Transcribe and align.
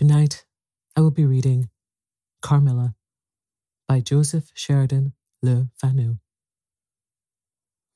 Tonight, 0.00 0.46
I 0.96 1.02
will 1.02 1.10
be 1.10 1.26
reading 1.26 1.68
Carmilla 2.40 2.94
by 3.86 4.00
Joseph 4.00 4.50
Sheridan 4.54 5.12
Le 5.42 5.68
Fanu. 5.76 6.14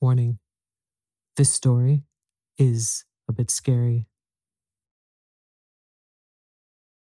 Warning 0.02 0.38
this 1.38 1.50
story 1.50 2.02
is 2.58 3.06
a 3.26 3.32
bit 3.32 3.50
scary. 3.50 4.06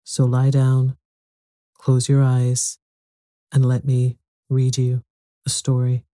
So 0.04 0.24
lie 0.24 0.48
down, 0.48 0.96
close 1.76 2.08
your 2.08 2.22
eyes, 2.22 2.78
and 3.52 3.66
let 3.66 3.84
me 3.84 4.16
read 4.48 4.78
you 4.78 5.02
a 5.44 5.50
story. 5.50 6.06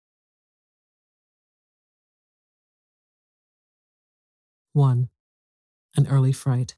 1. 4.72 5.10
An 5.94 6.06
early 6.08 6.32
fright. 6.32 6.74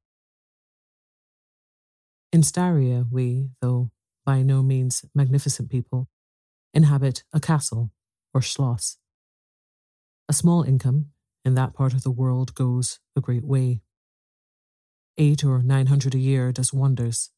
In 2.35 2.43
Styria, 2.43 3.07
we, 3.13 3.51
though 3.61 3.93
by 4.27 4.43
no 4.43 4.61
means 4.61 5.05
magnificent 5.15 5.71
people, 5.71 6.09
inhabit 6.73 7.23
a 7.33 7.39
castle 7.39 7.93
or 8.35 8.43
schloss. 8.43 8.99
A 10.29 10.33
small 10.33 10.65
income 10.65 11.11
in 11.45 11.55
that 11.55 11.75
part 11.75 11.95
of 11.95 12.03
the 12.03 12.11
world 12.11 12.53
goes 12.57 12.99
a 13.15 13.21
great 13.21 13.45
way. 13.45 13.83
Eight 15.17 15.45
or 15.45 15.63
nine 15.63 15.87
hundred 15.87 16.17
a 16.17 16.19
year 16.19 16.51
does 16.51 16.73
wonders. 16.73 17.31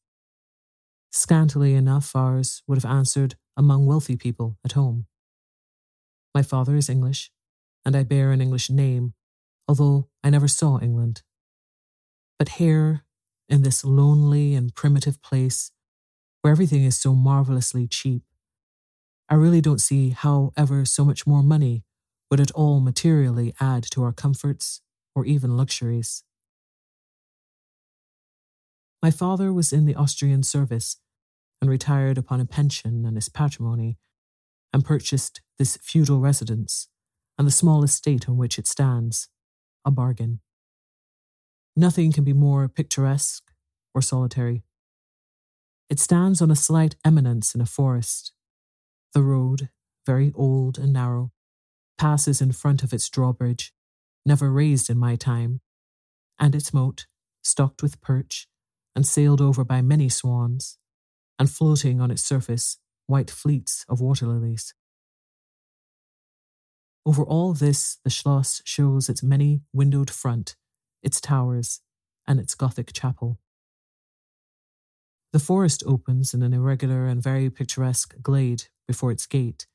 Scantily 1.11 1.75
enough, 1.75 2.15
ours 2.15 2.63
would 2.65 2.81
have 2.81 2.91
answered 2.91 3.35
among 3.55 3.85
wealthy 3.85 4.15
people 4.15 4.57
at 4.65 4.71
home. 4.71 5.05
My 6.33 6.41
father 6.41 6.75
is 6.75 6.89
English, 6.89 7.29
and 7.85 7.95
I 7.95 8.01
bear 8.01 8.31
an 8.31 8.41
English 8.41 8.71
name, 8.71 9.13
although 9.67 10.09
I 10.23 10.31
never 10.31 10.47
saw 10.47 10.79
England. 10.79 11.21
But 12.39 12.57
here, 12.57 13.03
in 13.49 13.63
this 13.63 13.83
lonely 13.85 14.55
and 14.55 14.75
primitive 14.75 15.21
place, 15.21 15.71
where 16.41 16.51
everything 16.51 16.83
is 16.83 16.97
so 16.97 17.13
marvelously 17.13 17.87
cheap, 17.87 18.23
I 19.29 19.35
really 19.35 19.61
don't 19.61 19.81
see 19.81 20.11
how 20.11 20.51
ever 20.55 20.85
so 20.85 21.03
much 21.03 21.27
more 21.27 21.43
money 21.43 21.83
would 22.31 22.39
at 22.39 22.51
all 22.51 22.79
materially 22.79 23.53
add 23.59 23.83
to 23.91 24.03
our 24.03 24.13
comforts 24.13 24.81
or 25.15 25.25
even 25.25 25.57
luxuries. 25.57 26.23
My 29.01 29.11
father 29.11 29.53
was 29.53 29.73
in 29.73 29.85
the 29.85 29.95
Austrian 29.95 30.43
service 30.43 30.97
and 31.61 31.69
retired 31.69 32.17
upon 32.17 32.39
a 32.39 32.45
pension 32.45 33.05
and 33.05 33.15
his 33.15 33.29
patrimony, 33.29 33.97
and 34.73 34.85
purchased 34.85 35.41
this 35.57 35.77
feudal 35.81 36.19
residence 36.19 36.87
and 37.37 37.47
the 37.47 37.51
small 37.51 37.83
estate 37.83 38.27
on 38.29 38.37
which 38.37 38.59
it 38.59 38.67
stands, 38.67 39.29
a 39.85 39.91
bargain. 39.91 40.39
Nothing 41.79 42.11
can 42.11 42.23
be 42.23 42.33
more 42.33 42.67
picturesque 42.67 43.51
or 43.93 44.01
solitary. 44.01 44.63
It 45.91 45.99
stands 45.99 46.41
on 46.41 46.49
a 46.49 46.55
slight 46.55 46.95
eminence 47.05 47.53
in 47.53 47.61
a 47.61 47.67
forest. 47.67 48.33
The 49.13 49.21
road, 49.21 49.69
very 50.03 50.31
old 50.33 50.79
and 50.79 50.91
narrow, 50.91 51.31
passes 51.95 52.41
in 52.41 52.51
front 52.51 52.81
of 52.81 52.93
its 52.93 53.07
drawbridge, 53.09 53.73
never 54.25 54.51
raised 54.51 54.89
in 54.89 54.97
my 54.97 55.15
time, 55.15 55.61
and 56.39 56.55
its 56.55 56.73
moat, 56.73 57.05
stocked 57.43 57.83
with 57.83 58.01
perch 58.01 58.47
and 58.95 59.05
sailed 59.05 59.39
over 59.39 59.63
by 59.63 59.83
many 59.83 60.09
swans, 60.09 60.79
and 61.37 61.47
floating 61.47 62.01
on 62.01 62.09
its 62.09 62.23
surface 62.23 62.79
white 63.05 63.29
fleets 63.29 63.85
of 63.87 64.01
water 64.01 64.25
lilies. 64.25 64.73
Over 67.05 67.23
all 67.23 67.53
this, 67.53 67.99
the 68.03 68.09
Schloss 68.09 68.63
shows 68.65 69.09
its 69.09 69.21
many 69.21 69.61
windowed 69.71 70.09
front, 70.09 70.55
its 71.03 71.21
towers, 71.21 71.81
and 72.27 72.39
its 72.39 72.55
Gothic 72.55 72.91
chapel. 72.93 73.39
The 75.33 75.39
forest 75.39 75.83
opens 75.85 76.33
in 76.33 76.41
an 76.41 76.53
irregular 76.53 77.07
and 77.07 77.21
very 77.21 77.49
picturesque 77.49 78.15
glade 78.21 78.65
before 78.87 79.11
its 79.11 79.25
gate, 79.25 79.67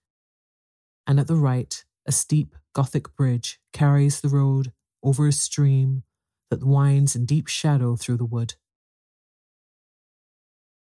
and 1.06 1.20
at 1.20 1.26
the 1.26 1.36
right, 1.36 1.84
a 2.06 2.12
steep 2.12 2.56
Gothic 2.74 3.14
bridge 3.14 3.60
carries 3.72 4.20
the 4.20 4.28
road 4.28 4.72
over 5.02 5.26
a 5.26 5.32
stream 5.32 6.04
that 6.50 6.64
winds 6.64 7.14
in 7.14 7.26
deep 7.26 7.48
shadow 7.48 7.96
through 7.96 8.16
the 8.16 8.24
wood. 8.24 8.54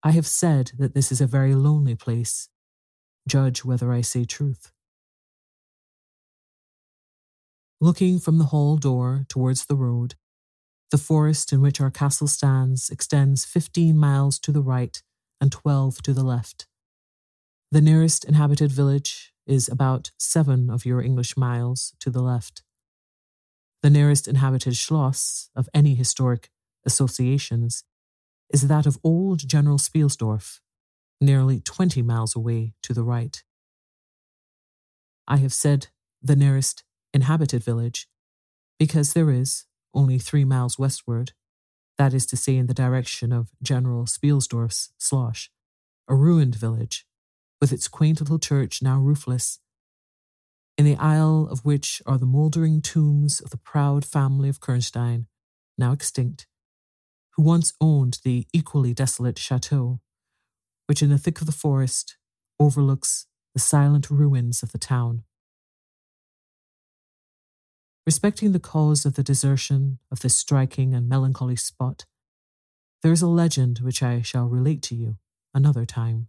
I 0.02 0.12
have 0.12 0.26
said 0.26 0.72
that 0.78 0.94
this 0.94 1.10
is 1.10 1.20
a 1.20 1.26
very 1.26 1.54
lonely 1.54 1.94
place. 1.94 2.48
Judge 3.28 3.64
whether 3.64 3.92
I 3.92 4.02
say 4.02 4.24
truth. 4.24 4.70
Looking 7.80 8.18
from 8.18 8.38
the 8.38 8.46
hall 8.46 8.76
door 8.76 9.26
towards 9.28 9.66
the 9.66 9.76
road, 9.76 10.14
the 10.90 10.98
forest 10.98 11.52
in 11.52 11.60
which 11.60 11.80
our 11.80 11.90
castle 11.90 12.28
stands 12.28 12.90
extends 12.90 13.44
15 13.44 13.96
miles 13.96 14.38
to 14.40 14.52
the 14.52 14.62
right 14.62 15.02
and 15.40 15.50
12 15.50 16.02
to 16.02 16.12
the 16.12 16.22
left. 16.22 16.66
The 17.72 17.80
nearest 17.80 18.24
inhabited 18.24 18.70
village 18.70 19.32
is 19.46 19.68
about 19.68 20.12
seven 20.18 20.70
of 20.70 20.86
your 20.86 21.02
English 21.02 21.36
miles 21.36 21.94
to 22.00 22.10
the 22.10 22.22
left. 22.22 22.62
The 23.82 23.90
nearest 23.90 24.26
inhabited 24.26 24.74
Schloss 24.74 25.50
of 25.54 25.68
any 25.74 25.94
historic 25.94 26.50
associations 26.84 27.84
is 28.52 28.68
that 28.68 28.86
of 28.86 28.98
old 29.02 29.46
General 29.48 29.78
Spielsdorf, 29.78 30.60
nearly 31.20 31.60
20 31.60 32.02
miles 32.02 32.36
away 32.36 32.74
to 32.82 32.94
the 32.94 33.02
right. 33.02 33.42
I 35.26 35.38
have 35.38 35.52
said 35.52 35.88
the 36.22 36.36
nearest 36.36 36.84
inhabited 37.12 37.62
village 37.62 38.08
because 38.78 39.12
there 39.12 39.30
is, 39.30 39.64
only 39.96 40.18
three 40.18 40.44
miles 40.44 40.78
westward, 40.78 41.32
that 41.98 42.14
is 42.14 42.26
to 42.26 42.36
say 42.36 42.56
in 42.56 42.66
the 42.66 42.74
direction 42.74 43.32
of 43.32 43.50
General 43.62 44.04
Spielsdorf's 44.04 44.92
Schloss, 45.00 45.48
a 46.08 46.14
ruined 46.14 46.54
village 46.54 47.06
with 47.60 47.72
its 47.72 47.88
quaint 47.88 48.20
little 48.20 48.38
church 48.38 48.82
now 48.82 49.00
roofless, 49.00 49.58
in 50.76 50.84
the 50.84 50.96
aisle 50.96 51.48
of 51.50 51.64
which 51.64 52.02
are 52.04 52.18
the 52.18 52.26
mouldering 52.26 52.82
tombs 52.82 53.40
of 53.40 53.50
the 53.50 53.56
proud 53.56 54.04
family 54.04 54.50
of 54.50 54.60
Karnstein, 54.60 55.26
now 55.78 55.92
extinct, 55.92 56.46
who 57.34 57.42
once 57.42 57.72
owned 57.80 58.18
the 58.24 58.46
equally 58.52 58.92
desolate 58.92 59.38
chateau, 59.38 60.00
which 60.86 61.02
in 61.02 61.08
the 61.08 61.18
thick 61.18 61.40
of 61.40 61.46
the 61.46 61.52
forest 61.52 62.18
overlooks 62.60 63.26
the 63.54 63.60
silent 63.60 64.10
ruins 64.10 64.62
of 64.62 64.72
the 64.72 64.78
town. 64.78 65.24
Respecting 68.06 68.52
the 68.52 68.60
cause 68.60 69.04
of 69.04 69.14
the 69.14 69.24
desertion 69.24 69.98
of 70.12 70.20
this 70.20 70.36
striking 70.36 70.94
and 70.94 71.08
melancholy 71.08 71.56
spot, 71.56 72.06
there 73.02 73.10
is 73.10 73.20
a 73.20 73.26
legend 73.26 73.80
which 73.80 74.00
I 74.00 74.22
shall 74.22 74.46
relate 74.46 74.80
to 74.82 74.94
you 74.94 75.16
another 75.52 75.84
time. 75.84 76.28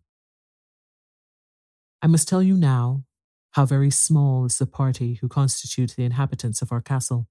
I 2.02 2.08
must 2.08 2.28
tell 2.28 2.42
you 2.42 2.58
now 2.58 3.04
how 3.52 3.68
very 3.68 3.92
small 3.92 4.44
is 4.46 4.58
the 4.58 4.66
party 4.66 5.20
who 5.22 5.28
constitute 5.28 5.94
the 5.96 6.04
inhabitants 6.04 6.64
of 6.64 6.72
our 6.72 6.82
castle. 6.82 7.28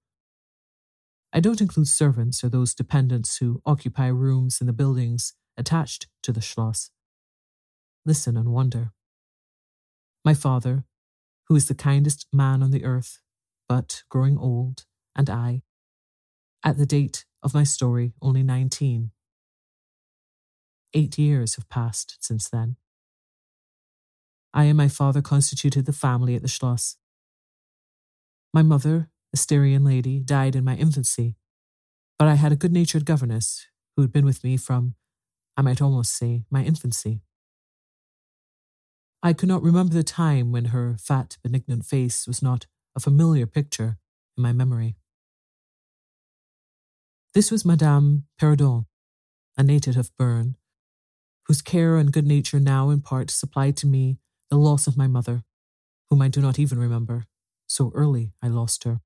I 1.33 1.41
don't 1.41 1.59
include 1.59 1.89
servants 1.89 2.41
or 2.41 2.47
those 2.47 2.73
dependents 2.73 3.37
who 3.37 3.61
occupy 3.65 4.07
rooms 4.07 4.61
in 4.61 4.67
the 4.67 4.73
buildings 4.73 5.33
attached 5.57 6.07
to 6.23 6.31
the 6.31 6.41
Schloss. 6.41 6.89
Listen 8.05 8.37
and 8.37 8.53
wonder. 8.53 8.93
My 10.23 10.33
father, 10.33 10.85
who 11.47 11.55
is 11.57 11.67
the 11.67 11.75
kindest 11.75 12.27
man 12.31 12.63
on 12.63 12.71
the 12.71 12.85
earth, 12.85 13.19
but 13.67 14.03
growing 14.09 14.37
old, 14.37 14.85
and 15.15 15.29
I, 15.29 15.63
at 16.63 16.77
the 16.77 16.85
date 16.85 17.25
of 17.43 17.53
my 17.53 17.63
story, 17.63 18.13
only 18.21 18.43
19. 18.43 19.11
Eight 20.93 21.17
years 21.17 21.55
have 21.55 21.69
passed 21.69 22.17
since 22.19 22.49
then. 22.49 22.77
I 24.53 24.63
and 24.65 24.77
my 24.77 24.87
father 24.87 25.21
constituted 25.21 25.85
the 25.85 25.93
family 25.93 26.35
at 26.35 26.41
the 26.41 26.47
Schloss. 26.47 26.95
My 28.53 28.63
mother, 28.63 29.09
a 29.33 29.37
Styrian 29.37 29.83
lady, 29.83 30.19
died 30.19 30.55
in 30.55 30.63
my 30.63 30.75
infancy, 30.75 31.35
but 32.17 32.27
I 32.27 32.35
had 32.35 32.51
a 32.51 32.55
good 32.55 32.71
natured 32.71 33.05
governess 33.05 33.67
who 33.95 34.01
had 34.01 34.11
been 34.11 34.25
with 34.25 34.43
me 34.43 34.57
from, 34.57 34.95
I 35.55 35.61
might 35.61 35.81
almost 35.81 36.15
say, 36.15 36.45
my 36.49 36.63
infancy. 36.63 37.21
I 39.21 39.33
could 39.33 39.49
not 39.49 39.63
remember 39.63 39.93
the 39.93 40.03
time 40.03 40.51
when 40.51 40.65
her 40.65 40.95
fat, 40.99 41.37
benignant 41.43 41.85
face 41.85 42.25
was 42.25 42.41
not 42.41 42.65
a 42.97 42.99
familiar 42.99 43.45
picture 43.45 43.99
in 44.35 44.41
my 44.41 44.51
memory. 44.51 44.95
This 47.35 47.51
was 47.51 47.63
Madame 47.63 48.23
Perrodon, 48.41 48.87
a 49.55 49.61
native 49.61 49.97
of 49.97 50.09
Bern, 50.17 50.57
whose 51.45 51.61
care 51.61 51.97
and 51.97 52.11
good 52.11 52.25
nature 52.25 52.59
now 52.59 52.89
in 52.89 53.01
part 53.01 53.29
supplied 53.29 53.77
to 53.77 53.87
me 53.87 54.17
the 54.49 54.57
loss 54.57 54.87
of 54.87 54.97
my 54.97 55.05
mother, 55.05 55.43
whom 56.09 56.23
I 56.23 56.27
do 56.27 56.41
not 56.41 56.57
even 56.57 56.79
remember. 56.79 57.27
So 57.67 57.91
early 57.93 58.31
I 58.41 58.47
lost 58.47 58.83
her. 58.83 59.01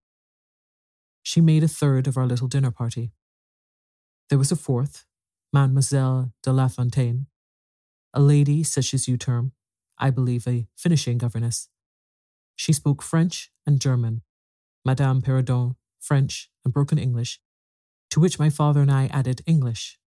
She 1.22 1.42
made 1.42 1.62
a 1.62 1.68
third 1.68 2.08
of 2.08 2.16
our 2.16 2.26
little 2.26 2.48
dinner 2.48 2.72
party. 2.72 3.12
There 4.30 4.40
was 4.40 4.54
a 4.54 4.56
fourth, 4.56 5.04
Mademoiselle 5.52 6.32
de 6.44 6.54
La 6.54 6.70
Fontaine, 6.70 7.28
a 8.14 8.22
lady 8.22 8.64
such 8.64 8.94
as 8.94 9.10
you 9.10 9.18
term, 9.18 9.52
I 9.98 10.12
believe, 10.12 10.48
a 10.48 10.68
finishing 10.78 11.18
governess. 11.18 11.68
She 12.56 12.74
spoke 12.74 13.02
French 13.02 13.52
and 13.66 13.82
German, 13.82 14.22
Madame 14.86 15.22
Perrodon 15.22 15.76
French 16.00 16.50
and 16.66 16.74
broken 16.74 16.98
English, 16.98 17.40
to 18.10 18.20
which 18.20 18.40
my 18.40 18.50
father 18.50 18.82
and 18.82 18.92
I 18.92 19.08
added 19.08 19.42
English, 19.46 20.00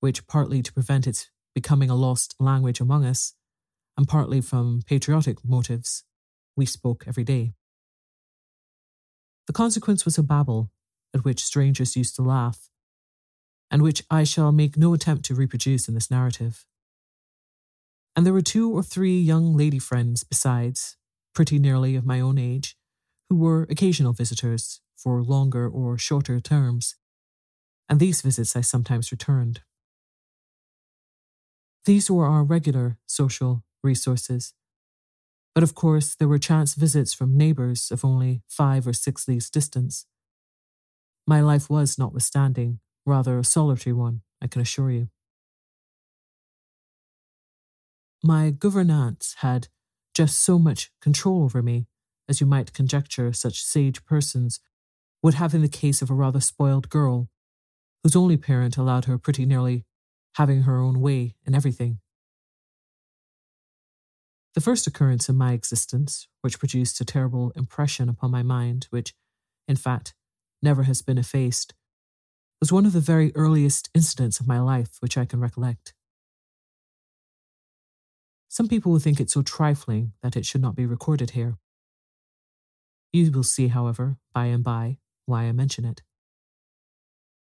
which 0.00 0.26
partly 0.26 0.62
to 0.62 0.72
prevent 0.72 1.06
its 1.06 1.30
becoming 1.54 1.90
a 1.90 1.94
lost 1.94 2.34
language 2.40 2.80
among 2.80 3.04
us, 3.04 3.34
and 3.96 4.08
partly 4.08 4.40
from 4.40 4.82
patriotic 4.86 5.44
motives, 5.44 6.04
we 6.56 6.64
spoke 6.64 7.04
every 7.06 7.24
day. 7.24 7.54
The 9.46 9.52
consequence 9.52 10.04
was 10.04 10.16
a 10.16 10.22
babble 10.22 10.70
at 11.14 11.24
which 11.24 11.44
strangers 11.44 11.96
used 11.96 12.16
to 12.16 12.22
laugh, 12.22 12.70
and 13.70 13.82
which 13.82 14.02
I 14.10 14.24
shall 14.24 14.52
make 14.52 14.76
no 14.76 14.94
attempt 14.94 15.24
to 15.26 15.34
reproduce 15.34 15.88
in 15.88 15.94
this 15.94 16.10
narrative. 16.10 16.64
And 18.14 18.24
there 18.24 18.32
were 18.32 18.42
two 18.42 18.70
or 18.70 18.82
three 18.82 19.18
young 19.18 19.56
lady 19.56 19.78
friends 19.78 20.24
besides, 20.24 20.96
pretty 21.34 21.58
nearly 21.58 21.96
of 21.96 22.06
my 22.06 22.20
own 22.20 22.38
age, 22.38 22.76
who 23.28 23.36
were 23.36 23.62
occasional 23.70 24.12
visitors 24.12 24.80
for 24.96 25.22
longer 25.22 25.68
or 25.68 25.98
shorter 25.98 26.40
terms, 26.40 26.96
and 27.88 27.98
these 27.98 28.22
visits 28.22 28.56
I 28.56 28.60
sometimes 28.60 29.10
returned. 29.10 29.62
These 31.84 32.10
were 32.10 32.26
our 32.26 32.44
regular 32.44 32.96
social 33.06 33.64
resources. 33.82 34.54
But 35.54 35.64
of 35.64 35.74
course, 35.74 36.14
there 36.14 36.28
were 36.28 36.38
chance 36.38 36.74
visits 36.74 37.12
from 37.12 37.36
neighbours 37.36 37.90
of 37.90 38.04
only 38.04 38.42
five 38.48 38.86
or 38.86 38.92
six 38.92 39.26
leagues 39.28 39.50
distance. 39.50 40.06
My 41.26 41.40
life 41.40 41.68
was, 41.68 41.98
notwithstanding, 41.98 42.80
rather 43.04 43.38
a 43.38 43.44
solitary 43.44 43.92
one, 43.92 44.22
I 44.40 44.46
can 44.46 44.62
assure 44.62 44.90
you. 44.90 45.08
My 48.24 48.50
gouvernante 48.50 49.34
had 49.38 49.68
just 50.14 50.42
so 50.42 50.58
much 50.58 50.90
control 51.00 51.42
over 51.42 51.62
me, 51.62 51.86
as 52.28 52.40
you 52.40 52.46
might 52.46 52.72
conjecture 52.72 53.32
such 53.32 53.62
sage 53.62 54.04
persons 54.04 54.60
would 55.22 55.34
have 55.34 55.54
in 55.54 55.62
the 55.62 55.68
case 55.68 56.02
of 56.02 56.10
a 56.10 56.14
rather 56.14 56.40
spoiled 56.40 56.88
girl, 56.88 57.28
whose 58.02 58.16
only 58.16 58.36
parent 58.36 58.76
allowed 58.76 59.04
her 59.04 59.18
pretty 59.18 59.46
nearly 59.46 59.84
having 60.36 60.62
her 60.62 60.78
own 60.78 61.00
way 61.00 61.34
in 61.46 61.54
everything. 61.54 61.98
The 64.54 64.60
first 64.60 64.86
occurrence 64.86 65.28
in 65.28 65.36
my 65.36 65.52
existence, 65.52 66.28
which 66.42 66.58
produced 66.58 67.00
a 67.00 67.04
terrible 67.04 67.52
impression 67.56 68.08
upon 68.08 68.30
my 68.30 68.42
mind, 68.42 68.86
which, 68.90 69.14
in 69.66 69.76
fact, 69.76 70.14
never 70.62 70.82
has 70.82 71.00
been 71.00 71.18
effaced, 71.18 71.74
was 72.60 72.72
one 72.72 72.86
of 72.86 72.92
the 72.92 73.00
very 73.00 73.32
earliest 73.34 73.90
incidents 73.94 74.40
of 74.40 74.46
my 74.46 74.60
life 74.60 74.96
which 75.00 75.16
I 75.16 75.24
can 75.24 75.40
recollect. 75.40 75.94
Some 78.52 78.68
people 78.68 78.92
will 78.92 78.98
think 78.98 79.18
it 79.18 79.30
so 79.30 79.40
trifling 79.40 80.12
that 80.22 80.36
it 80.36 80.44
should 80.44 80.60
not 80.60 80.76
be 80.76 80.84
recorded 80.84 81.30
here. 81.30 81.56
You 83.10 83.32
will 83.32 83.44
see, 83.44 83.68
however, 83.68 84.18
by 84.34 84.44
and 84.44 84.62
by, 84.62 84.98
why 85.24 85.44
I 85.44 85.52
mention 85.52 85.86
it. 85.86 86.02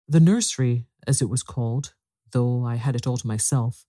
The 0.07 0.21
nursery, 0.21 0.85
as 1.07 1.23
it 1.23 1.31
was 1.31 1.43
called, 1.43 1.95
though 2.33 2.67
I 2.67 2.75
had 2.75 2.97
it 2.97 3.07
all 3.07 3.17
to 3.17 3.27
myself, 3.27 3.87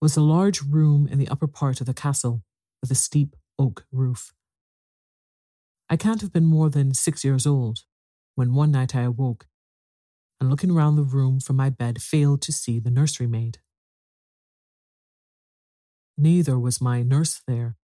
was 0.00 0.16
a 0.16 0.20
large 0.20 0.62
room 0.62 1.08
in 1.10 1.18
the 1.18 1.26
upper 1.26 1.48
part 1.48 1.80
of 1.80 1.88
the 1.88 1.94
castle 1.94 2.44
with 2.80 2.92
a 2.92 2.94
steep 2.94 3.34
oak 3.58 3.84
roof. 3.90 4.32
I 5.88 5.96
can't 5.96 6.20
have 6.20 6.32
been 6.32 6.46
more 6.46 6.70
than 6.70 6.94
six 6.94 7.24
years 7.24 7.44
old 7.44 7.80
when 8.36 8.54
one 8.54 8.70
night 8.70 8.94
I 8.94 9.02
awoke 9.02 9.48
and 10.40 10.48
looking 10.48 10.70
round 10.70 10.96
the 10.96 11.02
room 11.02 11.40
from 11.40 11.56
my 11.56 11.70
bed 11.70 12.00
failed 12.00 12.40
to 12.42 12.52
see 12.52 12.78
the 12.78 12.88
nursery 12.88 13.26
maid. 13.26 13.58
Neither 16.20 16.58
was 16.58 16.82
my 16.82 17.02
nurse 17.02 17.40
there, 17.46 17.76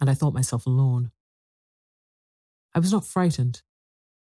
and 0.00 0.08
I 0.08 0.14
thought 0.14 0.32
myself 0.32 0.66
alone. 0.66 1.10
I 2.76 2.78
was 2.78 2.92
not 2.92 3.04
frightened, 3.04 3.62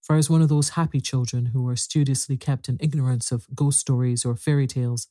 for 0.01 0.13
I 0.13 0.16
was 0.16 0.30
one 0.30 0.42
of 0.42 0.48
those 0.48 0.70
happy 0.70 1.01
children 1.01 1.48
who 1.48 1.68
are 1.68 1.75
studiously 1.75 2.38
kept 2.38 2.70
in 2.70 2.78
ignorance 2.80 3.34
of 3.34 3.54
ghost 3.54 3.82
stories 3.82 4.24
or 4.24 4.38
fairy 4.38 4.66
tales, 4.66 5.10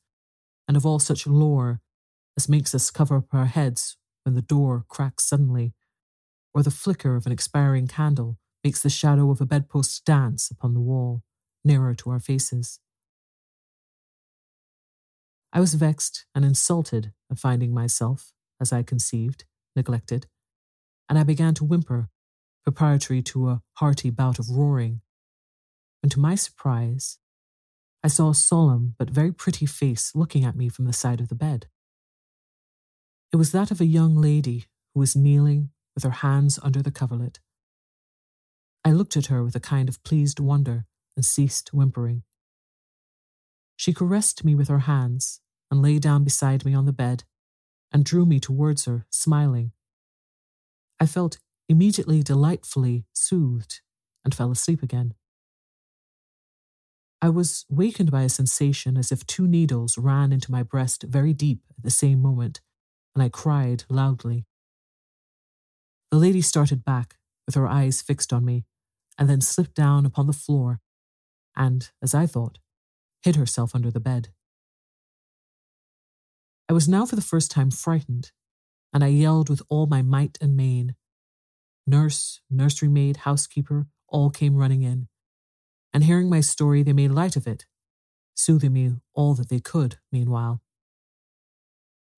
and 0.67 0.79
of 0.79 0.87
all 0.87 0.99
such 0.99 1.27
lore 1.27 1.83
as 2.39 2.49
makes 2.49 2.75
us 2.75 2.91
cover 2.91 3.19
up 3.19 3.35
our 3.35 3.45
heads 3.45 3.99
when 4.23 4.35
the 4.35 4.41
door 4.41 4.87
cracks 4.89 5.25
suddenly 5.25 5.75
or 6.55 6.63
the 6.63 6.71
flicker 6.71 7.17
of 7.17 7.27
an 7.27 7.33
expiring 7.33 7.87
candle 7.87 8.39
makes 8.65 8.81
the 8.81 8.89
shadow 8.89 9.31
of 9.31 9.43
a 9.43 9.47
bedpost 9.47 10.07
dance 10.07 10.51
upon 10.51 10.73
the 10.73 10.81
wall, 10.81 11.23
nearer 11.65 11.95
to 11.95 12.09
our 12.09 12.19
faces. 12.19 12.81
I 15.53 15.61
was 15.61 15.75
vexed 15.75 16.25
and 16.35 16.47
insulted 16.47 17.13
at 17.31 17.39
finding 17.39 17.75
myself, 17.75 18.33
as 18.61 18.73
I 18.73 18.83
conceived, 18.83 19.45
neglected, 19.77 20.27
and 21.09 21.19
I 21.19 21.25
began 21.25 21.55
to 21.55 21.65
whimper, 21.65 22.09
preparatory 22.65 23.23
to 23.23 23.49
a 23.49 23.63
hearty 23.75 24.11
bout 24.11 24.39
of 24.39 24.51
roaring, 24.51 25.01
when 26.03 26.11
to 26.11 26.21
my 26.21 26.35
surprise, 26.35 27.19
I 28.05 28.09
saw 28.09 28.31
a 28.31 28.35
solemn 28.35 28.95
but 28.99 29.11
very 29.11 29.33
pretty 29.33 29.67
face 29.67 30.13
looking 30.15 30.45
at 30.45 30.57
me 30.57 30.69
from 30.69 30.85
the 30.85 30.93
side 30.93 31.21
of 31.21 31.29
the 31.29 31.35
bed. 31.35 31.67
It 33.33 33.37
was 33.37 33.53
that 33.53 33.71
of 33.71 33.81
a 33.81 33.87
young 33.87 34.17
lady 34.17 34.67
who 34.95 35.01
was 35.01 35.17
kneeling 35.17 35.71
with 35.95 36.05
her 36.05 36.11
hands 36.11 36.59
under 36.63 36.83
the 36.83 36.93
coverlet. 36.93 37.41
I 38.85 38.93
looked 38.93 39.17
at 39.17 39.27
her 39.27 39.43
with 39.43 39.57
a 39.57 39.61
kind 39.61 39.89
of 39.89 40.03
pleased 40.05 40.41
wonder 40.41 40.87
and 41.17 41.25
ceased 41.25 41.75
whimpering. 41.75 42.23
She 43.77 43.93
caressed 43.93 44.45
me 44.45 44.55
with 44.55 44.69
her 44.69 44.81
hands 44.81 45.41
and 45.71 45.83
lay 45.83 45.99
down 45.99 46.25
beside 46.25 46.65
me 46.65 46.75
on 46.75 46.87
the 46.87 46.93
bed 46.93 47.25
and 47.93 48.05
drew 48.05 48.27
me 48.27 48.41
towards 48.41 48.85
her, 48.85 49.07
smiling. 49.11 49.73
I 51.01 51.07
felt 51.07 51.39
immediately 51.69 52.23
delightfully 52.23 53.05
soothed 53.13 53.81
and 54.25 54.35
fell 54.35 54.51
asleep 54.51 54.83
again. 54.83 55.15
I 57.21 57.29
was 57.31 57.65
wakened 57.69 58.11
by 58.11 58.23
a 58.23 58.29
sensation 58.29 58.97
as 58.97 59.11
if 59.11 59.27
two 59.27 59.49
needles 59.49 59.99
ran 59.99 60.33
into 60.33 60.53
my 60.53 60.63
breast 60.63 61.03
very 61.03 61.33
deep 61.33 61.63
at 61.77 61.83
the 61.83 61.91
same 61.91 62.23
moment, 62.23 62.61
and 63.15 63.23
I 63.23 63.29
cried 63.29 63.85
loudly. 63.89 64.47
The 66.11 66.19
lady 66.19 66.41
started 66.41 66.85
back, 66.85 67.17
with 67.47 67.55
her 67.55 67.67
eyes 67.67 68.03
fixed 68.03 68.33
on 68.33 68.45
me, 68.45 68.65
and 69.19 69.29
then 69.29 69.41
slipped 69.41 69.75
down 69.75 70.07
upon 70.07 70.27
the 70.27 70.33
floor 70.33 70.81
and, 71.57 71.91
as 72.01 72.15
I 72.15 72.27
thought, 72.27 72.59
hid 73.23 73.37
herself 73.37 73.75
under 73.75 73.91
the 73.91 74.01
bed. 74.01 74.29
I 76.69 76.73
was 76.73 76.89
now 76.89 77.07
for 77.07 77.17
the 77.17 77.23
first 77.23 77.51
time 77.51 77.71
frightened, 77.71 78.33
and 78.93 79.03
I 79.03 79.09
yelled 79.09 79.49
with 79.49 79.63
all 79.69 79.87
my 79.87 80.03
might 80.03 80.37
and 80.41 80.57
main. 80.57 80.95
Nurse, 81.87 82.41
nursery 82.51 82.89
maid, 82.89 83.19
housekeeper 83.19 83.87
all 84.09 84.31
came 84.31 84.57
running 84.57 84.83
in, 84.83 85.09
and 85.95 86.05
hearing 86.05 86.29
my 86.29 86.41
story, 86.41 86.83
they 86.83 86.93
made 86.93 87.11
light 87.11 87.37
of 87.37 87.47
it, 87.47 87.67
soothing 88.35 88.73
me 88.73 88.97
all 89.15 89.35
that 89.35 89.49
they 89.49 89.61
could 89.61 89.97
meanwhile. 90.13 90.61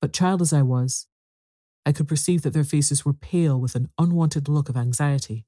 But 0.00 0.12
child 0.12 0.42
as 0.42 0.52
I 0.52 0.62
was, 0.62 1.06
I 1.86 1.92
could 1.92 2.08
perceive 2.08 2.42
that 2.42 2.52
their 2.52 2.64
faces 2.64 3.04
were 3.04 3.12
pale 3.12 3.58
with 3.60 3.74
an 3.74 3.88
unwanted 3.98 4.48
look 4.48 4.68
of 4.68 4.76
anxiety. 4.76 5.46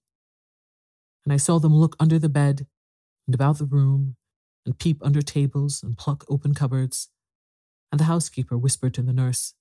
And 1.24 1.32
I 1.32 1.36
saw 1.36 1.58
them 1.58 1.74
look 1.74 1.96
under 2.00 2.18
the 2.18 2.28
bed 2.28 2.66
and 3.26 3.34
about 3.34 3.58
the 3.58 3.64
room 3.64 4.16
and 4.64 4.78
peep 4.78 4.98
under 5.02 5.22
tables 5.22 5.82
and 5.82 5.96
pluck 5.96 6.24
open 6.28 6.54
cupboards. 6.54 7.08
And 7.92 8.00
the 8.00 8.04
housekeeper 8.04 8.56
whispered 8.56 8.94
to 8.94 9.02
the 9.02 9.12
nurse, 9.12 9.52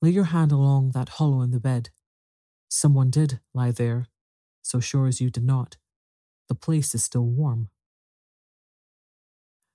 Lay 0.00 0.10
your 0.10 0.24
hand 0.24 0.52
along 0.52 0.92
that 0.92 1.10
hollow 1.10 1.42
in 1.42 1.50
the 1.50 1.58
bed. 1.58 1.90
Someone 2.68 3.10
did 3.10 3.40
lie 3.52 3.72
there, 3.72 4.06
so 4.62 4.78
sure 4.78 5.08
as 5.08 5.20
you 5.20 5.30
did 5.30 5.44
not. 5.44 5.76
The 6.48 6.54
place 6.54 6.94
is 6.94 7.02
still 7.02 7.26
warm. 7.26 7.70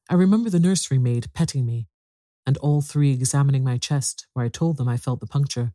I 0.10 0.16
remember 0.16 0.50
the 0.50 0.60
nursery 0.60 0.98
maid 0.98 1.34
petting 1.34 1.66
me, 1.66 1.88
and 2.46 2.58
all 2.58 2.82
three 2.82 3.12
examining 3.12 3.64
my 3.64 3.78
chest 3.78 4.28
where 4.34 4.46
I 4.46 4.50
told 4.50 4.78
them 4.78 4.88
I 4.88 4.98
felt 4.98 5.20
the 5.20 5.28
puncture 5.28 5.74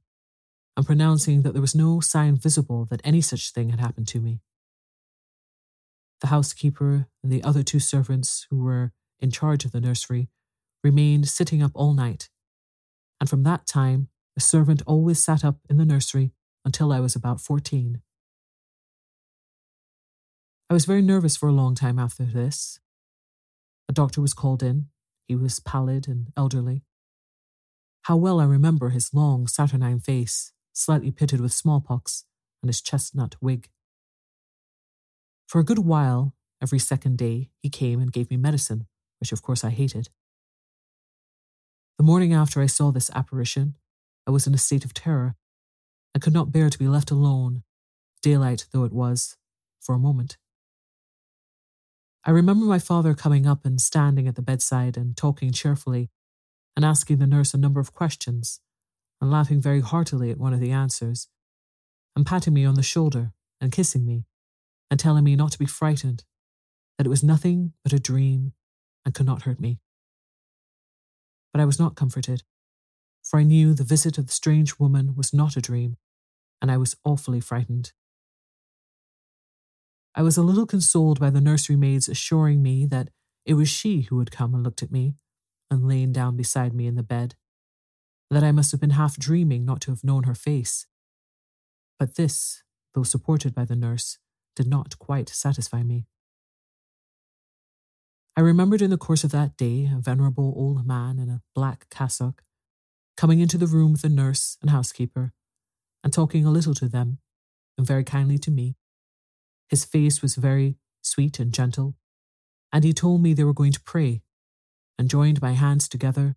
and 0.76 0.86
pronouncing 0.86 1.42
that 1.42 1.52
there 1.52 1.60
was 1.60 1.74
no 1.74 2.00
sign 2.00 2.36
visible 2.36 2.86
that 2.86 3.00
any 3.04 3.20
such 3.20 3.52
thing 3.52 3.68
had 3.68 3.78
happened 3.78 4.08
to 4.08 4.20
me. 4.20 4.40
The 6.20 6.28
housekeeper 6.28 7.06
and 7.22 7.30
the 7.30 7.44
other 7.44 7.62
two 7.62 7.78
servants 7.78 8.46
who 8.50 8.62
were 8.62 8.92
in 9.20 9.30
charge 9.30 9.64
of 9.64 9.72
the 9.72 9.80
nursery 9.80 10.30
remained 10.84 11.28
sitting 11.28 11.62
up 11.62 11.72
all 11.74 11.94
night, 11.94 12.28
and 13.18 13.28
from 13.28 13.42
that 13.42 13.66
time 13.66 14.08
the 14.36 14.40
servant 14.40 14.82
always 14.86 15.24
sat 15.24 15.44
up 15.44 15.58
in 15.68 15.78
the 15.78 15.84
nursery 15.84 16.32
until 16.64 16.92
I 16.92 17.00
was 17.00 17.16
about 17.16 17.40
fourteen. 17.40 18.02
I 20.70 20.74
was 20.74 20.84
very 20.84 21.02
nervous 21.02 21.36
for 21.36 21.48
a 21.48 21.52
long 21.52 21.74
time 21.74 21.98
after 21.98 22.24
this. 22.24 22.78
A 23.88 23.92
doctor 23.92 24.20
was 24.20 24.34
called 24.34 24.62
in. 24.62 24.88
He 25.26 25.34
was 25.34 25.60
pallid 25.60 26.06
and 26.06 26.28
elderly. 26.36 26.84
How 28.02 28.16
well 28.16 28.40
I 28.40 28.44
remember 28.44 28.90
his 28.90 29.14
long, 29.14 29.46
saturnine 29.46 30.00
face 30.00 30.52
slightly 30.74 31.10
pitted 31.10 31.40
with 31.40 31.52
smallpox, 31.52 32.24
and 32.62 32.68
his 32.68 32.82
chestnut 32.82 33.36
wig. 33.40 33.70
For 35.46 35.60
a 35.60 35.64
good 35.64 35.78
while, 35.78 36.34
every 36.60 36.78
second 36.78 37.16
day, 37.16 37.50
he 37.62 37.70
came 37.70 38.00
and 38.00 38.12
gave 38.12 38.30
me 38.30 38.36
medicine, 38.36 38.86
which 39.20 39.32
of 39.32 39.40
course 39.40 39.62
I 39.64 39.70
hated. 39.70 40.08
The 41.96 42.04
morning 42.04 42.32
after 42.32 42.60
I 42.60 42.66
saw 42.66 42.90
this 42.90 43.10
apparition, 43.14 43.76
I 44.26 44.32
was 44.32 44.46
in 44.46 44.54
a 44.54 44.58
state 44.58 44.84
of 44.84 44.94
terror 44.94 45.36
and 46.12 46.22
could 46.22 46.32
not 46.32 46.50
bear 46.50 46.68
to 46.68 46.78
be 46.78 46.88
left 46.88 47.10
alone, 47.10 47.62
daylight 48.20 48.66
though 48.72 48.84
it 48.84 48.92
was, 48.92 49.36
for 49.80 49.94
a 49.94 49.98
moment. 49.98 50.36
I 52.24 52.30
remember 52.30 52.64
my 52.64 52.78
father 52.78 53.14
coming 53.14 53.46
up 53.46 53.64
and 53.64 53.80
standing 53.80 54.26
at 54.26 54.34
the 54.34 54.42
bedside 54.42 54.96
and 54.96 55.16
talking 55.16 55.52
cheerfully 55.52 56.10
and 56.74 56.84
asking 56.84 57.18
the 57.18 57.26
nurse 57.26 57.54
a 57.54 57.58
number 57.58 57.80
of 57.80 57.92
questions 57.92 58.60
and 59.20 59.30
laughing 59.30 59.60
very 59.60 59.80
heartily 59.80 60.30
at 60.30 60.38
one 60.38 60.52
of 60.52 60.60
the 60.60 60.72
answers, 60.72 61.28
and 62.16 62.26
patting 62.26 62.54
me 62.54 62.64
on 62.64 62.74
the 62.74 62.82
shoulder 62.82 63.32
and 63.60 63.72
kissing 63.72 64.04
me, 64.04 64.24
and 64.90 64.98
telling 64.98 65.24
me 65.24 65.36
not 65.36 65.52
to 65.52 65.58
be 65.58 65.66
frightened, 65.66 66.24
that 66.98 67.06
it 67.06 67.10
was 67.10 67.22
nothing 67.22 67.72
but 67.84 67.92
a 67.92 68.00
dream 68.00 68.52
and 69.04 69.14
could 69.14 69.26
not 69.26 69.42
hurt 69.42 69.60
me. 69.60 69.78
But 71.54 71.60
I 71.60 71.64
was 71.64 71.78
not 71.78 71.94
comforted, 71.94 72.42
for 73.22 73.38
I 73.38 73.44
knew 73.44 73.74
the 73.74 73.84
visit 73.84 74.18
of 74.18 74.26
the 74.26 74.32
strange 74.32 74.80
woman 74.80 75.14
was 75.14 75.32
not 75.32 75.56
a 75.56 75.60
dream, 75.60 75.96
and 76.60 76.68
I 76.68 76.76
was 76.76 76.96
awfully 77.04 77.40
frightened. 77.40 77.92
I 80.16 80.22
was 80.22 80.36
a 80.36 80.42
little 80.42 80.66
consoled 80.66 81.20
by 81.20 81.30
the 81.30 81.40
nursery 81.40 81.76
maid's 81.76 82.08
assuring 82.08 82.60
me 82.60 82.86
that 82.86 83.10
it 83.46 83.54
was 83.54 83.68
she 83.68 84.02
who 84.02 84.18
had 84.18 84.32
come 84.32 84.52
and 84.52 84.64
looked 84.64 84.82
at 84.82 84.90
me 84.90 85.14
and 85.70 85.86
lain 85.86 86.12
down 86.12 86.36
beside 86.36 86.74
me 86.74 86.88
in 86.88 86.96
the 86.96 87.04
bed 87.04 87.36
that 88.30 88.42
I 88.42 88.50
must 88.50 88.72
have 88.72 88.80
been 88.80 88.90
half 88.90 89.16
dreaming 89.16 89.64
not 89.64 89.80
to 89.82 89.92
have 89.92 90.02
known 90.02 90.24
her 90.24 90.34
face. 90.34 90.86
But 92.00 92.16
this, 92.16 92.64
though 92.94 93.04
supported 93.04 93.54
by 93.54 93.64
the 93.64 93.76
nurse, 93.76 94.18
did 94.56 94.66
not 94.66 94.98
quite 94.98 95.28
satisfy 95.28 95.84
me. 95.84 96.06
I 98.36 98.40
remembered 98.40 98.82
in 98.82 98.90
the 98.90 98.98
course 98.98 99.22
of 99.22 99.30
that 99.30 99.56
day 99.56 99.88
a 99.94 100.00
venerable 100.00 100.52
old 100.56 100.86
man 100.86 101.18
in 101.20 101.28
a 101.28 101.42
black 101.54 101.88
cassock 101.88 102.42
coming 103.16 103.38
into 103.38 103.56
the 103.56 103.68
room 103.68 103.92
with 103.92 104.02
the 104.02 104.08
nurse 104.08 104.58
and 104.60 104.70
housekeeper 104.70 105.32
and 106.02 106.12
talking 106.12 106.44
a 106.44 106.50
little 106.50 106.74
to 106.74 106.88
them 106.88 107.18
and 107.78 107.86
very 107.86 108.02
kindly 108.02 108.38
to 108.38 108.50
me. 108.50 108.74
His 109.68 109.84
face 109.84 110.20
was 110.20 110.34
very 110.34 110.78
sweet 111.00 111.38
and 111.38 111.52
gentle, 111.52 111.94
and 112.72 112.82
he 112.82 112.92
told 112.92 113.22
me 113.22 113.34
they 113.34 113.44
were 113.44 113.54
going 113.54 113.72
to 113.72 113.80
pray 113.80 114.22
and 114.98 115.08
joined 115.08 115.40
my 115.40 115.52
hands 115.52 115.88
together 115.88 116.36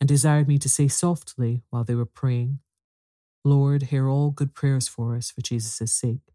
and 0.00 0.08
desired 0.08 0.46
me 0.46 0.58
to 0.58 0.68
say 0.68 0.86
softly 0.86 1.62
while 1.70 1.82
they 1.82 1.94
were 1.96 2.06
praying, 2.06 2.60
Lord, 3.44 3.84
hear 3.84 4.08
all 4.08 4.30
good 4.30 4.54
prayers 4.54 4.86
for 4.86 5.16
us 5.16 5.30
for 5.32 5.40
Jesus' 5.40 5.92
sake. 5.92 6.32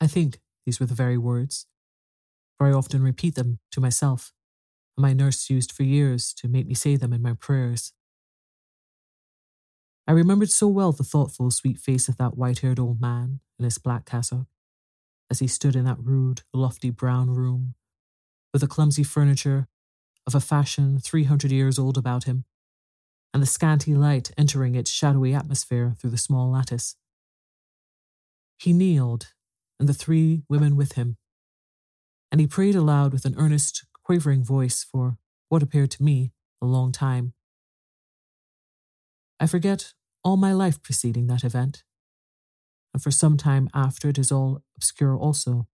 I 0.00 0.06
think 0.06 0.40
these 0.64 0.78
were 0.78 0.86
the 0.86 0.94
very 0.94 1.18
words, 1.18 1.66
for 2.56 2.66
I 2.66 2.72
often 2.72 3.02
repeat 3.02 3.34
them 3.34 3.58
to 3.72 3.80
myself, 3.80 4.32
and 4.96 5.02
my 5.02 5.12
nurse 5.12 5.50
used 5.50 5.72
for 5.72 5.82
years 5.82 6.32
to 6.34 6.48
make 6.48 6.66
me 6.66 6.74
say 6.74 6.96
them 6.96 7.12
in 7.12 7.22
my 7.22 7.34
prayers. 7.34 7.92
I 10.06 10.12
remembered 10.12 10.50
so 10.50 10.68
well 10.68 10.92
the 10.92 11.04
thoughtful, 11.04 11.50
sweet 11.50 11.78
face 11.78 12.08
of 12.08 12.18
that 12.18 12.36
white 12.36 12.60
haired 12.60 12.78
old 12.78 13.00
man 13.00 13.40
in 13.58 13.64
his 13.64 13.78
black 13.78 14.04
cassock 14.04 14.46
as 15.30 15.38
he 15.38 15.48
stood 15.48 15.74
in 15.74 15.84
that 15.84 15.98
rude, 16.00 16.42
lofty 16.52 16.90
brown 16.90 17.30
room, 17.30 17.74
with 18.52 18.60
the 18.60 18.68
clumsy 18.68 19.02
furniture 19.02 19.66
of 20.26 20.34
a 20.34 20.40
fashion 20.40 20.98
300 20.98 21.50
years 21.50 21.78
old 21.78 21.96
about 21.96 22.24
him, 22.24 22.44
and 23.32 23.42
the 23.42 23.46
scanty 23.46 23.94
light 23.94 24.30
entering 24.38 24.74
its 24.74 24.90
shadowy 24.90 25.34
atmosphere 25.34 25.94
through 25.98 26.10
the 26.10 26.18
small 26.18 26.50
lattice. 26.50 26.96
He 28.58 28.72
kneeled, 28.72 29.32
and 29.80 29.88
the 29.88 29.94
three 29.94 30.42
women 30.48 30.76
with 30.76 30.92
him, 30.92 31.16
and 32.34 32.40
he 32.40 32.48
prayed 32.48 32.74
aloud 32.74 33.12
with 33.12 33.24
an 33.24 33.36
earnest, 33.38 33.86
quavering 34.02 34.42
voice 34.42 34.82
for 34.82 35.18
what 35.50 35.62
appeared 35.62 35.92
to 35.92 36.02
me 36.02 36.32
a 36.60 36.66
long 36.66 36.90
time. 36.90 37.32
I 39.38 39.46
forget 39.46 39.92
all 40.24 40.36
my 40.36 40.52
life 40.52 40.82
preceding 40.82 41.28
that 41.28 41.44
event, 41.44 41.84
and 42.92 43.00
for 43.00 43.12
some 43.12 43.36
time 43.36 43.68
after 43.72 44.08
it 44.08 44.18
is 44.18 44.32
all 44.32 44.64
obscure 44.76 45.16
also. 45.16 45.68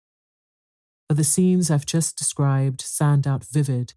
But 1.08 1.16
the 1.16 1.24
scenes 1.24 1.70
I've 1.70 1.86
just 1.86 2.18
described 2.18 2.82
stand 2.82 3.26
out 3.26 3.42
vivid 3.42 3.94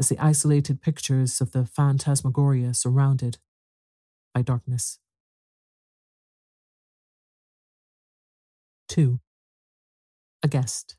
as 0.00 0.08
the 0.08 0.18
isolated 0.18 0.82
pictures 0.82 1.40
of 1.40 1.52
the 1.52 1.64
phantasmagoria 1.64 2.74
surrounded 2.74 3.38
by 4.34 4.42
darkness. 4.42 4.98
2. 8.88 9.20
A 10.42 10.48
guest. 10.48 10.96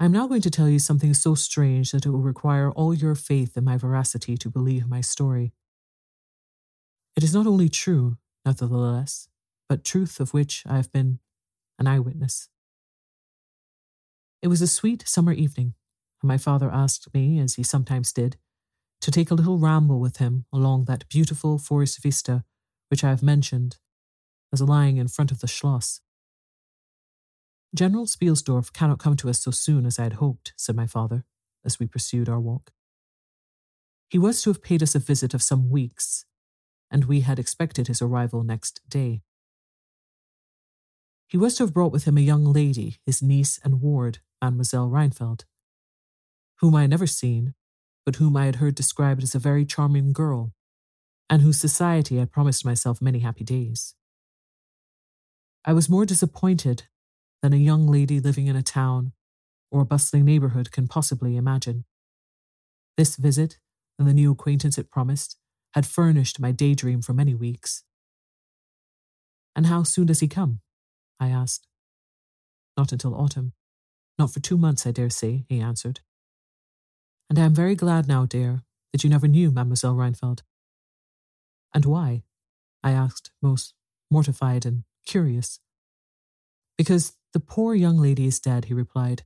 I 0.00 0.04
am 0.04 0.12
now 0.12 0.28
going 0.28 0.42
to 0.42 0.50
tell 0.50 0.68
you 0.68 0.78
something 0.78 1.12
so 1.12 1.34
strange 1.34 1.90
that 1.90 2.06
it 2.06 2.10
will 2.10 2.20
require 2.20 2.70
all 2.70 2.94
your 2.94 3.16
faith 3.16 3.56
in 3.56 3.64
my 3.64 3.76
veracity 3.76 4.36
to 4.36 4.48
believe 4.48 4.88
my 4.88 5.00
story. 5.00 5.52
It 7.16 7.24
is 7.24 7.34
not 7.34 7.48
only 7.48 7.68
true, 7.68 8.16
nevertheless, 8.46 9.28
but 9.68 9.84
truth 9.84 10.20
of 10.20 10.32
which 10.32 10.62
I 10.66 10.76
have 10.76 10.92
been 10.92 11.18
an 11.80 11.88
eyewitness. 11.88 12.48
It 14.40 14.46
was 14.46 14.62
a 14.62 14.68
sweet 14.68 15.08
summer 15.08 15.32
evening, 15.32 15.74
and 16.22 16.28
my 16.28 16.38
father 16.38 16.70
asked 16.70 17.12
me, 17.12 17.40
as 17.40 17.54
he 17.54 17.64
sometimes 17.64 18.12
did, 18.12 18.36
to 19.00 19.10
take 19.10 19.32
a 19.32 19.34
little 19.34 19.58
ramble 19.58 19.98
with 19.98 20.18
him 20.18 20.44
along 20.52 20.84
that 20.84 21.08
beautiful 21.08 21.58
forest 21.58 22.00
vista 22.00 22.44
which 22.88 23.02
I 23.02 23.10
have 23.10 23.22
mentioned 23.22 23.78
as 24.52 24.62
lying 24.62 24.96
in 24.96 25.08
front 25.08 25.32
of 25.32 25.40
the 25.40 25.48
Schloss. 25.48 26.00
General 27.74 28.06
Spielsdorf 28.06 28.72
cannot 28.72 28.98
come 28.98 29.16
to 29.16 29.28
us 29.28 29.40
so 29.40 29.50
soon 29.50 29.84
as 29.84 29.98
I 29.98 30.04
had 30.04 30.14
hoped, 30.14 30.54
said 30.56 30.74
my 30.74 30.86
father, 30.86 31.24
as 31.64 31.78
we 31.78 31.86
pursued 31.86 32.28
our 32.28 32.40
walk. 32.40 32.72
He 34.08 34.18
was 34.18 34.40
to 34.42 34.50
have 34.50 34.62
paid 34.62 34.82
us 34.82 34.94
a 34.94 34.98
visit 34.98 35.34
of 35.34 35.42
some 35.42 35.68
weeks, 35.68 36.24
and 36.90 37.04
we 37.04 37.20
had 37.20 37.38
expected 37.38 37.86
his 37.86 38.00
arrival 38.00 38.42
next 38.42 38.80
day. 38.88 39.22
He 41.26 41.36
was 41.36 41.56
to 41.56 41.64
have 41.64 41.74
brought 41.74 41.92
with 41.92 42.04
him 42.04 42.16
a 42.16 42.22
young 42.22 42.44
lady, 42.44 42.96
his 43.04 43.20
niece 43.20 43.60
and 43.62 43.82
ward, 43.82 44.20
Mademoiselle 44.40 44.88
Rheinfeldt, 44.88 45.44
whom 46.60 46.74
I 46.74 46.82
had 46.82 46.90
never 46.90 47.06
seen, 47.06 47.52
but 48.06 48.16
whom 48.16 48.34
I 48.34 48.46
had 48.46 48.56
heard 48.56 48.74
described 48.74 49.22
as 49.22 49.34
a 49.34 49.38
very 49.38 49.66
charming 49.66 50.14
girl, 50.14 50.54
and 51.28 51.42
whose 51.42 51.60
society 51.60 52.16
I 52.16 52.20
had 52.20 52.32
promised 52.32 52.64
myself 52.64 53.02
many 53.02 53.18
happy 53.18 53.44
days. 53.44 53.94
I 55.66 55.74
was 55.74 55.90
more 55.90 56.06
disappointed 56.06 56.84
than 57.42 57.52
a 57.52 57.56
young 57.56 57.86
lady 57.86 58.20
living 58.20 58.46
in 58.46 58.56
a 58.56 58.62
town 58.62 59.12
or 59.70 59.80
a 59.82 59.86
bustling 59.86 60.24
neighbourhood 60.24 60.72
can 60.72 60.88
possibly 60.88 61.36
imagine. 61.36 61.84
This 62.96 63.16
visit, 63.16 63.58
and 63.98 64.08
the 64.08 64.14
new 64.14 64.32
acquaintance 64.32 64.78
it 64.78 64.90
promised, 64.90 65.36
had 65.74 65.86
furnished 65.86 66.40
my 66.40 66.52
daydream 66.52 67.02
for 67.02 67.12
many 67.12 67.34
weeks. 67.34 67.84
And 69.54 69.66
how 69.66 69.82
soon 69.82 70.06
does 70.06 70.20
he 70.20 70.28
come? 70.28 70.60
I 71.20 71.28
asked. 71.28 71.66
Not 72.76 72.92
until 72.92 73.14
autumn. 73.14 73.52
Not 74.18 74.32
for 74.32 74.40
two 74.40 74.56
months, 74.56 74.86
I 74.86 74.90
dare 74.90 75.10
say, 75.10 75.44
he 75.48 75.60
answered. 75.60 76.00
And 77.28 77.38
I 77.38 77.44
am 77.44 77.54
very 77.54 77.74
glad 77.74 78.08
now, 78.08 78.24
dear, 78.24 78.62
that 78.92 79.04
you 79.04 79.10
never 79.10 79.28
knew 79.28 79.50
Mademoiselle 79.50 79.94
Rheinfeldt. 79.94 80.40
And 81.74 81.84
why? 81.84 82.22
I 82.82 82.92
asked, 82.92 83.30
most 83.42 83.74
mortified 84.10 84.64
and 84.64 84.84
curious. 85.04 85.60
Because 86.76 87.17
the 87.32 87.40
poor 87.40 87.74
young 87.74 87.98
lady 87.98 88.26
is 88.26 88.40
dead, 88.40 88.66
he 88.66 88.74
replied. 88.74 89.22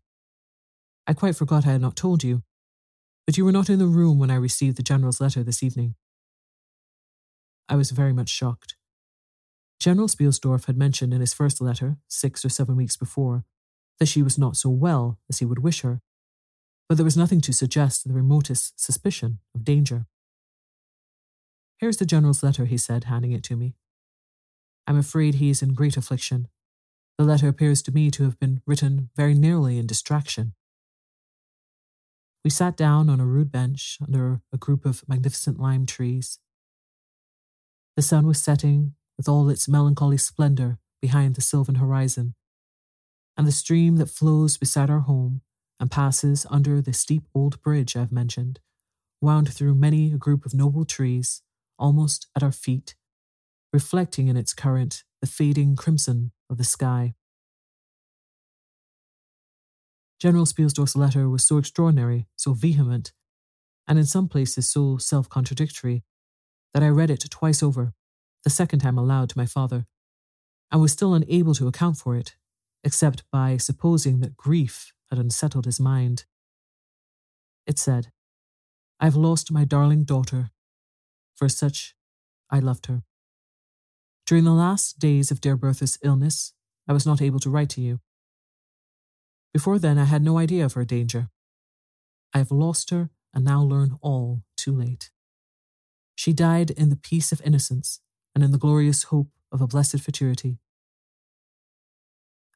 I 1.06 1.14
quite 1.14 1.36
forgot 1.36 1.66
I 1.66 1.72
had 1.72 1.80
not 1.80 1.96
told 1.96 2.22
you, 2.22 2.42
but 3.26 3.36
you 3.36 3.44
were 3.44 3.52
not 3.52 3.70
in 3.70 3.78
the 3.78 3.86
room 3.86 4.18
when 4.18 4.30
I 4.30 4.36
received 4.36 4.76
the 4.76 4.82
General's 4.82 5.20
letter 5.20 5.42
this 5.42 5.62
evening. 5.62 5.94
I 7.68 7.76
was 7.76 7.90
very 7.90 8.12
much 8.12 8.28
shocked. 8.28 8.76
General 9.80 10.08
Spielsdorf 10.08 10.66
had 10.66 10.76
mentioned 10.76 11.12
in 11.12 11.20
his 11.20 11.34
first 11.34 11.60
letter, 11.60 11.96
six 12.06 12.44
or 12.44 12.48
seven 12.48 12.76
weeks 12.76 12.96
before, 12.96 13.44
that 13.98 14.06
she 14.06 14.22
was 14.22 14.38
not 14.38 14.56
so 14.56 14.68
well 14.68 15.18
as 15.28 15.38
he 15.38 15.44
would 15.44 15.60
wish 15.60 15.80
her, 15.82 16.00
but 16.88 16.96
there 16.96 17.04
was 17.04 17.16
nothing 17.16 17.40
to 17.40 17.52
suggest 17.52 18.06
the 18.06 18.12
remotest 18.12 18.80
suspicion 18.80 19.38
of 19.54 19.64
danger. 19.64 20.06
Here's 21.78 21.96
the 21.96 22.06
General's 22.06 22.42
letter, 22.42 22.64
he 22.64 22.76
said, 22.76 23.04
handing 23.04 23.32
it 23.32 23.42
to 23.44 23.56
me. 23.56 23.74
I'm 24.86 24.98
afraid 24.98 25.34
he 25.34 25.50
is 25.50 25.62
in 25.62 25.74
great 25.74 25.96
affliction. 25.96 26.48
The 27.18 27.24
letter 27.24 27.48
appears 27.48 27.82
to 27.82 27.92
me 27.92 28.10
to 28.12 28.24
have 28.24 28.38
been 28.38 28.62
written 28.66 29.10
very 29.16 29.34
nearly 29.34 29.78
in 29.78 29.86
distraction. 29.86 30.54
We 32.44 32.50
sat 32.50 32.76
down 32.76 33.08
on 33.08 33.20
a 33.20 33.26
rude 33.26 33.52
bench 33.52 33.98
under 34.02 34.40
a 34.52 34.58
group 34.58 34.84
of 34.84 35.06
magnificent 35.08 35.60
lime 35.60 35.86
trees. 35.86 36.38
The 37.96 38.02
sun 38.02 38.26
was 38.26 38.42
setting 38.42 38.94
with 39.16 39.28
all 39.28 39.48
its 39.48 39.68
melancholy 39.68 40.16
splendor 40.16 40.78
behind 41.00 41.34
the 41.34 41.40
sylvan 41.40 41.76
horizon, 41.76 42.34
and 43.36 43.46
the 43.46 43.52
stream 43.52 43.96
that 43.96 44.10
flows 44.10 44.56
beside 44.56 44.90
our 44.90 45.00
home 45.00 45.42
and 45.78 45.90
passes 45.90 46.46
under 46.50 46.80
the 46.80 46.92
steep 46.92 47.24
old 47.34 47.60
bridge 47.62 47.96
I've 47.96 48.12
mentioned 48.12 48.60
wound 49.20 49.52
through 49.52 49.74
many 49.74 50.12
a 50.12 50.18
group 50.18 50.44
of 50.44 50.54
noble 50.54 50.84
trees 50.84 51.42
almost 51.78 52.26
at 52.36 52.42
our 52.42 52.52
feet 52.52 52.94
reflecting 53.72 54.28
in 54.28 54.36
its 54.36 54.52
current 54.52 55.04
the 55.20 55.26
fading 55.26 55.76
crimson 55.76 56.32
of 56.52 56.58
the 56.58 56.64
sky. 56.64 57.14
General 60.20 60.46
Spielsdorf's 60.46 60.94
letter 60.94 61.28
was 61.28 61.44
so 61.44 61.58
extraordinary, 61.58 62.28
so 62.36 62.52
vehement, 62.52 63.12
and 63.88 63.98
in 63.98 64.04
some 64.04 64.28
places 64.28 64.70
so 64.70 64.98
self 64.98 65.28
contradictory, 65.28 66.04
that 66.74 66.82
I 66.82 66.88
read 66.88 67.10
it 67.10 67.24
twice 67.30 67.62
over, 67.62 67.94
the 68.44 68.50
second 68.50 68.80
time 68.80 68.98
aloud 68.98 69.30
to 69.30 69.38
my 69.38 69.46
father, 69.46 69.86
and 70.70 70.80
was 70.80 70.92
still 70.92 71.14
unable 71.14 71.54
to 71.54 71.66
account 71.66 71.96
for 71.96 72.16
it, 72.16 72.36
except 72.84 73.24
by 73.32 73.56
supposing 73.56 74.20
that 74.20 74.36
grief 74.36 74.92
had 75.10 75.18
unsettled 75.18 75.64
his 75.64 75.80
mind. 75.80 76.24
It 77.66 77.78
said, 77.78 78.12
I've 79.00 79.16
lost 79.16 79.50
my 79.50 79.64
darling 79.64 80.04
daughter. 80.04 80.50
For 81.34 81.48
such 81.48 81.96
I 82.50 82.60
loved 82.60 82.86
her. 82.86 83.02
During 84.26 84.44
the 84.44 84.52
last 84.52 84.98
days 84.98 85.30
of 85.30 85.40
dear 85.40 85.56
Bertha's 85.56 85.98
illness, 86.02 86.52
I 86.88 86.92
was 86.92 87.06
not 87.06 87.20
able 87.20 87.40
to 87.40 87.50
write 87.50 87.70
to 87.70 87.80
you. 87.80 88.00
Before 89.52 89.78
then, 89.78 89.98
I 89.98 90.04
had 90.04 90.22
no 90.22 90.38
idea 90.38 90.64
of 90.64 90.72
her 90.74 90.84
danger. 90.84 91.28
I 92.32 92.38
have 92.38 92.50
lost 92.50 92.90
her 92.90 93.10
and 93.34 93.44
now 93.44 93.62
learn 93.62 93.96
all 94.00 94.42
too 94.56 94.72
late. 94.72 95.10
She 96.14 96.32
died 96.32 96.70
in 96.70 96.88
the 96.88 96.96
peace 96.96 97.32
of 97.32 97.42
innocence 97.44 98.00
and 98.34 98.42
in 98.42 98.52
the 98.52 98.58
glorious 98.58 99.04
hope 99.04 99.28
of 99.50 99.60
a 99.60 99.66
blessed 99.66 100.00
futurity. 100.00 100.58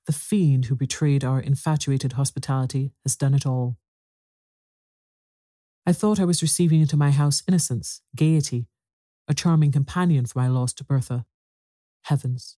The 0.06 0.12
fiend 0.12 0.66
who 0.66 0.76
betrayed 0.76 1.24
our 1.24 1.40
infatuated 1.40 2.12
hospitality 2.12 2.92
has 3.04 3.16
done 3.16 3.34
it 3.34 3.44
all. 3.44 3.76
I 5.84 5.92
thought 5.92 6.20
I 6.20 6.24
was 6.24 6.42
receiving 6.42 6.80
into 6.80 6.96
my 6.96 7.10
house 7.10 7.42
innocence, 7.46 8.02
gaiety, 8.14 8.68
a 9.28 9.34
charming 9.34 9.72
companion 9.72 10.26
for 10.26 10.38
my 10.38 10.48
lost 10.48 10.86
Bertha. 10.86 11.26
Heavens, 12.06 12.56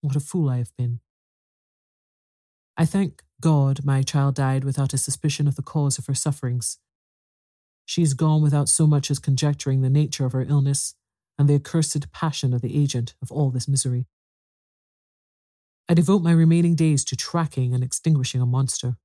what 0.00 0.16
a 0.16 0.20
fool 0.20 0.48
I 0.48 0.58
have 0.58 0.76
been. 0.76 0.98
I 2.76 2.84
thank 2.84 3.22
God 3.40 3.84
my 3.84 4.02
child 4.02 4.34
died 4.34 4.64
without 4.64 4.92
a 4.92 4.98
suspicion 4.98 5.46
of 5.46 5.54
the 5.54 5.62
cause 5.62 5.98
of 5.98 6.06
her 6.06 6.14
sufferings. 6.14 6.78
She 7.84 8.02
is 8.02 8.12
gone 8.12 8.42
without 8.42 8.68
so 8.68 8.88
much 8.88 9.08
as 9.08 9.20
conjecturing 9.20 9.82
the 9.82 9.88
nature 9.88 10.26
of 10.26 10.32
her 10.32 10.42
illness 10.42 10.96
and 11.38 11.48
the 11.48 11.54
accursed 11.54 12.10
passion 12.10 12.52
of 12.52 12.60
the 12.60 12.76
agent 12.76 13.14
of 13.22 13.30
all 13.30 13.50
this 13.50 13.68
misery. 13.68 14.06
I 15.88 15.94
devote 15.94 16.24
my 16.24 16.32
remaining 16.32 16.74
days 16.74 17.04
to 17.04 17.16
tracking 17.16 17.74
and 17.74 17.84
extinguishing 17.84 18.40
a 18.40 18.46
monster. 18.46 18.96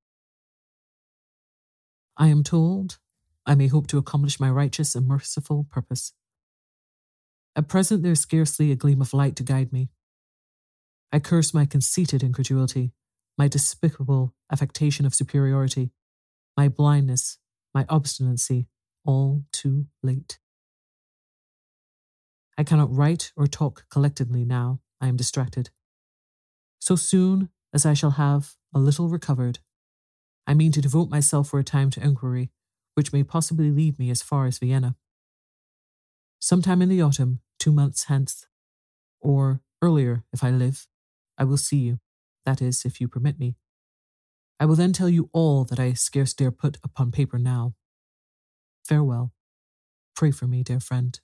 I 2.18 2.30
am 2.30 2.42
told 2.42 2.98
I 3.46 3.54
may 3.54 3.68
hope 3.68 3.86
to 3.88 4.00
accomplish 4.00 4.40
my 4.40 4.50
righteous 4.50 4.96
and 4.96 5.08
merciful 5.08 5.68
purpose. 5.70 6.14
At 7.56 7.68
present, 7.68 8.02
there 8.02 8.12
is 8.12 8.20
scarcely 8.20 8.72
a 8.72 8.76
gleam 8.76 9.02
of 9.02 9.14
light 9.14 9.36
to 9.36 9.44
guide 9.44 9.72
me. 9.72 9.90
I 11.12 11.20
curse 11.20 11.54
my 11.54 11.66
conceited 11.66 12.24
incredulity, 12.24 12.94
my 13.38 13.48
despicable 13.48 14.34
affectation 14.52 15.06
of 15.06 15.14
superiority, 15.14 15.92
my 16.58 16.68
blindness, 16.68 17.38
my 17.74 17.86
obstinacy, 17.90 18.68
all 19.06 19.44
too 19.52 19.88
late. 20.02 20.40
I 22.58 22.64
cannot 22.64 22.96
write 22.96 23.32
or 23.36 23.48
talk 23.48 23.86
collectedly 23.90 24.46
now. 24.46 24.80
I 25.02 25.08
am 25.08 25.16
distracted. 25.16 25.70
So 26.80 26.96
soon 26.96 27.50
as 27.74 27.86
I 27.86 27.94
shall 27.94 28.12
have 28.12 28.54
a 28.74 28.80
little 28.80 29.10
recovered, 29.10 29.60
I 30.48 30.54
mean 30.54 30.72
to 30.74 30.82
devote 30.82 31.10
myself 31.10 31.50
for 31.50 31.60
a 31.60 31.64
time 31.64 31.90
to 31.92 32.04
inquiry, 32.04 32.52
which 32.96 33.14
may 33.14 33.24
possibly 33.24 33.72
lead 33.72 33.98
me 34.00 34.10
as 34.10 34.22
far 34.22 34.46
as 34.46 34.60
Vienna. 34.60 34.96
Sometime 36.44 36.82
in 36.82 36.90
the 36.90 37.02
autumn, 37.02 37.40
two 37.58 37.72
months 37.72 38.04
hence, 38.10 38.48
or 39.22 39.62
earlier 39.82 40.26
if 40.34 40.44
I 40.44 40.50
live, 40.50 40.88
I 41.38 41.46
will 41.46 41.56
see 41.56 41.78
you, 41.78 42.02
that 42.46 42.62
is, 42.62 42.84
if 42.84 43.00
you 43.00 43.08
permit 43.08 43.40
me. 43.40 43.56
I 44.60 44.66
will 44.66 44.76
then 44.76 44.92
tell 44.92 45.08
you 45.08 45.30
all 45.32 45.64
that 45.64 45.80
I 45.80 45.94
scarce 45.94 46.34
dare 46.34 46.52
put 46.52 46.80
upon 46.84 47.14
paper 47.14 47.40
now. 47.40 47.76
Farewell. 48.84 49.32
Pray 50.18 50.32
for 50.32 50.46
me, 50.46 50.64
dear 50.64 50.82
friend. 50.82 51.18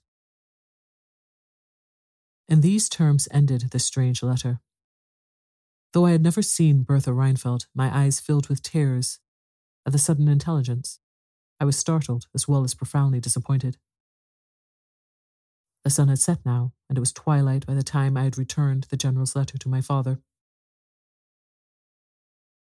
In 2.48 2.62
these 2.62 2.88
terms 2.88 3.28
ended 3.30 3.72
the 3.72 3.78
strange 3.78 4.22
letter. 4.22 4.60
Though 5.92 6.06
I 6.06 6.12
had 6.12 6.22
never 6.22 6.40
seen 6.40 6.82
Bertha 6.82 7.10
Rheinfeldt, 7.10 7.66
my 7.74 7.94
eyes 7.94 8.20
filled 8.20 8.48
with 8.48 8.62
tears 8.62 9.18
at 9.84 9.92
the 9.92 9.98
sudden 9.98 10.28
intelligence. 10.28 10.98
I 11.60 11.66
was 11.66 11.76
startled 11.76 12.24
as 12.34 12.48
well 12.48 12.64
as 12.64 12.72
profoundly 12.72 13.20
disappointed. 13.20 13.76
The 15.84 15.90
sun 15.90 16.08
had 16.08 16.18
set 16.18 16.44
now, 16.44 16.72
and 16.88 16.98
it 16.98 17.00
was 17.00 17.12
twilight 17.12 17.66
by 17.66 17.74
the 17.74 17.82
time 17.82 18.16
I 18.16 18.24
had 18.24 18.36
returned 18.36 18.86
the 18.90 18.96
General's 18.96 19.34
letter 19.34 19.56
to 19.58 19.68
my 19.68 19.80
father. 19.80 20.20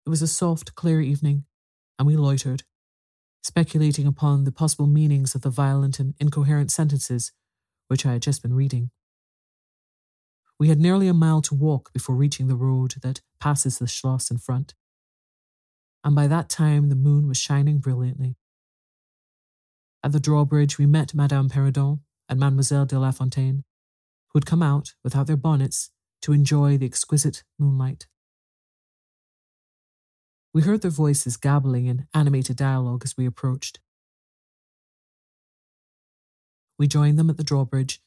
It 0.06 0.10
was 0.10 0.22
a 0.22 0.28
soft, 0.28 0.74
clear 0.74 1.00
evening, 1.00 1.44
and 1.98 2.06
we 2.06 2.16
loitered, 2.16 2.62
speculating 3.42 4.06
upon 4.06 4.44
the 4.44 4.52
possible 4.52 4.86
meanings 4.86 5.34
of 5.34 5.42
the 5.42 5.50
violent 5.50 5.98
and 5.98 6.14
incoherent 6.18 6.70
sentences 6.70 7.32
which 7.88 8.06
I 8.06 8.12
had 8.12 8.22
just 8.22 8.42
been 8.42 8.54
reading. 8.54 8.90
We 10.58 10.68
had 10.68 10.78
nearly 10.78 11.08
a 11.08 11.14
mile 11.14 11.42
to 11.42 11.54
walk 11.54 11.92
before 11.92 12.14
reaching 12.14 12.46
the 12.46 12.56
road 12.56 12.94
that 13.02 13.20
passes 13.40 13.78
the 13.78 13.86
Schloss 13.86 14.30
in 14.30 14.38
front. 14.38 14.74
And 16.04 16.14
by 16.14 16.26
that 16.28 16.48
time 16.48 16.88
the 16.88 16.96
moon 16.96 17.26
was 17.26 17.36
shining 17.36 17.78
brilliantly. 17.78 18.36
At 20.04 20.12
the 20.12 20.20
drawbridge 20.20 20.78
we 20.78 20.86
met 20.86 21.14
Madame 21.14 21.48
Perrodon 21.48 22.00
and 22.32 22.40
Mademoiselle 22.40 22.86
de 22.86 22.98
La 22.98 23.10
Fontaine, 23.10 23.62
who 24.28 24.38
had 24.38 24.46
come 24.46 24.62
out, 24.62 24.94
without 25.04 25.26
their 25.26 25.36
bonnets, 25.36 25.90
to 26.22 26.32
enjoy 26.32 26.78
the 26.78 26.86
exquisite 26.86 27.44
moonlight. 27.58 28.06
We 30.54 30.62
heard 30.62 30.80
their 30.80 30.90
voices 30.90 31.36
gabbling 31.36 31.84
in 31.84 32.06
animated 32.14 32.56
dialogue 32.56 33.02
as 33.04 33.18
we 33.18 33.26
approached. 33.26 33.80
We 36.78 36.88
joined 36.88 37.18
them 37.18 37.28
at 37.28 37.36
the 37.36 37.44
drawbridge 37.44 38.00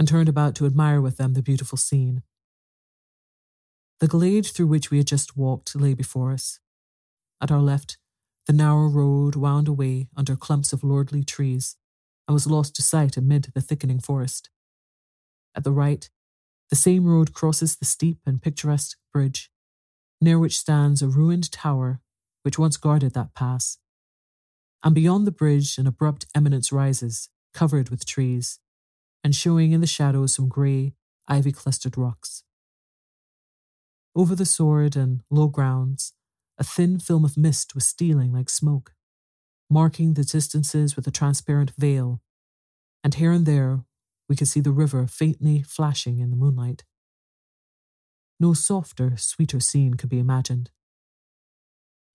and 0.00 0.08
turned 0.08 0.28
about 0.28 0.56
to 0.56 0.66
admire 0.66 1.00
with 1.00 1.16
them 1.16 1.34
the 1.34 1.42
beautiful 1.42 1.78
scene. 1.78 2.24
The 4.00 4.08
glade 4.08 4.46
through 4.46 4.66
which 4.66 4.90
we 4.90 4.98
had 4.98 5.06
just 5.06 5.36
walked 5.36 5.76
lay 5.76 5.94
before 5.94 6.32
us. 6.32 6.58
At 7.40 7.52
our 7.52 7.62
left, 7.62 7.98
the 8.48 8.52
narrow 8.52 8.88
road 8.88 9.36
wound 9.36 9.68
away 9.68 10.08
under 10.16 10.34
clumps 10.34 10.72
of 10.72 10.82
lordly 10.82 11.22
trees 11.22 11.76
and 12.26 12.34
was 12.34 12.46
lost 12.46 12.74
to 12.76 12.82
sight 12.82 13.16
amid 13.16 13.50
the 13.54 13.60
thickening 13.60 14.00
forest. 14.00 14.50
At 15.54 15.64
the 15.64 15.72
right, 15.72 16.08
the 16.70 16.76
same 16.76 17.06
road 17.06 17.32
crosses 17.32 17.76
the 17.76 17.84
steep 17.84 18.18
and 18.26 18.42
picturesque 18.42 18.96
bridge, 19.12 19.50
near 20.20 20.38
which 20.38 20.58
stands 20.58 21.02
a 21.02 21.08
ruined 21.08 21.50
tower 21.52 22.00
which 22.42 22.58
once 22.58 22.76
guarded 22.76 23.14
that 23.14 23.34
pass. 23.34 23.78
And 24.82 24.94
beyond 24.94 25.26
the 25.26 25.32
bridge, 25.32 25.78
an 25.78 25.86
abrupt 25.86 26.26
eminence 26.34 26.70
rises, 26.70 27.30
covered 27.54 27.88
with 27.88 28.04
trees, 28.04 28.60
and 29.22 29.34
showing 29.34 29.72
in 29.72 29.80
the 29.80 29.86
shadows 29.86 30.34
some 30.34 30.48
grey, 30.48 30.94
ivy 31.26 31.52
clustered 31.52 31.96
rocks. 31.96 32.42
Over 34.14 34.34
the 34.34 34.46
sword 34.46 34.94
and 34.94 35.22
low 35.30 35.48
grounds, 35.48 36.12
a 36.58 36.64
thin 36.64 36.98
film 36.98 37.24
of 37.24 37.36
mist 37.36 37.74
was 37.74 37.86
stealing 37.86 38.32
like 38.32 38.50
smoke, 38.50 38.93
marking 39.70 40.14
the 40.14 40.24
distances 40.24 40.96
with 40.96 41.06
a 41.06 41.10
transparent 41.10 41.72
veil, 41.78 42.20
and 43.02 43.14
here 43.14 43.32
and 43.32 43.46
there 43.46 43.84
we 44.28 44.36
could 44.36 44.48
see 44.48 44.60
the 44.60 44.72
river 44.72 45.06
faintly 45.06 45.62
flashing 45.62 46.18
in 46.18 46.30
the 46.30 46.36
moonlight. 46.36 46.84
No 48.40 48.52
softer, 48.52 49.16
sweeter 49.16 49.60
scene 49.60 49.94
could 49.94 50.10
be 50.10 50.18
imagined. 50.18 50.70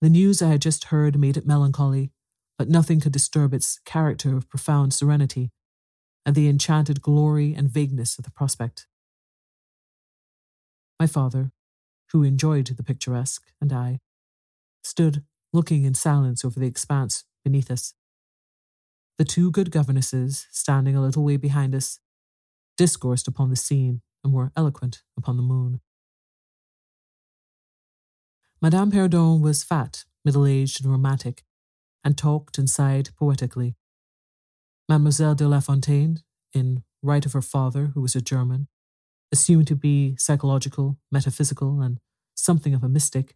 The 0.01 0.09
news 0.09 0.41
I 0.41 0.49
had 0.49 0.61
just 0.61 0.85
heard 0.85 1.19
made 1.19 1.37
it 1.37 1.45
melancholy, 1.45 2.11
but 2.57 2.69
nothing 2.69 2.99
could 2.99 3.13
disturb 3.13 3.53
its 3.53 3.79
character 3.85 4.35
of 4.35 4.49
profound 4.49 4.93
serenity 4.93 5.51
and 6.25 6.35
the 6.35 6.49
enchanted 6.49 7.01
glory 7.01 7.53
and 7.53 7.69
vagueness 7.69 8.17
of 8.17 8.25
the 8.25 8.31
prospect. 8.31 8.87
My 10.99 11.07
father, 11.07 11.51
who 12.11 12.23
enjoyed 12.23 12.67
the 12.67 12.83
picturesque, 12.83 13.45
and 13.61 13.71
I, 13.71 13.99
stood 14.83 15.23
looking 15.53 15.83
in 15.83 15.93
silence 15.93 16.43
over 16.43 16.59
the 16.59 16.67
expanse 16.67 17.23
beneath 17.43 17.71
us. 17.71 17.93
The 19.17 19.25
two 19.25 19.51
good 19.51 19.71
governesses, 19.71 20.47
standing 20.51 20.95
a 20.95 21.01
little 21.01 21.23
way 21.23 21.37
behind 21.37 21.75
us, 21.75 21.99
discoursed 22.77 23.27
upon 23.27 23.49
the 23.49 23.55
scene 23.55 24.01
and 24.23 24.33
were 24.33 24.51
eloquent 24.55 25.03
upon 25.17 25.37
the 25.37 25.43
moon. 25.43 25.81
Madame 28.61 28.91
Perrodon 28.91 29.41
was 29.41 29.63
fat, 29.63 30.05
middle 30.23 30.45
aged, 30.45 30.83
and 30.83 30.91
romantic, 30.91 31.43
and 32.03 32.17
talked 32.17 32.57
and 32.57 32.69
sighed 32.69 33.09
poetically. 33.17 33.75
Mademoiselle 34.87 35.35
de 35.35 35.47
La 35.47 35.59
Fontaine, 35.59 36.21
in 36.53 36.83
right 37.01 37.25
of 37.25 37.33
her 37.33 37.41
father, 37.41 37.91
who 37.93 38.01
was 38.01 38.15
a 38.15 38.21
German, 38.21 38.67
assumed 39.31 39.67
to 39.67 39.75
be 39.75 40.15
psychological, 40.17 40.97
metaphysical, 41.11 41.81
and 41.81 41.99
something 42.35 42.73
of 42.73 42.83
a 42.83 42.89
mystic, 42.89 43.35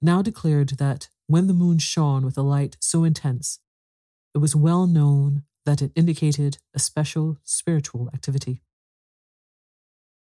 now 0.00 0.22
declared 0.22 0.70
that 0.78 1.08
when 1.26 1.46
the 1.46 1.54
moon 1.54 1.78
shone 1.78 2.24
with 2.24 2.36
a 2.36 2.42
light 2.42 2.76
so 2.80 3.04
intense, 3.04 3.60
it 4.34 4.38
was 4.38 4.54
well 4.56 4.86
known 4.86 5.44
that 5.64 5.80
it 5.80 5.92
indicated 5.94 6.58
a 6.74 6.78
special 6.78 7.38
spiritual 7.44 8.10
activity. 8.12 8.62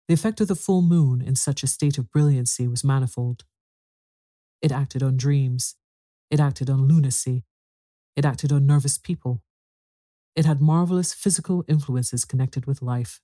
The 0.08 0.14
effect 0.14 0.40
of 0.40 0.48
the 0.48 0.56
full 0.56 0.84
moon 0.84 1.22
in 1.22 1.36
such 1.36 1.64
a 1.64 1.68
state 1.68 1.98
of 1.98 2.12
brilliancy 2.12 2.68
was 2.68 2.84
manifold. 2.84 3.44
It 4.62 4.72
acted 4.72 5.02
on 5.02 5.18
dreams, 5.18 5.76
it 6.30 6.40
acted 6.40 6.70
on 6.70 6.88
lunacy, 6.88 7.44
it 8.16 8.26
acted 8.26 8.52
on 8.52 8.68
nervous 8.68 8.98
people, 8.98 9.42
it 10.36 10.46
had 10.46 10.62
marvelous 10.62 11.14
physical 11.14 11.64
influences 11.68 12.26
connected 12.26 12.66
with 12.66 12.82
life. 12.82 13.22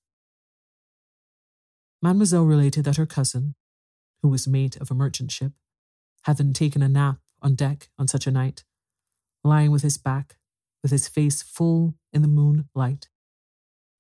Mademoiselle 2.02 2.46
related 2.46 2.86
that 2.86 2.98
her 2.98 3.06
cousin, 3.06 3.54
who 4.24 4.30
was 4.30 4.48
mate 4.48 4.78
of 4.78 4.90
a 4.90 4.96
merchant 4.96 5.32
ship, 5.32 5.52
having 6.24 6.54
taken 6.54 6.82
a 6.82 6.90
nap 6.90 7.18
on 7.42 7.56
deck 7.56 7.90
on 7.98 8.08
such 8.08 8.28
a 8.28 8.32
night, 8.32 8.64
lying 9.44 9.72
with 9.72 9.82
his 9.82 9.98
back, 9.98 10.38
with 10.82 10.92
his 10.92 11.08
face 11.08 11.42
full 11.42 11.96
in 12.14 12.22
the 12.22 12.28
moonlight, 12.28 13.10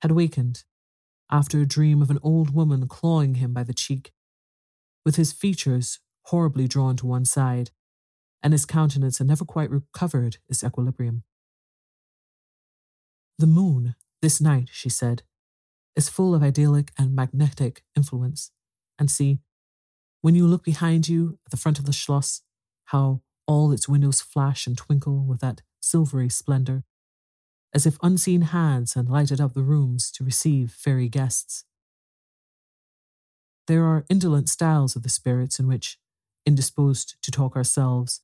had 0.02 0.12
wakened 0.12 0.64
after 1.32 1.60
a 1.60 1.66
dream 1.66 2.02
of 2.02 2.12
an 2.12 2.20
old 2.22 2.54
woman 2.54 2.88
clawing 2.88 3.36
him 3.36 3.54
by 3.54 3.64
the 3.64 3.74
cheek, 3.74 4.12
with 5.06 5.16
his 5.16 5.32
features 5.32 6.00
horribly 6.26 6.68
drawn 6.68 6.96
to 6.98 7.06
one 7.06 7.26
side, 7.26 7.72
and 8.44 8.54
his 8.54 8.66
countenance 8.66 9.20
had 9.20 9.28
never 9.28 9.46
quite 9.46 9.70
recovered 9.70 10.38
its 10.50 10.64
equilibrium. 10.64 11.24
The 13.40 13.48
moon, 13.48 13.96
this 14.22 14.42
night, 14.42 14.70
she 14.72 14.90
said, 14.90 15.24
is 15.96 16.10
full 16.10 16.36
of 16.36 16.44
idyllic 16.44 16.92
and 16.98 17.16
magnetic 17.16 17.84
influence. 17.96 18.52
And 19.00 19.10
see, 19.10 19.40
when 20.22 20.36
you 20.36 20.46
look 20.46 20.64
behind 20.64 21.10
you 21.10 21.40
at 21.46 21.52
the 21.52 21.58
front 21.58 21.80
of 21.80 21.86
the 21.86 21.92
Schloss, 21.92 22.42
how 22.86 23.22
all 23.52 23.74
its 23.74 23.90
windows 23.90 24.22
flash 24.22 24.66
and 24.66 24.78
twinkle 24.78 25.26
with 25.26 25.42
that 25.42 25.62
silvery 25.82 26.30
splendor, 26.30 26.86
as 27.74 27.86
if 27.86 27.98
unseen 28.02 28.44
hands 28.44 28.94
had 28.94 29.10
lighted 29.10 29.42
up 29.42 29.54
the 29.54 29.62
rooms 29.62 30.10
to 30.10 30.24
receive 30.24 30.72
fairy 30.72 31.10
guests. 31.10 31.66
There 33.68 33.84
are 33.84 34.06
indolent 34.10 34.48
styles 34.50 34.96
of 34.96 35.04
the 35.04 35.10
spirits 35.10 35.60
in 35.60 35.68
which, 35.68 36.00
indisposed 36.46 37.22
to 37.22 37.30
talk 37.30 37.58
ourselves, 37.58 38.22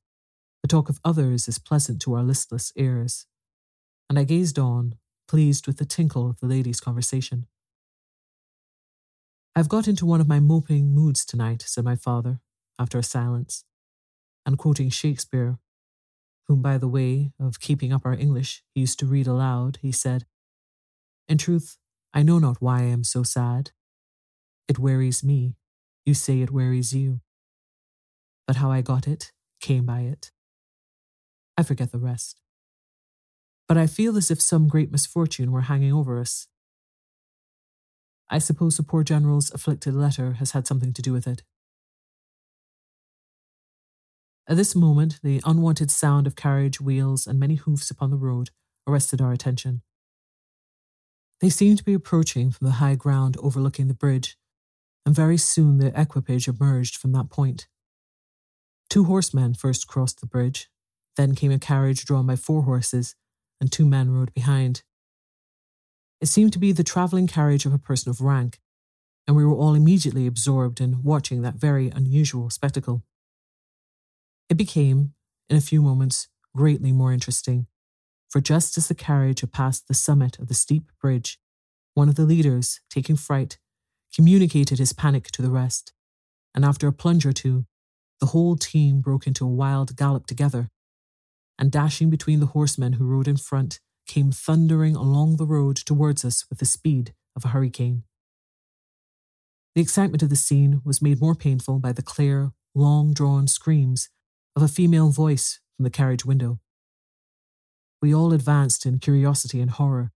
the 0.62 0.68
talk 0.68 0.88
of 0.88 0.98
others 1.04 1.46
is 1.46 1.58
pleasant 1.58 2.00
to 2.02 2.14
our 2.14 2.22
listless 2.22 2.72
ears. 2.74 3.26
And 4.08 4.18
I 4.18 4.24
gazed 4.24 4.58
on, 4.58 4.94
pleased 5.28 5.66
with 5.66 5.76
the 5.76 5.84
tinkle 5.84 6.28
of 6.30 6.40
the 6.40 6.46
ladies' 6.46 6.80
conversation. 6.80 7.46
I've 9.54 9.68
got 9.68 9.88
into 9.88 10.06
one 10.06 10.22
of 10.22 10.28
my 10.28 10.40
moping 10.40 10.94
moods 10.94 11.26
tonight, 11.26 11.62
said 11.66 11.84
my 11.84 11.96
father, 11.96 12.40
after 12.78 12.98
a 12.98 13.02
silence, 13.02 13.64
and 14.48 14.58
quoting 14.58 14.90
Shakespeare, 14.90 15.58
whom, 16.48 16.60
by 16.60 16.76
the 16.76 16.88
way 16.88 17.30
of 17.38 17.60
keeping 17.60 17.92
up 17.92 18.04
our 18.04 18.14
English, 18.14 18.64
he 18.74 18.80
used 18.80 18.98
to 18.98 19.06
read 19.06 19.28
aloud, 19.28 19.78
he 19.82 19.92
said, 19.92 20.26
In 21.28 21.38
truth, 21.38 21.78
I 22.12 22.24
know 22.24 22.40
not 22.40 22.60
why 22.60 22.80
I 22.80 22.86
am 22.86 23.04
so 23.04 23.22
sad. 23.22 23.70
It 24.66 24.80
wearies 24.80 25.22
me. 25.22 25.54
You 26.04 26.14
say 26.14 26.40
it 26.40 26.50
wearies 26.50 26.92
you. 26.92 27.20
But 28.46 28.56
how 28.56 28.72
I 28.72 28.80
got 28.80 29.06
it, 29.06 29.30
came 29.60 29.86
by 29.86 30.00
it. 30.00 30.32
I 31.56 31.62
forget 31.62 31.92
the 31.92 31.98
rest 31.98 32.40
but 33.68 33.76
I 33.76 33.86
feel 33.86 34.16
as 34.16 34.30
if 34.30 34.40
some 34.40 34.66
great 34.66 34.90
misfortune 34.90 35.52
were 35.52 35.60
hanging 35.62 35.92
over 35.92 36.18
us. 36.18 36.48
I 38.30 38.38
suppose 38.38 38.76
the 38.76 38.82
poor 38.82 39.04
General's 39.04 39.50
afflicted 39.52 39.94
letter 39.94 40.32
has 40.34 40.52
had 40.52 40.66
something 40.66 40.92
to 40.94 41.02
do 41.02 41.12
with 41.12 41.26
it. 41.26 41.42
At 44.48 44.56
this 44.56 44.74
moment, 44.74 45.20
the 45.22 45.42
unwanted 45.44 45.90
sound 45.90 46.26
of 46.26 46.34
carriage 46.34 46.80
wheels 46.80 47.26
and 47.26 47.38
many 47.38 47.56
hoofs 47.56 47.90
upon 47.90 48.10
the 48.10 48.16
road 48.16 48.48
arrested 48.86 49.20
our 49.20 49.32
attention. 49.32 49.82
They 51.40 51.50
seemed 51.50 51.76
to 51.78 51.84
be 51.84 51.92
approaching 51.92 52.50
from 52.50 52.66
the 52.66 52.74
high 52.74 52.94
ground 52.94 53.36
overlooking 53.42 53.88
the 53.88 53.94
bridge, 53.94 54.38
and 55.04 55.14
very 55.14 55.36
soon 55.36 55.76
the 55.76 55.92
equipage 56.00 56.48
emerged 56.48 56.96
from 56.96 57.12
that 57.12 57.28
point. 57.28 57.68
Two 58.88 59.04
horsemen 59.04 59.52
first 59.52 59.86
crossed 59.86 60.20
the 60.20 60.26
bridge, 60.26 60.70
then 61.16 61.34
came 61.34 61.52
a 61.52 61.58
carriage 61.58 62.06
drawn 62.06 62.26
by 62.26 62.36
four 62.36 62.62
horses, 62.62 63.14
and 63.60 63.70
two 63.70 63.84
men 63.84 64.10
rode 64.10 64.32
behind. 64.32 64.82
It 66.22 66.26
seemed 66.26 66.54
to 66.54 66.58
be 66.58 66.72
the 66.72 66.82
travelling 66.82 67.26
carriage 67.26 67.66
of 67.66 67.74
a 67.74 67.78
person 67.78 68.08
of 68.08 68.22
rank, 68.22 68.60
and 69.26 69.36
we 69.36 69.44
were 69.44 69.54
all 69.54 69.74
immediately 69.74 70.26
absorbed 70.26 70.80
in 70.80 71.02
watching 71.02 71.42
that 71.42 71.56
very 71.56 71.90
unusual 71.90 72.48
spectacle. 72.48 73.04
It 74.48 74.56
became, 74.56 75.12
in 75.50 75.56
a 75.56 75.62
few 75.62 75.82
moments, 75.82 76.28
greatly 76.56 76.90
more 76.90 77.12
interesting, 77.12 77.66
for 78.30 78.40
just 78.40 78.78
as 78.78 78.88
the 78.88 78.94
carriage 78.94 79.40
had 79.40 79.52
passed 79.52 79.88
the 79.88 79.94
summit 79.94 80.38
of 80.38 80.48
the 80.48 80.54
steep 80.54 80.90
bridge, 81.00 81.38
one 81.94 82.08
of 82.08 82.14
the 82.14 82.24
leaders, 82.24 82.80
taking 82.88 83.16
fright, 83.16 83.58
communicated 84.14 84.78
his 84.78 84.92
panic 84.92 85.30
to 85.32 85.42
the 85.42 85.50
rest, 85.50 85.92
and 86.54 86.64
after 86.64 86.88
a 86.88 86.92
plunge 86.92 87.26
or 87.26 87.32
two, 87.32 87.66
the 88.20 88.26
whole 88.26 88.56
team 88.56 89.00
broke 89.00 89.26
into 89.26 89.44
a 89.44 89.48
wild 89.48 89.96
gallop 89.96 90.26
together, 90.26 90.70
and 91.58 91.70
dashing 91.70 92.08
between 92.08 92.40
the 92.40 92.46
horsemen 92.46 92.94
who 92.94 93.06
rode 93.06 93.28
in 93.28 93.36
front, 93.36 93.80
came 94.06 94.32
thundering 94.32 94.96
along 94.96 95.36
the 95.36 95.46
road 95.46 95.76
towards 95.76 96.24
us 96.24 96.46
with 96.48 96.58
the 96.58 96.64
speed 96.64 97.12
of 97.36 97.44
a 97.44 97.48
hurricane. 97.48 98.04
The 99.74 99.82
excitement 99.82 100.22
of 100.22 100.30
the 100.30 100.36
scene 100.36 100.80
was 100.84 101.02
made 101.02 101.20
more 101.20 101.34
painful 101.34 101.78
by 101.78 101.92
the 101.92 102.02
clear, 102.02 102.52
long 102.74 103.12
drawn 103.12 103.46
screams 103.46 104.08
of 104.58 104.64
a 104.64 104.66
female 104.66 105.10
voice 105.10 105.60
from 105.76 105.84
the 105.84 105.90
carriage 105.90 106.24
window. 106.24 106.58
We 108.02 108.12
all 108.12 108.32
advanced 108.32 108.86
in 108.86 108.98
curiosity 108.98 109.60
and 109.60 109.70
horror, 109.70 110.10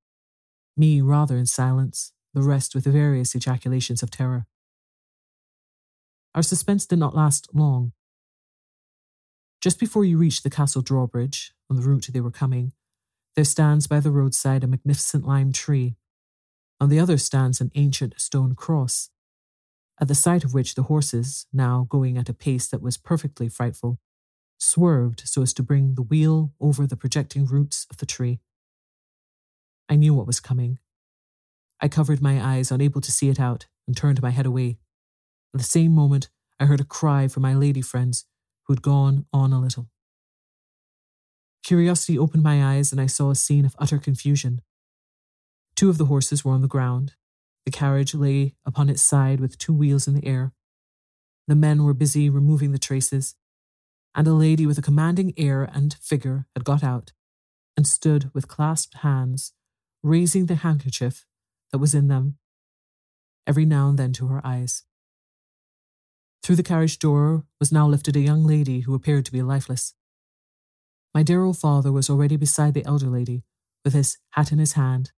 me 0.77 1.01
rather 1.01 1.37
in 1.37 1.47
silence, 1.47 2.13
the 2.35 2.43
rest 2.43 2.75
with 2.75 2.85
various 2.85 3.37
ejaculations 3.37 4.03
of 4.03 4.11
terror. 4.11 4.47
Our 6.35 6.43
suspense 6.43 6.87
did 6.87 6.99
not 6.99 7.15
last 7.15 7.55
long. 7.55 7.93
Just 9.61 9.79
before 9.79 10.05
you 10.05 10.19
reach 10.19 10.43
the 10.43 10.51
castle 10.51 10.83
drawbridge, 10.83 11.53
on 11.71 11.77
the 11.77 11.83
route 11.83 12.09
they 12.13 12.21
were 12.21 12.33
coming, 12.33 12.73
there 13.37 13.45
stands 13.45 13.87
by 13.87 14.01
the 14.01 14.11
roadside 14.11 14.65
a 14.65 14.67
magnificent 14.67 15.25
lime 15.25 15.53
tree. 15.53 15.95
On 16.81 16.89
the 16.89 16.99
other 16.99 17.17
stands 17.17 17.61
an 17.61 17.71
ancient 17.77 18.21
stone 18.21 18.57
cross, 18.57 19.09
at 20.01 20.09
the 20.09 20.17
sight 20.17 20.43
of 20.43 20.53
which 20.53 20.75
the 20.75 20.85
horses, 20.85 21.47
now 21.53 21.87
going 21.89 22.19
at 22.19 22.29
a 22.29 22.35
pace 22.35 22.67
that 22.67 22.83
was 22.83 22.97
perfectly 22.97 23.49
frightful, 23.49 24.01
swerved 24.63 25.23
so 25.27 25.43
as 25.43 25.53
to 25.55 25.63
bring 25.63 25.95
the 25.95 26.03
wheel 26.03 26.53
over 26.61 26.87
the 26.87 26.97
projecting 26.97 27.45
roots 27.45 27.87
of 27.91 27.97
the 27.97 28.07
tree. 28.07 28.41
I 29.89 29.97
knew 29.97 30.15
what 30.15 30.27
was 30.27 30.41
coming. 30.41 30.79
I 31.81 31.89
covered 31.89 32.23
my 32.23 32.41
eyes, 32.41 32.71
unable 32.71 33.01
to 33.01 33.11
see 33.11 33.29
it 33.29 33.41
out, 33.41 33.67
and 33.87 33.97
turned 33.97 34.23
my 34.23 34.31
head 34.31 34.47
away. 34.47 34.79
At 35.53 35.59
the 35.59 35.65
same 35.67 35.93
moment, 35.93 36.31
I 36.61 36.67
heard 36.67 36.81
a 36.81 36.85
cry 36.85 37.27
from 37.27 37.43
my 37.43 37.55
lady 37.55 37.83
friends, 37.83 38.25
who 38.65 38.73
had 38.73 38.83
gone 38.83 39.27
on 39.33 39.53
a 39.53 39.61
little. 39.61 39.89
Curiosity 41.65 42.17
opened 42.17 42.45
my 42.45 42.65
eyes, 42.65 42.93
and 42.93 43.01
I 43.01 43.07
saw 43.07 43.31
a 43.31 43.35
scene 43.35 43.65
of 43.65 43.75
utter 43.79 43.99
confusion. 43.99 44.63
Two 45.75 45.91
of 45.91 45.99
the 45.99 46.07
horses 46.07 46.45
were 46.45 46.53
on 46.53 46.63
the 46.63 46.69
ground. 46.69 47.15
The 47.65 47.73
carriage 47.73 48.15
lay 48.15 48.55
upon 48.65 48.89
its 48.89 49.03
side 49.03 49.41
with 49.41 49.59
two 49.59 49.73
wheels 49.75 50.07
in 50.07 50.15
the 50.15 50.27
air. 50.27 50.53
The 51.49 51.57
men 51.57 51.83
were 51.83 51.95
busy 51.95 52.31
removing 52.31 52.71
the 52.71 52.79
traces, 52.79 53.35
and 54.15 54.27
a 54.27 54.33
lady 54.33 54.67
with 54.67 54.79
a 54.79 54.83
commanding 54.83 55.33
air 55.37 55.69
and 55.73 55.95
figure 55.95 56.47
had 56.55 56.65
got 56.65 56.85
out 56.85 57.13
and 57.77 57.87
stood 57.87 58.31
with 58.35 58.49
clasped 58.49 58.99
hands, 58.99 59.53
raising 60.03 60.47
the 60.47 60.57
handkerchief 60.57 61.25
that 61.71 61.79
was 61.79 61.95
in 61.95 62.09
them, 62.09 62.37
every 63.47 63.65
now 63.65 63.89
and 63.89 63.99
then 63.99 64.13
to 64.13 64.27
her 64.27 64.47
eyes. 64.47 64.85
Through 66.43 66.57
the 66.57 66.63
carriage 66.63 66.99
door 66.99 67.45
was 67.61 67.73
now 67.73 67.87
lifted 67.87 68.17
a 68.17 68.21
young 68.21 68.45
lady 68.45 68.81
who 68.81 68.95
appeared 68.95 69.25
to 69.27 69.33
be 69.33 69.43
lifeless. 69.43 69.95
My 71.15 71.23
dear 71.23 71.43
old 71.43 71.59
father 71.59 71.93
was 71.93 72.11
already 72.11 72.37
beside 72.37 72.75
the 72.75 72.85
elder 72.85 73.07
lady, 73.07 73.45
with 73.85 73.95
his 73.95 74.19
hat 74.31 74.53
in 74.53 74.59
his 74.59 74.73
hand, 74.73 75.13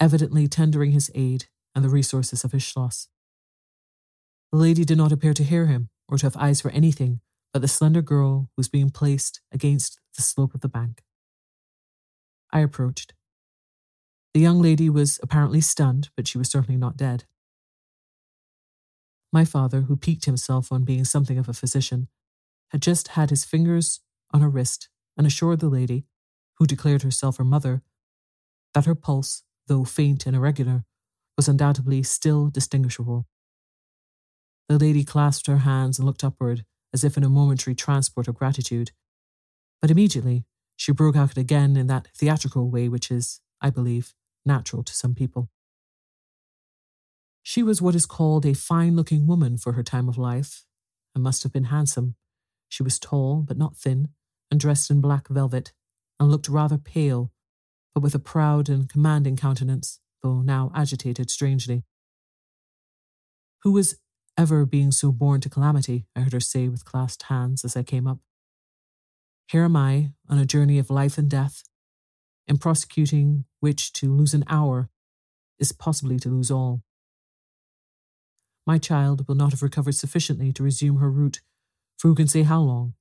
evidently 0.00 0.48
tendering 0.48 0.92
his 0.92 1.10
aid 1.14 1.46
and 1.74 1.84
the 1.84 1.88
resources 1.88 2.44
of 2.44 2.52
his 2.52 2.62
schloss. 2.62 3.08
The 4.52 4.58
lady 4.58 4.84
did 4.84 4.98
not 4.98 5.12
appear 5.12 5.34
to 5.34 5.44
hear 5.44 5.66
him 5.66 5.90
or 6.08 6.18
to 6.18 6.26
have 6.26 6.36
eyes 6.36 6.60
for 6.60 6.70
anything 6.70 7.20
but 7.54 7.62
the 7.62 7.68
slender 7.68 8.02
girl 8.02 8.50
was 8.56 8.68
being 8.68 8.90
placed 8.90 9.40
against 9.52 10.00
the 10.16 10.22
slope 10.22 10.54
of 10.54 10.60
the 10.60 10.68
bank. 10.68 11.04
I 12.52 12.60
approached. 12.60 13.14
The 14.34 14.40
young 14.40 14.60
lady 14.60 14.90
was 14.90 15.20
apparently 15.22 15.60
stunned, 15.60 16.10
but 16.16 16.26
she 16.26 16.36
was 16.36 16.50
certainly 16.50 16.76
not 16.76 16.96
dead. 16.96 17.26
My 19.32 19.44
father, 19.44 19.82
who 19.82 19.96
piqued 19.96 20.24
himself 20.24 20.72
on 20.72 20.82
being 20.82 21.04
something 21.04 21.38
of 21.38 21.48
a 21.48 21.52
physician, 21.52 22.08
had 22.72 22.82
just 22.82 23.08
had 23.08 23.30
his 23.30 23.44
fingers 23.44 24.00
on 24.32 24.40
her 24.40 24.48
wrist 24.48 24.88
and 25.16 25.24
assured 25.24 25.60
the 25.60 25.68
lady, 25.68 26.06
who 26.58 26.66
declared 26.66 27.02
herself 27.02 27.36
her 27.36 27.44
mother, 27.44 27.82
that 28.74 28.86
her 28.86 28.96
pulse, 28.96 29.44
though 29.68 29.84
faint 29.84 30.26
and 30.26 30.34
irregular, 30.34 30.84
was 31.36 31.46
undoubtedly 31.46 32.02
still 32.02 32.48
distinguishable. 32.48 33.28
The 34.68 34.78
lady 34.78 35.04
clasped 35.04 35.46
her 35.46 35.58
hands 35.58 36.00
and 36.00 36.06
looked 36.06 36.24
upward 36.24 36.64
as 36.94 37.04
if 37.04 37.16
in 37.16 37.24
a 37.24 37.28
momentary 37.28 37.74
transport 37.74 38.28
of 38.28 38.36
gratitude. 38.36 38.92
But 39.82 39.90
immediately 39.90 40.44
she 40.76 40.92
broke 40.92 41.16
out 41.16 41.36
again 41.36 41.76
in 41.76 41.88
that 41.88 42.08
theatrical 42.16 42.70
way 42.70 42.88
which 42.88 43.10
is, 43.10 43.40
I 43.60 43.68
believe, 43.68 44.14
natural 44.46 44.82
to 44.84 44.94
some 44.94 45.14
people. 45.14 45.50
She 47.42 47.62
was 47.62 47.82
what 47.82 47.94
is 47.94 48.06
called 48.06 48.46
a 48.46 48.54
fine 48.54 48.96
looking 48.96 49.26
woman 49.26 49.58
for 49.58 49.72
her 49.72 49.82
time 49.82 50.08
of 50.08 50.16
life, 50.16 50.64
and 51.14 51.22
must 51.22 51.42
have 51.42 51.52
been 51.52 51.64
handsome. 51.64 52.14
She 52.68 52.82
was 52.82 52.98
tall, 52.98 53.42
but 53.46 53.58
not 53.58 53.76
thin, 53.76 54.08
and 54.50 54.58
dressed 54.58 54.90
in 54.90 55.00
black 55.00 55.28
velvet, 55.28 55.72
and 56.18 56.30
looked 56.30 56.48
rather 56.48 56.78
pale, 56.78 57.32
but 57.94 58.02
with 58.02 58.14
a 58.14 58.18
proud 58.18 58.68
and 58.68 58.88
commanding 58.88 59.36
countenance, 59.36 60.00
though 60.22 60.40
now 60.40 60.72
agitated 60.74 61.30
strangely. 61.30 61.84
Who 63.62 63.72
was 63.72 63.96
ever 64.36 64.64
being 64.64 64.90
so 64.92 65.12
born 65.12 65.40
to 65.40 65.50
calamity? 65.50 66.06
I 66.14 66.20
heard 66.20 66.32
her 66.32 66.40
say 66.40 66.68
with 66.68 66.84
clasped 66.84 67.24
hands 67.24 67.64
as 67.64 67.76
I 67.76 67.82
came 67.82 68.06
up. 68.06 68.18
Here 69.48 69.64
am 69.64 69.76
I 69.76 70.12
on 70.28 70.38
a 70.38 70.46
journey 70.46 70.78
of 70.78 70.90
life 70.90 71.18
and 71.18 71.28
death, 71.28 71.62
in 72.46 72.58
prosecuting 72.58 73.44
which 73.60 73.92
to 73.94 74.12
lose 74.12 74.34
an 74.34 74.44
hour 74.48 74.88
is 75.58 75.72
possibly 75.72 76.18
to 76.18 76.28
lose 76.28 76.50
all. 76.50 76.82
My 78.66 78.78
child 78.78 79.28
will 79.28 79.34
not 79.34 79.50
have 79.50 79.62
recovered 79.62 79.94
sufficiently 79.94 80.52
to 80.52 80.62
resume 80.62 80.96
her 80.96 81.10
route, 81.10 81.40
for 81.98 82.08
who 82.08 82.14
can 82.14 82.28
say 82.28 82.42
how 82.42 82.60
long? 82.60 82.94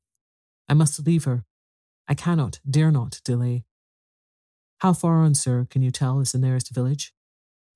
I 0.67 0.73
must 0.73 1.05
leave 1.05 1.23
her. 1.23 1.45
I 2.07 2.13
cannot, 2.13 2.59
dare 2.69 2.91
not 2.91 3.21
delay. 3.23 3.63
How 4.79 4.91
far 4.91 5.21
on, 5.21 5.33
sir, 5.35 5.65
can 5.69 5.81
you 5.81 5.91
tell 5.91 6.19
is 6.19 6.33
the 6.33 6.39
nearest 6.39 6.73
village? 6.73 7.13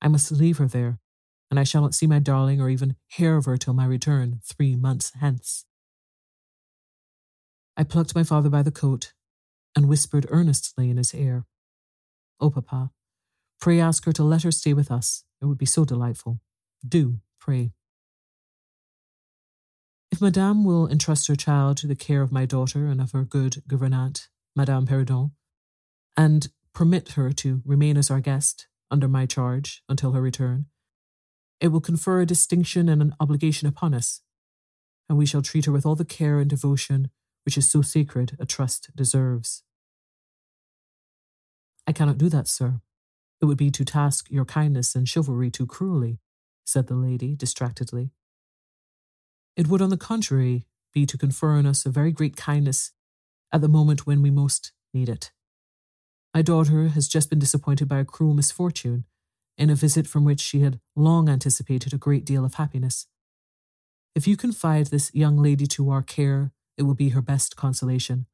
I 0.02 0.10
must 0.10 0.32
leave 0.32 0.58
her 0.58 0.68
there, 0.68 1.00
and 1.50 1.60
I 1.60 1.64
shall 1.64 1.82
not 1.82 1.96
see 1.96 2.08
my 2.08 2.20
darling 2.20 2.60
or 2.62 2.70
even 2.70 2.96
hear 3.08 3.38
of 3.38 3.46
her 3.46 3.58
till 3.58 3.74
my 3.74 3.86
return, 3.86 4.40
three 4.44 4.76
months 4.76 5.14
hence. 5.20 5.66
I 7.76 7.84
plucked 7.84 8.16
my 8.16 8.24
father 8.24 8.50
by 8.50 8.64
the 8.64 8.72
coat 8.72 9.14
and 9.76 9.88
whispered 9.88 10.26
earnestly 10.30 10.90
in 10.90 10.98
his 10.98 11.14
ear. 11.14 11.46
Oh, 12.40 12.50
papa, 12.50 12.92
pray 13.62 13.80
ask 13.80 14.06
her 14.06 14.14
to 14.14 14.24
let 14.24 14.44
her 14.44 14.52
stay 14.52 14.74
with 14.74 14.92
us. 14.92 15.24
It 15.42 15.46
would 15.46 15.58
be 15.58 15.66
so 15.66 15.86
delightful. 15.86 16.40
Do, 16.88 17.20
pray. 17.40 17.72
If 20.12 20.22
Madame 20.22 20.64
will 20.64 20.88
entrust 20.88 21.28
her 21.28 21.36
child 21.36 21.78
to 21.78 21.88
the 21.88 21.96
care 21.96 22.22
of 22.22 22.32
my 22.32 22.46
daughter 22.46 22.88
and 22.88 23.02
of 23.02 23.12
her 23.12 23.24
good 23.24 23.62
gouvernante, 23.68 24.30
Madame 24.56 24.88
Perrodon, 24.88 25.32
and 26.16 26.48
permit 26.74 27.10
her 27.10 27.32
to 27.34 27.62
remain 27.66 27.98
as 27.98 28.10
our 28.10 28.20
guest 28.20 28.68
under 28.90 29.08
my 29.08 29.26
charge 29.26 29.84
until 29.90 30.14
her 30.14 30.22
return, 30.22 30.66
it 31.60 31.70
will 31.70 31.82
confer 31.82 32.22
a 32.22 32.26
distinction 32.26 32.88
and 32.90 33.02
an 33.02 33.16
obligation 33.20 33.68
upon 33.68 33.94
us, 33.94 34.22
and 35.10 35.18
we 35.18 35.26
shall 35.26 35.42
treat 35.42 35.66
her 35.66 35.72
with 35.72 35.86
all 35.86 35.96
the 35.96 36.06
care 36.06 36.40
and 36.40 36.50
devotion 36.50 37.10
which 37.48 37.58
is 37.58 37.66
so 37.66 37.82
sacred 37.82 38.36
a 38.40 38.46
trust 38.46 38.90
deserves. 38.94 39.64
I 41.88 41.94
cannot 41.94 42.18
do 42.18 42.28
that, 42.28 42.46
sir. 42.46 42.82
It 43.42 43.46
would 43.46 43.58
be 43.58 43.72
to 43.72 43.86
task 43.86 44.28
your 44.30 44.44
kindness 44.44 44.96
and 44.96 45.08
chivalry 45.08 45.50
too 45.50 45.66
cruelly, 45.66 46.20
said 46.66 46.88
the 46.88 46.96
lady 46.96 47.38
distractedly. 47.38 48.12
It 49.56 49.68
would, 49.68 49.82
on 49.82 49.92
the 49.92 49.98
contrary, 49.98 50.66
be 50.94 51.06
to 51.06 51.18
confer 51.18 51.52
on 51.52 51.66
us 51.66 51.86
a 51.86 51.90
very 51.90 52.12
great 52.12 52.36
kindness 52.36 52.92
at 53.54 53.62
the 53.62 53.70
moment 53.70 54.06
when 54.06 54.22
we 54.22 54.30
most 54.30 54.74
need 54.94 55.08
it. 55.08 55.32
My 56.34 56.42
daughter 56.42 56.90
has 56.90 57.08
just 57.08 57.30
been 57.30 57.40
disappointed 57.40 57.88
by 57.88 58.00
a 58.00 58.06
cruel 58.06 58.34
misfortune 58.34 59.06
in 59.58 59.70
a 59.70 59.76
visit 59.76 60.08
from 60.08 60.24
which 60.24 60.40
she 60.40 60.62
had 60.62 60.80
long 60.96 61.30
anticipated 61.30 61.94
a 61.94 61.98
great 61.98 62.26
deal 62.26 62.46
of 62.46 62.56
happiness. 62.56 63.08
If 64.16 64.28
you 64.28 64.38
confide 64.38 64.88
this 64.88 65.14
young 65.14 65.38
lady 65.38 65.68
to 65.68 65.90
our 65.90 66.02
care, 66.02 66.52
it 66.78 66.84
will 66.84 66.96
be 66.96 67.10
her 67.10 67.22
best 67.22 67.56
consolation. 67.56 68.28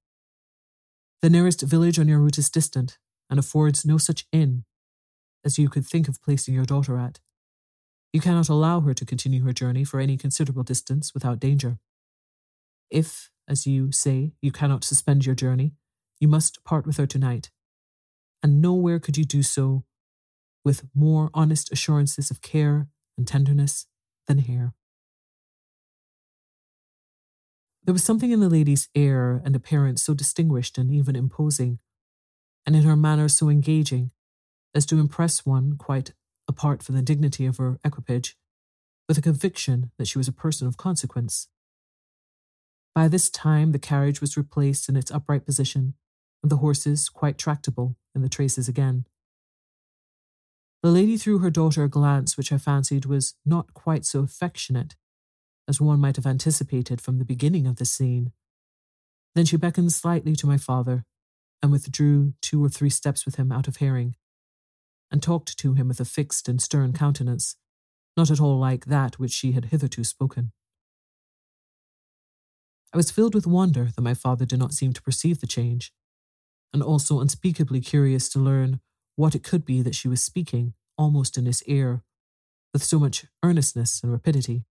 The 1.22 1.30
nearest 1.30 1.62
village 1.62 1.98
on 1.98 2.08
your 2.08 2.20
route 2.20 2.38
is 2.38 2.50
distant, 2.50 2.98
and 3.30 3.40
affords 3.40 3.86
no 3.86 3.98
such 3.98 4.26
inn 4.32 4.66
as 5.46 5.58
you 5.58 5.70
could 5.70 5.86
think 5.86 6.08
of 6.08 6.22
placing 6.22 6.54
your 6.54 6.66
daughter 6.66 6.98
at. 6.98 7.20
You 8.12 8.22
cannot 8.22 8.50
allow 8.50 8.82
her 8.82 8.94
to 8.94 9.06
continue 9.06 9.44
her 9.44 9.54
journey 9.54 9.84
for 9.84 10.00
any 10.00 10.18
considerable 10.18 10.64
distance 10.64 11.14
without 11.14 11.40
danger. 11.40 11.80
If, 12.90 13.32
as 13.48 13.66
you 13.66 13.92
say, 13.92 14.34
you 14.42 14.52
cannot 14.52 14.84
suspend 14.84 15.26
your 15.26 15.36
journey, 15.36 15.74
you 16.20 16.28
must 16.28 16.64
part 16.64 16.86
with 16.86 16.98
her 16.98 17.08
tonight. 17.08 17.50
And 18.44 18.62
nowhere 18.62 19.00
could 19.00 19.18
you 19.18 19.26
do 19.26 19.42
so 19.42 19.84
with 20.63 20.86
more 20.95 21.30
honest 21.34 21.71
assurances 21.71 22.32
of 22.32 22.41
care 22.41 22.88
and 23.17 23.28
tenderness 23.28 23.86
than 24.28 24.39
here. 24.39 24.73
There 27.86 27.93
was 27.93 28.04
something 28.04 28.32
in 28.32 28.39
the 28.39 28.49
lady's 28.49 28.88
air 28.95 29.41
and 29.43 29.56
appearance 29.56 30.02
so 30.02 30.13
distinguished 30.13 30.78
and 30.78 30.89
even 30.89 31.15
imposing, 31.15 31.80
and 32.65 32.76
in 32.76 32.84
her 32.84 32.95
manner 32.95 33.28
so 33.28 33.49
engaging, 33.49 34.12
as 34.73 34.86
to 34.86 34.99
impress 34.99 35.45
one 35.45 35.76
quite 35.78 36.13
apart 36.47 36.82
from 36.82 36.95
the 36.95 37.02
dignity 37.02 37.45
of 37.45 37.58
her 37.58 37.80
equipage, 37.84 38.38
with 39.08 39.17
a 39.17 39.21
conviction 39.21 39.91
that 39.97 40.08
she 40.08 40.17
was 40.17 40.30
a 40.30 40.34
person 40.34 40.65
of 40.65 40.78
consequence. 40.78 41.49
By 42.95 43.10
this 43.10 43.30
time, 43.30 43.71
the 43.71 43.80
carriage 43.80 44.21
was 44.21 44.38
replaced 44.38 44.88
in 44.88 44.95
its 44.95 45.12
upright 45.12 45.45
position, 45.45 45.95
and 46.41 46.49
the 46.49 46.58
horses 46.58 47.10
quite 47.10 47.38
tractable 47.38 47.97
in 48.15 48.21
the 48.21 48.30
traces 48.30 48.69
again. 48.69 49.06
The 50.84 50.91
lady 50.91 51.15
threw 51.15 51.39
her 51.39 51.50
daughter 51.50 51.86
a 51.86 51.89
glance 51.89 52.36
which 52.36 52.52
I 52.52 52.58
fancied 52.58 53.06
was 53.06 53.36
not 53.46 53.74
quite 53.74 54.06
so 54.06 54.19
affectionate 54.19 54.96
as 55.65 55.80
one 55.80 56.02
might 56.02 56.17
have 56.17 56.26
anticipated 56.26 57.00
from 57.00 57.19
the 57.19 57.26
beginning 57.26 57.65
of 57.65 57.78
the 57.78 57.86
scene. 57.86 58.34
Then 59.34 59.46
she 59.46 59.56
beckoned 59.56 59.93
slightly 59.93 60.36
to 60.36 60.46
my 60.46 60.58
father 60.58 61.06
and 61.62 61.72
withdrew 61.72 62.34
two 62.41 62.62
or 62.62 62.67
three 62.67 62.89
steps 62.89 63.26
with 63.26 63.36
him 63.36 63.50
out 63.50 63.69
of 63.69 63.78
hearing, 63.78 64.15
and 65.10 65.24
talked 65.24 65.58
to 65.58 65.74
him 65.74 65.88
with 65.88 66.02
a 66.02 66.06
fixed 66.06 66.50
and 66.50 66.62
stern 66.62 66.91
countenance, 66.91 67.56
not 68.17 68.30
at 68.30 68.41
all 68.41 68.60
like 68.60 68.88
that 68.88 69.17
which 69.17 69.32
she 69.32 69.54
had 69.54 69.65
hitherto 69.65 70.04
spoken. 70.04 70.52
I 72.93 72.98
was 72.98 73.10
filled 73.10 73.34
with 73.34 73.48
wonder 73.48 73.88
that 73.96 74.02
my 74.02 74.13
father 74.13 74.46
did 74.46 74.60
not 74.60 74.74
seem 74.74 74.91
to 74.91 75.02
perceive 75.02 75.39
the 75.39 75.48
change, 75.48 75.93
and 76.74 76.84
also 76.84 77.22
unspeakably 77.22 77.80
curious 77.80 78.28
to 78.30 78.39
learn 78.39 78.82
what 79.15 79.36
it 79.36 79.43
could 79.43 79.65
be 79.65 79.82
that 79.82 79.95
she 79.95 80.08
was 80.08 80.23
speaking, 80.23 80.73
almost 80.97 81.38
in 81.38 81.45
his 81.45 81.63
ear, 81.63 82.04
with 82.73 82.84
so 82.84 82.99
much 82.99 83.26
earnestness 83.43 84.02
and 84.02 84.12
rapidity. 84.12 84.65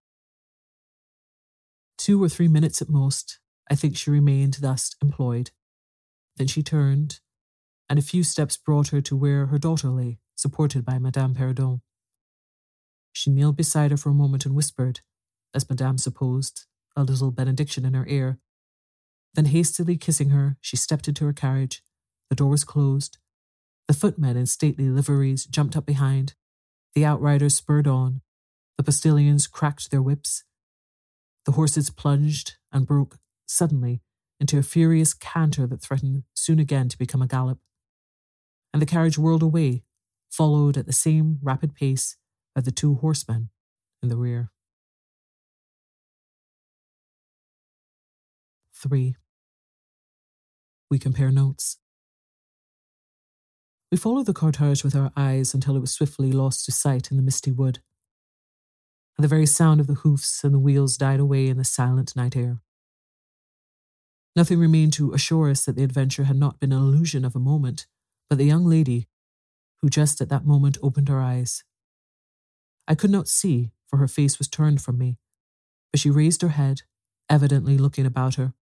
Two 1.96 2.22
or 2.22 2.28
three 2.28 2.48
minutes 2.48 2.82
at 2.82 2.88
most, 2.88 3.38
I 3.70 3.74
think 3.74 3.96
she 3.96 4.10
remained 4.10 4.58
thus 4.60 4.96
employed. 5.00 5.50
Then 6.36 6.48
she 6.48 6.62
turned, 6.62 7.20
and 7.88 7.98
a 7.98 8.02
few 8.02 8.24
steps 8.24 8.56
brought 8.56 8.88
her 8.88 9.00
to 9.02 9.16
where 9.16 9.46
her 9.46 9.58
daughter 9.58 9.88
lay, 9.88 10.18
supported 10.34 10.84
by 10.84 10.98
Madame 10.98 11.34
Perrodon. 11.34 11.80
She 13.12 13.30
kneeled 13.30 13.56
beside 13.56 13.90
her 13.90 13.96
for 13.96 14.10
a 14.10 14.14
moment 14.14 14.46
and 14.46 14.54
whispered, 14.54 15.00
as 15.54 15.68
Madame 15.68 15.98
supposed, 15.98 16.64
a 16.96 17.04
little 17.04 17.30
benediction 17.30 17.84
in 17.84 17.94
her 17.94 18.06
ear. 18.08 18.38
Then, 19.34 19.46
hastily 19.46 19.96
kissing 19.96 20.30
her, 20.30 20.56
she 20.60 20.76
stepped 20.76 21.08
into 21.08 21.24
her 21.24 21.32
carriage. 21.32 21.82
The 22.30 22.36
door 22.36 22.50
was 22.50 22.64
closed, 22.64 23.18
the 23.88 23.94
footmen 23.94 24.36
in 24.36 24.46
stately 24.46 24.88
liveries 24.88 25.44
jumped 25.44 25.76
up 25.76 25.86
behind. 25.86 26.34
The 26.94 27.04
outriders 27.04 27.54
spurred 27.54 27.86
on. 27.86 28.20
The 28.76 28.82
postilions 28.82 29.46
cracked 29.46 29.90
their 29.90 30.02
whips. 30.02 30.44
The 31.44 31.52
horses 31.52 31.90
plunged 31.90 32.56
and 32.72 32.86
broke 32.86 33.18
suddenly 33.46 34.00
into 34.40 34.58
a 34.58 34.62
furious 34.62 35.14
canter 35.14 35.66
that 35.66 35.82
threatened 35.82 36.24
soon 36.34 36.58
again 36.58 36.88
to 36.88 36.98
become 36.98 37.22
a 37.22 37.26
gallop. 37.26 37.58
And 38.72 38.80
the 38.80 38.86
carriage 38.86 39.18
whirled 39.18 39.42
away, 39.42 39.84
followed 40.30 40.76
at 40.76 40.86
the 40.86 40.92
same 40.92 41.38
rapid 41.42 41.74
pace 41.74 42.16
by 42.54 42.60
the 42.60 42.70
two 42.70 42.94
horsemen 42.96 43.50
in 44.02 44.08
the 44.08 44.16
rear. 44.16 44.50
3. 48.74 49.14
We 50.90 50.98
compare 50.98 51.30
notes. 51.30 51.78
We 53.92 53.98
followed 53.98 54.24
the 54.24 54.32
cortege 54.32 54.82
with 54.82 54.96
our 54.96 55.12
eyes 55.18 55.52
until 55.52 55.76
it 55.76 55.80
was 55.80 55.92
swiftly 55.92 56.32
lost 56.32 56.64
to 56.64 56.72
sight 56.72 57.10
in 57.10 57.18
the 57.18 57.22
misty 57.22 57.52
wood. 57.52 57.80
And 59.18 59.22
the 59.22 59.28
very 59.28 59.44
sound 59.44 59.80
of 59.80 59.86
the 59.86 60.00
hoofs 60.00 60.42
and 60.42 60.54
the 60.54 60.58
wheels 60.58 60.96
died 60.96 61.20
away 61.20 61.48
in 61.48 61.58
the 61.58 61.64
silent 61.64 62.16
night 62.16 62.34
air. 62.34 62.62
Nothing 64.34 64.58
remained 64.58 64.94
to 64.94 65.12
assure 65.12 65.50
us 65.50 65.66
that 65.66 65.76
the 65.76 65.84
adventure 65.84 66.24
had 66.24 66.38
not 66.38 66.58
been 66.58 66.72
an 66.72 66.78
illusion 66.78 67.22
of 67.22 67.36
a 67.36 67.38
moment, 67.38 67.86
but 68.30 68.38
the 68.38 68.46
young 68.46 68.64
lady, 68.64 69.08
who 69.82 69.90
just 69.90 70.22
at 70.22 70.30
that 70.30 70.46
moment 70.46 70.78
opened 70.82 71.10
her 71.10 71.20
eyes. 71.20 71.62
I 72.88 72.94
could 72.94 73.10
not 73.10 73.28
see, 73.28 73.72
for 73.86 73.98
her 73.98 74.08
face 74.08 74.38
was 74.38 74.48
turned 74.48 74.80
from 74.80 74.96
me, 74.96 75.18
but 75.92 76.00
she 76.00 76.08
raised 76.08 76.40
her 76.40 76.48
head, 76.48 76.80
evidently 77.28 77.76
looking 77.76 78.06
about 78.06 78.36
her, 78.36 78.54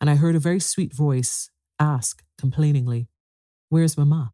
and 0.00 0.10
I 0.10 0.16
heard 0.16 0.34
a 0.34 0.40
very 0.40 0.58
sweet 0.58 0.92
voice 0.92 1.50
ask 1.78 2.24
complainingly, 2.36 3.06
Where's 3.68 3.96
Mamma? 3.96 4.32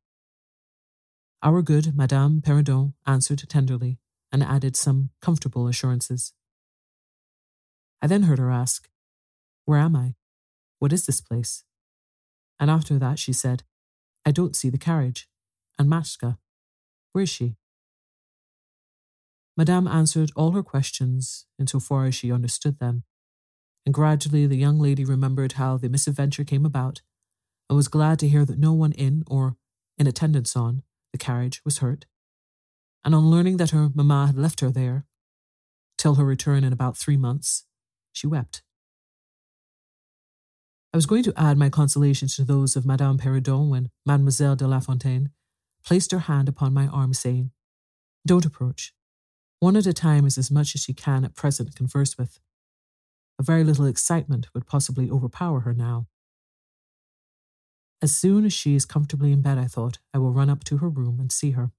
Our 1.44 1.60
good 1.60 1.96
Madame 1.96 2.40
Perrodon 2.40 2.94
answered 3.04 3.42
tenderly 3.48 3.98
and 4.30 4.44
added 4.44 4.76
some 4.76 5.10
comfortable 5.20 5.66
assurances. 5.66 6.32
I 8.00 8.06
then 8.06 8.24
heard 8.24 8.38
her 8.38 8.52
ask, 8.52 8.88
Where 9.64 9.80
am 9.80 9.96
I? 9.96 10.14
What 10.78 10.92
is 10.92 11.04
this 11.04 11.20
place? 11.20 11.64
And 12.60 12.70
after 12.70 12.96
that 13.00 13.18
she 13.18 13.32
said, 13.32 13.64
I 14.24 14.30
don't 14.30 14.54
see 14.54 14.70
the 14.70 14.78
carriage. 14.78 15.28
And 15.80 15.88
Matska, 15.88 16.38
where 17.10 17.24
is 17.24 17.30
she? 17.30 17.56
Madame 19.56 19.88
answered 19.88 20.30
all 20.36 20.52
her 20.52 20.62
questions 20.62 21.46
in 21.58 21.66
so 21.66 21.80
far 21.80 22.06
as 22.06 22.14
she 22.14 22.30
understood 22.30 22.78
them, 22.78 23.02
and 23.84 23.92
gradually 23.92 24.46
the 24.46 24.56
young 24.56 24.78
lady 24.78 25.04
remembered 25.04 25.52
how 25.52 25.76
the 25.76 25.88
misadventure 25.88 26.44
came 26.44 26.64
about, 26.64 27.02
and 27.68 27.76
was 27.76 27.88
glad 27.88 28.20
to 28.20 28.28
hear 28.28 28.44
that 28.44 28.60
no 28.60 28.72
one 28.72 28.92
in 28.92 29.24
or 29.26 29.56
in 29.98 30.06
attendance 30.06 30.54
on 30.54 30.84
the 31.12 31.18
carriage 31.18 31.60
was 31.64 31.78
hurt, 31.78 32.06
and 33.04 33.14
on 33.14 33.30
learning 33.30 33.58
that 33.58 33.70
her 33.70 33.90
mamma 33.94 34.26
had 34.26 34.36
left 34.36 34.60
her 34.60 34.70
there, 34.70 35.06
till 35.98 36.16
her 36.16 36.24
return 36.24 36.64
in 36.64 36.72
about 36.72 36.96
three 36.96 37.16
months, 37.16 37.64
she 38.12 38.26
wept. 38.26 38.62
I 40.92 40.98
was 40.98 41.06
going 41.06 41.22
to 41.22 41.32
add 41.36 41.56
my 41.56 41.70
consolations 41.70 42.36
to 42.36 42.44
those 42.44 42.76
of 42.76 42.84
Madame 42.84 43.16
Perrodon 43.16 43.70
when 43.70 43.90
Mademoiselle 44.04 44.56
de 44.56 44.66
La 44.66 44.80
Fontaine 44.80 45.30
placed 45.84 46.12
her 46.12 46.20
hand 46.20 46.48
upon 46.48 46.74
my 46.74 46.86
arm, 46.86 47.14
saying, 47.14 47.50
Don't 48.26 48.44
approach. 48.44 48.92
One 49.58 49.76
at 49.76 49.86
a 49.86 49.94
time 49.94 50.26
is 50.26 50.36
as 50.36 50.50
much 50.50 50.74
as 50.74 50.82
she 50.82 50.92
can 50.92 51.24
at 51.24 51.34
present 51.34 51.74
converse 51.74 52.18
with. 52.18 52.40
A 53.38 53.42
very 53.42 53.64
little 53.64 53.86
excitement 53.86 54.48
would 54.54 54.66
possibly 54.66 55.10
overpower 55.10 55.60
her 55.60 55.72
now. 55.72 56.08
As 58.02 58.14
soon 58.14 58.44
as 58.44 58.52
she 58.52 58.74
is 58.74 58.84
comfortably 58.84 59.30
in 59.30 59.42
bed, 59.42 59.58
I 59.58 59.66
thought, 59.66 60.00
I 60.12 60.18
will 60.18 60.32
run 60.32 60.50
up 60.50 60.64
to 60.64 60.78
her 60.78 60.88
room 60.88 61.20
and 61.20 61.30
see 61.30 61.52
her. 61.52 61.70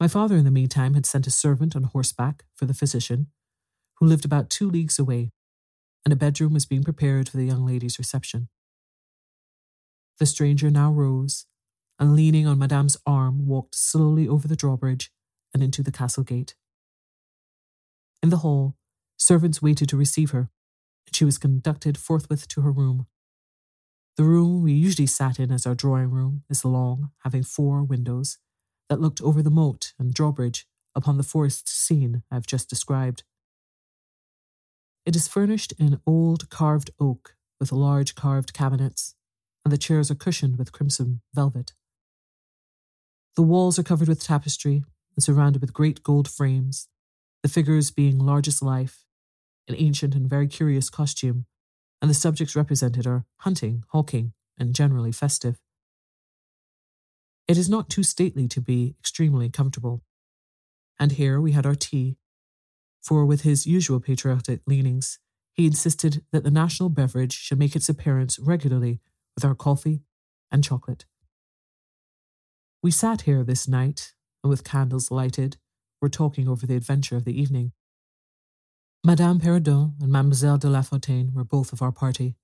My 0.00 0.08
father, 0.08 0.36
in 0.36 0.46
the 0.46 0.50
meantime, 0.50 0.94
had 0.94 1.04
sent 1.04 1.26
a 1.26 1.30
servant 1.30 1.76
on 1.76 1.82
horseback 1.82 2.44
for 2.54 2.64
the 2.64 2.72
physician, 2.72 3.26
who 3.96 4.06
lived 4.06 4.24
about 4.24 4.48
two 4.48 4.70
leagues 4.70 4.98
away, 4.98 5.32
and 6.04 6.12
a 6.14 6.16
bedroom 6.16 6.54
was 6.54 6.64
being 6.64 6.82
prepared 6.82 7.28
for 7.28 7.36
the 7.36 7.44
young 7.44 7.66
lady's 7.66 7.98
reception. 7.98 8.48
The 10.18 10.24
stranger 10.24 10.70
now 10.70 10.92
rose, 10.92 11.44
and 11.98 12.16
leaning 12.16 12.46
on 12.46 12.58
Madame's 12.58 12.96
arm, 13.04 13.46
walked 13.46 13.74
slowly 13.74 14.26
over 14.26 14.48
the 14.48 14.56
drawbridge 14.56 15.10
and 15.52 15.62
into 15.62 15.82
the 15.82 15.92
castle 15.92 16.24
gate. 16.24 16.54
In 18.22 18.30
the 18.30 18.38
hall, 18.38 18.76
servants 19.18 19.60
waited 19.60 19.90
to 19.90 19.96
receive 19.96 20.30
her, 20.30 20.48
and 21.06 21.14
she 21.14 21.26
was 21.26 21.36
conducted 21.36 21.98
forthwith 21.98 22.48
to 22.48 22.62
her 22.62 22.72
room. 22.72 23.06
The 24.18 24.24
room 24.24 24.62
we 24.62 24.72
usually 24.72 25.06
sat 25.06 25.38
in 25.38 25.52
as 25.52 25.64
our 25.64 25.76
drawing 25.76 26.10
room 26.10 26.42
is 26.50 26.64
long, 26.64 27.12
having 27.22 27.44
four 27.44 27.84
windows 27.84 28.38
that 28.88 29.00
looked 29.00 29.22
over 29.22 29.42
the 29.42 29.50
moat 29.50 29.92
and 29.96 30.12
drawbridge 30.12 30.66
upon 30.92 31.18
the 31.18 31.22
forest 31.22 31.68
scene 31.68 32.24
I 32.28 32.34
have 32.34 32.46
just 32.46 32.68
described. 32.68 33.22
It 35.06 35.14
is 35.14 35.28
furnished 35.28 35.72
in 35.78 36.00
old 36.04 36.50
carved 36.50 36.90
oak 36.98 37.36
with 37.60 37.70
large 37.70 38.16
carved 38.16 38.52
cabinets, 38.52 39.14
and 39.64 39.70
the 39.70 39.78
chairs 39.78 40.10
are 40.10 40.16
cushioned 40.16 40.58
with 40.58 40.72
crimson 40.72 41.20
velvet. 41.32 41.74
The 43.36 43.42
walls 43.42 43.78
are 43.78 43.84
covered 43.84 44.08
with 44.08 44.24
tapestry 44.24 44.82
and 45.14 45.22
surrounded 45.22 45.62
with 45.62 45.72
great 45.72 46.02
gold 46.02 46.28
frames, 46.28 46.88
the 47.44 47.48
figures 47.48 47.92
being 47.92 48.18
large 48.18 48.48
as 48.48 48.62
life, 48.62 49.04
in 49.68 49.76
ancient 49.76 50.16
and 50.16 50.28
very 50.28 50.48
curious 50.48 50.90
costume 50.90 51.46
and 52.00 52.10
the 52.10 52.14
subjects 52.14 52.56
represented 52.56 53.06
are 53.06 53.24
hunting, 53.38 53.84
hawking, 53.88 54.32
and 54.58 54.74
generally 54.74 55.12
festive. 55.12 55.58
It 57.46 57.56
is 57.56 57.68
not 57.68 57.88
too 57.88 58.02
stately 58.02 58.46
to 58.48 58.60
be 58.60 58.94
extremely 59.00 59.48
comfortable. 59.48 60.02
And 61.00 61.12
here 61.12 61.40
we 61.40 61.52
had 61.52 61.64
our 61.64 61.74
tea, 61.74 62.18
for 63.00 63.24
with 63.24 63.42
his 63.42 63.66
usual 63.66 64.00
patriotic 64.00 64.60
leanings, 64.66 65.18
he 65.54 65.66
insisted 65.66 66.24
that 66.30 66.44
the 66.44 66.50
national 66.50 66.88
beverage 66.88 67.32
should 67.32 67.58
make 67.58 67.74
its 67.74 67.88
appearance 67.88 68.38
regularly 68.38 69.00
with 69.34 69.44
our 69.44 69.54
coffee 69.54 70.02
and 70.50 70.62
chocolate. 70.62 71.06
We 72.82 72.90
sat 72.90 73.22
here 73.22 73.42
this 73.42 73.66
night, 73.66 74.12
and 74.42 74.50
with 74.50 74.62
candles 74.62 75.10
lighted, 75.10 75.56
were 76.00 76.08
talking 76.08 76.48
over 76.48 76.66
the 76.66 76.76
adventure 76.76 77.16
of 77.16 77.24
the 77.24 77.40
evening. 77.40 77.72
Madame 79.04 79.38
Perrodon 79.38 79.94
and 80.00 80.10
Mademoiselle 80.10 80.58
de 80.58 80.68
La 80.68 80.82
Fontaine 80.82 81.32
were 81.32 81.44
both 81.44 81.72
of 81.72 81.80
our 81.80 81.92
party. 81.92 82.36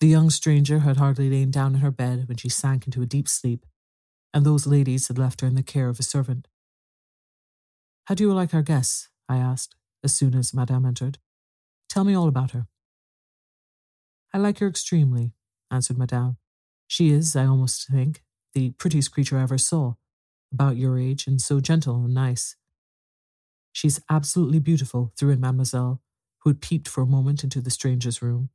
The 0.00 0.06
young 0.06 0.30
stranger 0.30 0.80
had 0.80 0.98
hardly 0.98 1.30
lain 1.30 1.50
down 1.50 1.74
in 1.74 1.80
her 1.80 1.90
bed 1.90 2.28
when 2.28 2.36
she 2.36 2.48
sank 2.48 2.86
into 2.86 3.02
a 3.02 3.06
deep 3.06 3.28
sleep, 3.28 3.64
and 4.32 4.44
those 4.44 4.66
ladies 4.66 5.08
had 5.08 5.18
left 5.18 5.40
her 5.40 5.46
in 5.46 5.54
the 5.54 5.62
care 5.62 5.88
of 5.88 5.98
a 5.98 6.02
servant. 6.04 6.46
How 8.04 8.14
do 8.14 8.24
you 8.24 8.32
like 8.32 8.54
our 8.54 8.62
guests? 8.62 9.08
I 9.28 9.38
asked, 9.38 9.74
as 10.04 10.14
soon 10.14 10.34
as 10.34 10.54
Madame 10.54 10.84
entered. 10.84 11.18
Tell 11.88 12.04
me 12.04 12.14
all 12.14 12.28
about 12.28 12.52
her. 12.52 12.66
I 14.32 14.38
like 14.38 14.58
her 14.58 14.68
extremely, 14.68 15.32
answered 15.70 15.98
Madame. 15.98 16.36
She 16.86 17.10
is, 17.10 17.34
I 17.34 17.46
almost 17.46 17.88
think, 17.88 18.22
the 18.54 18.70
prettiest 18.72 19.12
creature 19.12 19.38
I 19.38 19.42
ever 19.42 19.58
saw, 19.58 19.94
about 20.52 20.76
your 20.76 20.98
age 20.98 21.26
and 21.26 21.40
so 21.40 21.60
gentle 21.60 21.96
and 22.04 22.14
nice. 22.14 22.54
She's 23.78 24.00
absolutely 24.10 24.58
beautiful, 24.58 25.12
threw 25.16 25.30
in 25.30 25.38
Mademoiselle, 25.38 26.02
who 26.40 26.50
had 26.50 26.60
peeped 26.60 26.88
for 26.88 27.00
a 27.00 27.06
moment 27.06 27.44
into 27.44 27.60
the 27.60 27.70
stranger's 27.70 28.20
room. 28.20 28.50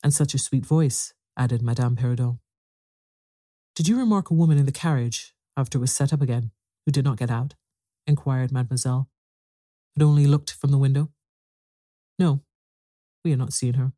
And 0.00 0.14
such 0.14 0.32
a 0.32 0.38
sweet 0.38 0.64
voice, 0.64 1.12
added 1.36 1.60
Madame 1.60 1.96
Perrodon. 1.96 2.38
Did 3.74 3.88
you 3.88 3.98
remark 3.98 4.30
a 4.30 4.34
woman 4.34 4.56
in 4.56 4.64
the 4.64 4.70
carriage, 4.70 5.34
after 5.56 5.76
it 5.76 5.80
was 5.80 5.92
set 5.92 6.12
up 6.12 6.22
again, 6.22 6.52
who 6.86 6.92
did 6.92 7.04
not 7.04 7.16
get 7.16 7.32
out? 7.32 7.56
inquired 8.06 8.52
Mademoiselle, 8.52 9.10
but 9.96 10.04
only 10.04 10.28
looked 10.28 10.52
from 10.52 10.70
the 10.70 10.78
window. 10.78 11.10
No, 12.16 12.44
we 13.24 13.32
had 13.32 13.40
not 13.40 13.52
seen 13.52 13.74
her. 13.74 13.92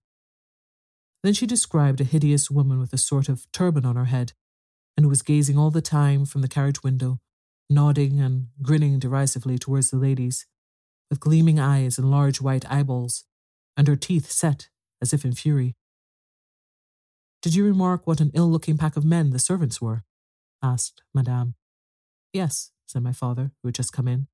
Then 1.23 1.35
she 1.35 1.47
described 1.47 2.01
a 2.01 2.05
hideous 2.05 2.51
woman 2.51 2.81
with 2.81 2.95
a 2.95 2.97
sort 2.97 3.29
of 3.29 3.47
turban 3.53 3.85
on 3.85 3.97
her 3.97 4.07
head, 4.07 4.33
and 4.97 5.05
who 5.05 5.11
was 5.11 5.21
gazing 5.21 5.59
all 5.59 5.71
the 5.71 5.83
time 5.83 6.25
from 6.25 6.41
the 6.41 6.49
carriage 6.49 6.83
window, 6.83 7.21
nodding 7.71 8.21
and 8.21 8.49
grinning 8.61 8.99
derisively 8.99 9.59
towards 9.59 9.91
the 9.91 9.97
ladies, 9.97 10.47
with 11.09 11.21
gleaming 11.21 11.59
eyes 11.59 11.99
and 11.99 12.11
large 12.11 12.41
white 12.41 12.71
eyeballs, 12.71 13.25
and 13.77 13.87
her 13.89 13.97
teeth 13.97 14.31
set 14.31 14.69
as 15.01 15.13
if 15.13 15.25
in 15.25 15.33
fury. 15.33 15.77
Did 17.41 17.55
you 17.55 17.65
remark 17.65 18.07
what 18.07 18.21
an 18.21 18.31
ill 18.35 18.51
looking 18.51 18.77
pack 18.77 18.97
of 18.97 19.05
men 19.05 19.31
the 19.31 19.39
servants 19.39 19.81
were? 19.81 20.05
asked 20.63 21.03
Madame. 21.15 21.55
Yes, 22.33 22.73
said 22.87 23.03
my 23.03 23.13
father, 23.13 23.53
who 23.63 23.69
had 23.69 23.75
just 23.75 23.93
come 23.93 24.09
in. 24.09 24.27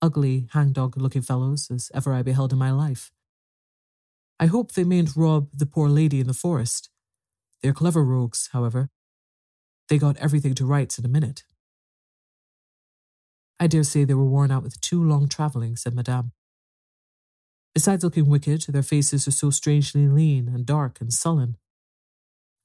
Ugly, 0.00 0.48
hangdog 0.52 0.96
looking 0.96 1.20
fellows 1.20 1.70
as 1.70 1.90
ever 1.92 2.14
I 2.14 2.22
beheld 2.22 2.52
in 2.52 2.58
my 2.58 2.70
life. 2.70 3.12
I 4.38 4.46
hope 4.46 4.72
they 4.72 4.84
mayn't 4.84 5.16
rob 5.16 5.50
the 5.52 5.66
poor 5.66 5.88
lady 5.88 6.20
in 6.20 6.26
the 6.26 6.32
forest. 6.32 6.88
They're 7.62 7.74
clever 7.74 8.02
rogues, 8.02 8.48
however. 8.52 8.88
They 9.90 9.98
got 9.98 10.16
everything 10.16 10.54
to 10.54 10.64
rights 10.64 10.98
in 10.98 11.04
a 11.04 11.08
minute. 11.08 11.42
I 13.62 13.66
dare 13.66 13.84
say 13.84 14.04
they 14.04 14.14
were 14.14 14.24
worn 14.24 14.50
out 14.50 14.62
with 14.62 14.80
too 14.80 15.04
long 15.04 15.28
travelling, 15.28 15.76
said 15.76 15.94
Madame. 15.94 16.32
Besides 17.74 18.02
looking 18.02 18.26
wicked, 18.26 18.62
their 18.68 18.82
faces 18.82 19.28
are 19.28 19.32
so 19.32 19.50
strangely 19.50 20.08
lean 20.08 20.48
and 20.48 20.64
dark 20.64 20.98
and 21.00 21.12
sullen. 21.12 21.58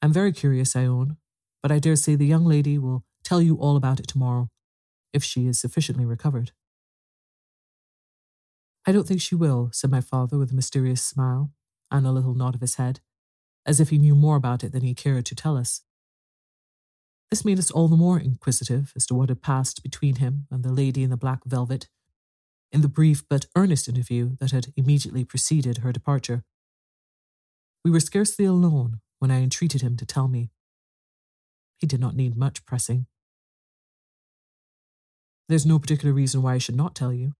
I'm 0.01 0.13
very 0.13 0.31
curious, 0.31 0.75
I 0.75 0.85
own, 0.85 1.17
but 1.61 1.71
I 1.71 1.79
dare 1.79 1.97
say 1.97 2.15
the 2.15 2.25
young 2.25 2.45
lady 2.45 2.77
will 2.77 3.03
tell 3.23 3.41
you 3.41 3.55
all 3.55 3.75
about 3.75 3.99
it 3.99 4.07
tomorrow, 4.07 4.49
if 5.11 5.23
she 5.23 5.47
is 5.47 5.59
sufficiently 5.59 6.05
recovered. 6.05 6.51
I 8.87 8.91
don't 8.91 9.07
think 9.07 9.19
she 9.19 9.35
will, 9.35 9.69
said 9.73 9.91
my 9.91 10.01
father 10.01 10.37
with 10.37 10.51
a 10.51 10.55
mysterious 10.55 11.01
smile 11.01 11.51
and 11.91 12.07
a 12.07 12.11
little 12.11 12.35
nod 12.35 12.55
of 12.55 12.61
his 12.61 12.75
head, 12.75 13.01
as 13.65 13.79
if 13.79 13.89
he 13.89 13.97
knew 13.97 14.15
more 14.15 14.35
about 14.37 14.63
it 14.63 14.71
than 14.71 14.83
he 14.83 14.93
cared 14.93 15.25
to 15.25 15.35
tell 15.35 15.57
us. 15.57 15.81
This 17.35 17.43
made 17.43 17.59
us 17.59 17.69
all 17.69 17.89
the 17.89 17.97
more 17.97 18.17
inquisitive 18.17 18.93
as 18.95 19.05
to 19.07 19.13
what 19.13 19.27
had 19.27 19.41
passed 19.41 19.83
between 19.83 20.15
him 20.15 20.47
and 20.49 20.63
the 20.63 20.71
lady 20.71 21.03
in 21.03 21.09
the 21.09 21.17
black 21.17 21.43
velvet 21.43 21.89
in 22.71 22.79
the 22.79 22.87
brief 22.87 23.25
but 23.29 23.47
earnest 23.57 23.89
interview 23.89 24.37
that 24.39 24.51
had 24.51 24.71
immediately 24.77 25.25
preceded 25.25 25.79
her 25.79 25.91
departure. 25.91 26.45
We 27.83 27.91
were 27.91 27.99
scarcely 27.99 28.45
alone 28.45 29.01
when 29.19 29.31
I 29.31 29.41
entreated 29.41 29.81
him 29.81 29.97
to 29.97 30.05
tell 30.05 30.29
me. 30.29 30.49
He 31.75 31.85
did 31.85 31.99
not 31.99 32.15
need 32.15 32.37
much 32.37 32.65
pressing. 32.65 33.05
There's 35.49 35.65
no 35.65 35.77
particular 35.77 36.13
reason 36.13 36.41
why 36.41 36.53
I 36.53 36.59
should 36.59 36.77
not 36.77 36.95
tell 36.95 37.11
you. 37.11 37.33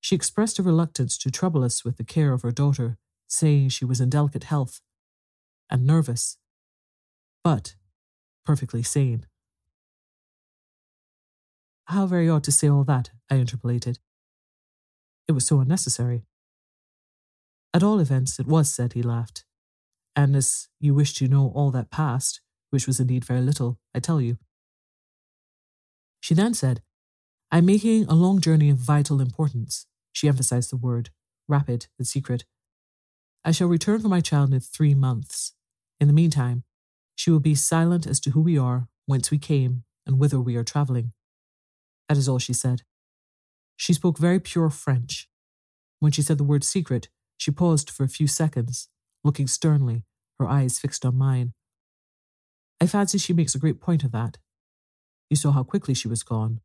She 0.00 0.16
expressed 0.16 0.58
a 0.58 0.64
reluctance 0.64 1.16
to 1.18 1.30
trouble 1.30 1.62
us 1.62 1.84
with 1.84 1.98
the 1.98 2.04
care 2.04 2.32
of 2.32 2.42
her 2.42 2.50
daughter, 2.50 2.98
saying 3.28 3.68
she 3.68 3.84
was 3.84 4.00
in 4.00 4.10
delicate 4.10 4.42
health 4.42 4.80
and 5.70 5.86
nervous, 5.86 6.36
but 7.44 7.76
perfectly 8.44 8.82
sane. 8.82 9.26
How 11.86 12.06
very 12.06 12.28
odd 12.28 12.44
to 12.44 12.52
say 12.52 12.68
all 12.68 12.84
that, 12.84 13.10
I 13.30 13.36
interpolated. 13.36 13.98
It 15.28 15.32
was 15.32 15.46
so 15.46 15.60
unnecessary. 15.60 16.24
At 17.72 17.82
all 17.82 17.98
events, 17.98 18.38
it 18.38 18.46
was 18.46 18.72
said, 18.72 18.92
he 18.92 19.02
laughed. 19.02 19.44
And 20.16 20.36
as 20.36 20.68
you 20.80 20.94
wish 20.94 21.14
to 21.14 21.28
know 21.28 21.52
all 21.54 21.70
that 21.72 21.90
passed, 21.90 22.40
which 22.70 22.86
was 22.86 23.00
indeed 23.00 23.24
very 23.24 23.40
little, 23.40 23.78
I 23.94 24.00
tell 24.00 24.20
you. 24.20 24.38
She 26.20 26.34
then 26.34 26.54
said, 26.54 26.82
I'm 27.50 27.66
making 27.66 28.06
a 28.06 28.14
long 28.14 28.40
journey 28.40 28.70
of 28.70 28.78
vital 28.78 29.20
importance. 29.20 29.86
She 30.12 30.28
emphasized 30.28 30.70
the 30.70 30.76
word, 30.76 31.10
rapid 31.48 31.88
and 31.98 32.06
secret. 32.06 32.44
I 33.44 33.50
shall 33.50 33.68
return 33.68 34.00
for 34.00 34.08
my 34.08 34.20
child 34.20 34.52
in 34.54 34.60
three 34.60 34.94
months. 34.94 35.52
In 36.00 36.06
the 36.06 36.14
meantime, 36.14 36.64
she 37.14 37.30
will 37.30 37.40
be 37.40 37.54
silent 37.54 38.06
as 38.06 38.20
to 38.20 38.30
who 38.30 38.40
we 38.40 38.58
are, 38.58 38.88
whence 39.06 39.30
we 39.30 39.38
came, 39.38 39.84
and 40.06 40.18
whither 40.18 40.40
we 40.40 40.56
are 40.56 40.64
travelling. 40.64 41.12
That 42.08 42.18
is 42.18 42.28
all 42.28 42.38
she 42.38 42.52
said. 42.52 42.82
She 43.76 43.92
spoke 43.92 44.18
very 44.18 44.40
pure 44.40 44.70
French. 44.70 45.28
When 46.00 46.12
she 46.12 46.22
said 46.22 46.38
the 46.38 46.44
word 46.44 46.64
secret, 46.64 47.08
she 47.36 47.50
paused 47.50 47.90
for 47.90 48.04
a 48.04 48.08
few 48.08 48.26
seconds, 48.26 48.88
looking 49.22 49.46
sternly, 49.46 50.04
her 50.38 50.46
eyes 50.46 50.78
fixed 50.78 51.04
on 51.04 51.16
mine. 51.16 51.52
I 52.80 52.86
fancy 52.86 53.18
she 53.18 53.32
makes 53.32 53.54
a 53.54 53.58
great 53.58 53.80
point 53.80 54.04
of 54.04 54.12
that. 54.12 54.38
You 55.30 55.36
saw 55.36 55.52
how 55.52 55.62
quickly 55.62 55.94
she 55.94 56.08
was 56.08 56.22
gone. 56.22 56.60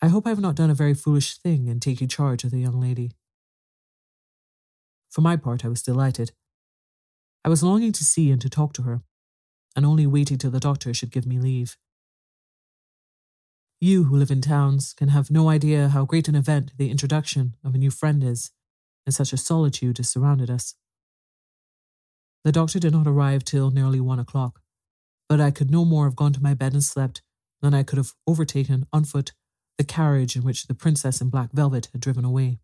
I 0.00 0.08
hope 0.08 0.26
I 0.26 0.30
have 0.30 0.40
not 0.40 0.54
done 0.54 0.70
a 0.70 0.74
very 0.74 0.94
foolish 0.94 1.38
thing 1.38 1.66
in 1.66 1.80
taking 1.80 2.06
charge 2.06 2.44
of 2.44 2.52
the 2.52 2.60
young 2.60 2.80
lady. 2.80 3.12
For 5.10 5.22
my 5.22 5.36
part, 5.36 5.64
I 5.64 5.68
was 5.68 5.82
delighted. 5.82 6.32
I 7.48 7.50
was 7.50 7.62
longing 7.62 7.92
to 7.92 8.04
see 8.04 8.30
and 8.30 8.38
to 8.42 8.50
talk 8.50 8.74
to 8.74 8.82
her, 8.82 9.00
and 9.74 9.86
only 9.86 10.06
waiting 10.06 10.36
till 10.36 10.50
the 10.50 10.60
doctor 10.60 10.92
should 10.92 11.10
give 11.10 11.24
me 11.24 11.38
leave. 11.38 11.78
You 13.80 14.04
who 14.04 14.16
live 14.16 14.30
in 14.30 14.42
towns 14.42 14.92
can 14.92 15.08
have 15.08 15.30
no 15.30 15.48
idea 15.48 15.88
how 15.88 16.04
great 16.04 16.28
an 16.28 16.34
event 16.34 16.72
the 16.76 16.90
introduction 16.90 17.56
of 17.64 17.74
a 17.74 17.78
new 17.78 17.90
friend 17.90 18.22
is, 18.22 18.50
and 19.06 19.14
such 19.14 19.32
a 19.32 19.38
solitude 19.38 19.96
has 19.96 20.10
surrounded 20.10 20.50
us. 20.50 20.74
The 22.44 22.52
doctor 22.52 22.78
did 22.78 22.92
not 22.92 23.06
arrive 23.06 23.44
till 23.44 23.70
nearly 23.70 23.98
one 23.98 24.18
o'clock, 24.18 24.60
but 25.26 25.40
I 25.40 25.50
could 25.50 25.70
no 25.70 25.86
more 25.86 26.04
have 26.04 26.16
gone 26.16 26.34
to 26.34 26.42
my 26.42 26.52
bed 26.52 26.74
and 26.74 26.84
slept 26.84 27.22
than 27.62 27.72
I 27.72 27.82
could 27.82 27.96
have 27.96 28.12
overtaken 28.26 28.86
on 28.92 29.04
foot 29.04 29.32
the 29.78 29.84
carriage 29.84 30.36
in 30.36 30.42
which 30.42 30.66
the 30.66 30.74
princess 30.74 31.22
in 31.22 31.30
black 31.30 31.52
velvet 31.52 31.88
had 31.92 32.02
driven 32.02 32.26
away. 32.26 32.58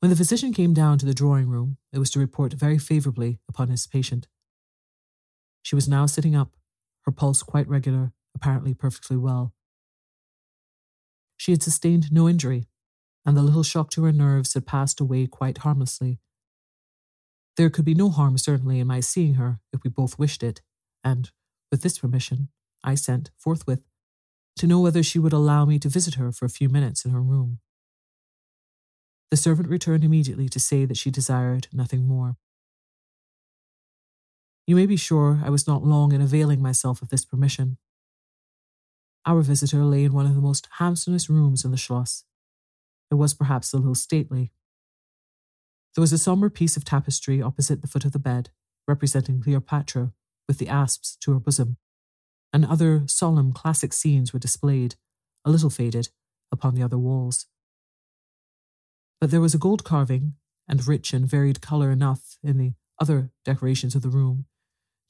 When 0.00 0.10
the 0.10 0.16
physician 0.16 0.52
came 0.52 0.74
down 0.74 0.98
to 0.98 1.06
the 1.06 1.14
drawing 1.14 1.48
room, 1.48 1.76
it 1.92 1.98
was 1.98 2.10
to 2.10 2.20
report 2.20 2.52
very 2.52 2.78
favourably 2.78 3.40
upon 3.48 3.68
his 3.68 3.86
patient. 3.86 4.28
She 5.62 5.74
was 5.74 5.88
now 5.88 6.06
sitting 6.06 6.36
up, 6.36 6.52
her 7.02 7.10
pulse 7.10 7.42
quite 7.42 7.68
regular, 7.68 8.12
apparently 8.34 8.74
perfectly 8.74 9.16
well. 9.16 9.54
She 11.36 11.50
had 11.50 11.62
sustained 11.62 12.12
no 12.12 12.28
injury, 12.28 12.68
and 13.26 13.36
the 13.36 13.42
little 13.42 13.64
shock 13.64 13.90
to 13.90 14.04
her 14.04 14.12
nerves 14.12 14.54
had 14.54 14.66
passed 14.66 15.00
away 15.00 15.26
quite 15.26 15.58
harmlessly. 15.58 16.20
There 17.56 17.70
could 17.70 17.84
be 17.84 17.94
no 17.94 18.08
harm, 18.08 18.38
certainly, 18.38 18.78
in 18.78 18.86
my 18.86 19.00
seeing 19.00 19.34
her 19.34 19.58
if 19.72 19.82
we 19.82 19.90
both 19.90 20.16
wished 20.18 20.44
it, 20.44 20.62
and, 21.02 21.30
with 21.72 21.82
this 21.82 21.98
permission, 21.98 22.50
I 22.84 22.94
sent, 22.94 23.30
forthwith, 23.36 23.82
to 24.58 24.68
know 24.68 24.78
whether 24.78 25.02
she 25.02 25.18
would 25.18 25.32
allow 25.32 25.64
me 25.64 25.80
to 25.80 25.88
visit 25.88 26.14
her 26.14 26.30
for 26.30 26.44
a 26.44 26.50
few 26.50 26.68
minutes 26.68 27.04
in 27.04 27.10
her 27.10 27.22
room. 27.22 27.58
The 29.30 29.36
servant 29.36 29.68
returned 29.68 30.04
immediately 30.04 30.48
to 30.48 30.60
say 30.60 30.84
that 30.84 30.96
she 30.96 31.10
desired 31.10 31.68
nothing 31.72 32.06
more. 32.06 32.36
You 34.66 34.76
may 34.76 34.86
be 34.86 34.96
sure 34.96 35.40
I 35.44 35.50
was 35.50 35.66
not 35.66 35.84
long 35.84 36.12
in 36.12 36.20
availing 36.20 36.62
myself 36.62 37.02
of 37.02 37.08
this 37.08 37.24
permission. 37.24 37.78
Our 39.26 39.42
visitor 39.42 39.84
lay 39.84 40.04
in 40.04 40.12
one 40.12 40.26
of 40.26 40.34
the 40.34 40.40
most 40.40 40.68
handsomest 40.78 41.28
rooms 41.28 41.64
in 41.64 41.70
the 41.70 41.76
Schloss. 41.76 42.24
It 43.10 43.16
was 43.16 43.34
perhaps 43.34 43.72
a 43.72 43.76
little 43.76 43.94
stately. 43.94 44.52
There 45.94 46.02
was 46.02 46.12
a 46.12 46.18
sombre 46.18 46.50
piece 46.50 46.76
of 46.76 46.84
tapestry 46.84 47.42
opposite 47.42 47.82
the 47.82 47.88
foot 47.88 48.04
of 48.04 48.12
the 48.12 48.18
bed, 48.18 48.50
representing 48.86 49.42
Cleopatra 49.42 50.12
with 50.46 50.58
the 50.58 50.68
asps 50.68 51.16
to 51.20 51.32
her 51.32 51.40
bosom, 51.40 51.76
and 52.52 52.64
other 52.64 53.02
solemn 53.06 53.52
classic 53.52 53.92
scenes 53.92 54.32
were 54.32 54.38
displayed, 54.38 54.94
a 55.44 55.50
little 55.50 55.70
faded, 55.70 56.08
upon 56.50 56.74
the 56.74 56.82
other 56.82 56.98
walls. 56.98 57.46
But 59.20 59.30
there 59.30 59.40
was 59.40 59.54
a 59.54 59.58
gold 59.58 59.84
carving, 59.84 60.34
and 60.68 60.86
rich 60.86 61.12
and 61.12 61.26
varied 61.26 61.60
colour 61.60 61.90
enough 61.90 62.36
in 62.42 62.58
the 62.58 62.74
other 63.00 63.30
decorations 63.44 63.94
of 63.94 64.02
the 64.02 64.10
room 64.10 64.44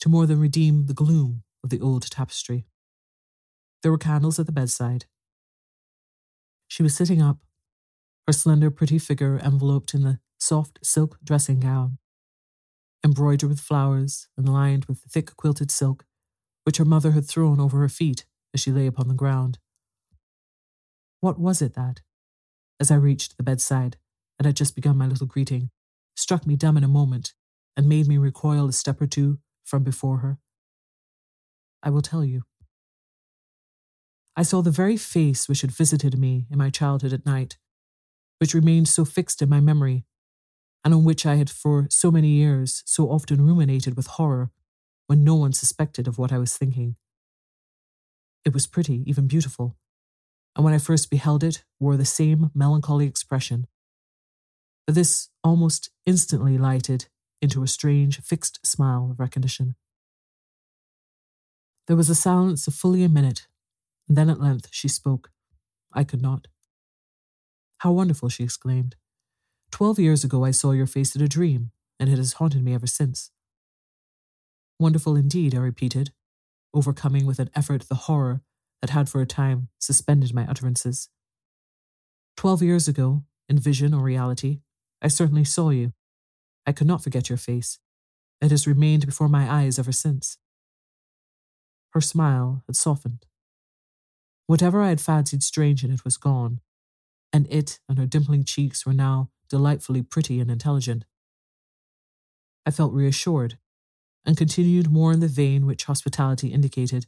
to 0.01 0.09
more 0.09 0.27
than 0.27 0.41
redeem 0.41 0.87
the 0.87 0.95
gloom 0.95 1.43
of 1.65 1.71
the 1.71 1.81
old 1.81 2.09
tapestry. 2.11 2.67
There 3.83 3.91
were 3.91 3.99
candles 3.99 4.39
at 4.39 4.47
the 4.47 4.53
bedside. 4.53 5.07
She 6.69 6.83
was 6.83 6.95
sitting 6.95 7.21
up, 7.21 7.39
her 8.27 8.33
slender, 8.33 8.71
pretty 8.71 8.99
figure 8.99 9.39
enveloped 9.39 9.95
in 9.95 10.03
the 10.03 10.21
soft 10.39 10.79
silk 10.83 11.19
dressing 11.25 11.61
gown, 11.61 11.99
embroidered 13.05 13.49
with 13.49 13.61
flowers 13.61 14.29
and 14.37 14.49
lined 14.49 14.85
with 14.85 15.01
thick 15.01 15.35
quilted 15.37 15.71
silk, 15.71 16.05
which 16.65 16.77
her 16.77 16.85
mother 16.85 17.13
had 17.13 17.27
thrown 17.27 17.59
over 17.59 17.79
her 17.79 17.89
feet 17.89 18.27
as 18.55 18.61
she 18.61 18.71
lay 18.71 18.87
upon 18.87 19.09
the 19.09 19.15
ground. 19.15 19.59
What 21.21 21.39
was 21.39 21.63
it 21.63 21.75
that, 21.75 22.03
as 22.81 22.91
I 22.91 22.97
reached 22.97 23.37
the 23.37 23.43
bedside 23.43 23.97
and 24.39 24.47
had 24.47 24.57
just 24.57 24.75
begun 24.75 24.97
my 24.97 25.07
little 25.07 25.27
greeting, 25.27 25.71
struck 26.17 26.47
me 26.47 26.57
dumb 26.57 26.77
in 26.77 26.85
a 26.85 26.89
moment 26.89 27.33
and 27.77 27.89
made 27.89 28.07
me 28.07 28.19
recoil 28.19 28.69
a 28.69 28.73
step 28.73 29.01
or 29.01 29.07
two 29.07 29.39
from 29.65 29.83
before 29.83 30.19
her? 30.19 30.39
I 31.83 31.91
will 31.91 32.03
tell 32.03 32.25
you. 32.25 32.43
I 34.37 34.43
saw 34.43 34.63
the 34.63 34.71
very 34.71 34.97
face 34.97 35.49
which 35.49 35.63
had 35.63 35.73
visited 35.73 36.19
me 36.19 36.47
in 36.51 36.59
my 36.59 36.71
childhood 36.71 37.13
at 37.13 37.27
night, 37.27 37.59
which 38.39 38.55
remained 38.55 38.89
so 38.89 39.05
fixed 39.05 39.43
in 39.43 39.49
my 39.49 39.61
memory, 39.61 40.05
and 40.85 40.95
on 40.95 41.05
which 41.05 41.27
I 41.27 41.35
had 41.35 41.51
for 41.51 41.89
so 41.91 42.11
many 42.11 42.29
years 42.29 42.83
so 42.87 43.11
often 43.11 43.45
ruminated 43.45 43.97
with 43.97 44.07
horror 44.07 44.51
when 45.09 45.25
no 45.25 45.35
one 45.35 45.53
suspected 45.53 46.07
of 46.07 46.19
what 46.19 46.33
I 46.33 46.39
was 46.39 46.57
thinking. 46.57 46.97
It 48.45 48.55
was 48.55 48.67
pretty, 48.67 49.03
even 49.07 49.27
beautiful, 49.27 49.77
and 50.59 50.65
when 50.65 50.75
I 50.75 50.79
first 50.79 51.09
beheld 51.09 51.45
it, 51.45 51.63
wore 51.79 51.97
the 51.97 52.05
same 52.05 52.51
melancholy 52.53 53.07
expression. 53.07 53.69
But 54.87 54.97
this 54.97 55.29
almost 55.45 55.91
instantly 56.05 56.59
lighted 56.59 57.07
into 57.41 57.63
a 57.63 57.69
strange, 57.69 58.21
fixed 58.21 58.67
smile 58.67 59.09
of 59.13 59.21
recognition. 59.21 59.77
There 61.87 61.97
was 61.97 62.11
a 62.11 62.15
silence 62.15 62.67
of 62.67 62.75
fully 62.75 63.05
a 63.05 63.09
minute, 63.09 63.47
and 64.09 64.17
then 64.17 64.29
at 64.29 64.41
length 64.41 64.71
she 64.73 64.89
spoke. 64.89 65.31
I 65.93 66.03
could 66.03 66.21
not. 66.21 66.49
How 67.79 67.93
wonderful, 67.93 68.29
she 68.29 68.43
exclaimed. 68.43 68.97
Twelve 69.71 70.01
years 70.01 70.25
ago 70.25 70.45
I 70.45 70.51
saw 70.51 70.73
your 70.73 70.89
face 70.89 71.15
in 71.15 71.23
a 71.23 71.29
dream, 71.29 71.71
and 72.01 72.11
it 72.11 72.19
has 72.19 72.33
haunted 72.35 72.65
me 72.65 72.75
ever 72.75 72.89
since. 72.89 73.31
Wonderful 74.81 75.15
indeed, 75.15 75.55
I 75.55 75.59
repeated, 75.59 76.11
overcoming 76.75 77.27
with 77.27 77.39
an 77.39 77.51
effort 77.55 77.83
the 77.89 77.95
horror 77.95 78.43
that 78.81 78.91
had 78.91 79.09
for 79.09 79.21
a 79.21 79.27
time 79.27 79.69
suspended 79.79 80.35
my 80.35 80.47
utterances. 80.47 81.09
Twelve 82.37 82.63
years 82.63 82.89
ago, 82.89 83.25
in 83.49 83.59
vision 83.59 83.95
or 83.95 84.03
reality, 84.03 84.61
I 85.03 85.09
certainly 85.09 85.45
saw 85.45 85.71
you. 85.71 85.93
I 86.67 86.73
could 86.73 86.87
not 86.87 87.03
forget 87.03 87.29
your 87.29 87.39
face. 87.39 87.79
It 88.41 88.51
has 88.51 88.67
remained 88.67 89.07
before 89.07 89.29
my 89.29 89.51
eyes 89.51 89.79
ever 89.79 89.93
since. 89.93 90.39
Her 91.93 92.01
smile 92.01 92.63
had 92.67 92.77
softened. 92.77 93.27
Whatever 94.47 94.83
I 94.83 94.91
had 94.91 95.01
fancied 95.01 95.43
strange 95.43 95.83
in 95.83 95.91
it 95.91 96.05
was 96.05 96.17
gone, 96.17 96.61
and 97.33 97.47
it 97.51 97.81
and 97.89 97.99
her 97.99 98.07
dimpling 98.07 98.45
cheeks 98.45 98.87
were 98.87 98.95
now 98.95 99.31
delightfully 99.49 100.03
pretty 100.03 100.41
and 100.41 100.51
intelligent. 100.51 101.05
I 102.65 102.71
felt 102.71 102.93
reassured 102.93 103.59
and 104.25 104.37
continued 104.37 104.91
more 104.91 105.13
in 105.13 105.21
the 105.21 105.29
vein 105.29 105.65
which 105.65 105.85
hospitality 105.85 106.49
indicated, 106.49 107.07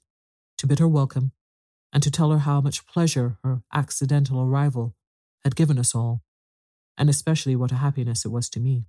to 0.56 0.66
bid 0.66 0.78
her 0.78 0.88
welcome 0.88 1.32
and 1.92 2.02
to 2.02 2.10
tell 2.10 2.30
her 2.30 2.38
how 2.38 2.60
much 2.60 2.86
pleasure 2.86 3.38
her 3.42 3.62
accidental 3.72 4.40
arrival 4.40 4.94
had 5.44 5.56
given 5.56 5.78
us 5.78 5.94
all, 5.94 6.22
and 6.96 7.08
especially 7.08 7.56
what 7.56 7.72
a 7.72 7.76
happiness 7.76 8.24
it 8.24 8.30
was 8.30 8.48
to 8.50 8.60
me. 8.60 8.86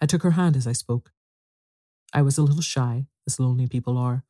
I 0.00 0.06
took 0.06 0.22
her 0.22 0.32
hand 0.32 0.56
as 0.56 0.66
I 0.66 0.72
spoke. 0.72 1.12
I 2.12 2.22
was 2.22 2.38
a 2.38 2.42
little 2.42 2.62
shy, 2.62 3.06
as 3.26 3.38
lonely 3.38 3.66
people 3.66 3.98
are, 3.98 4.24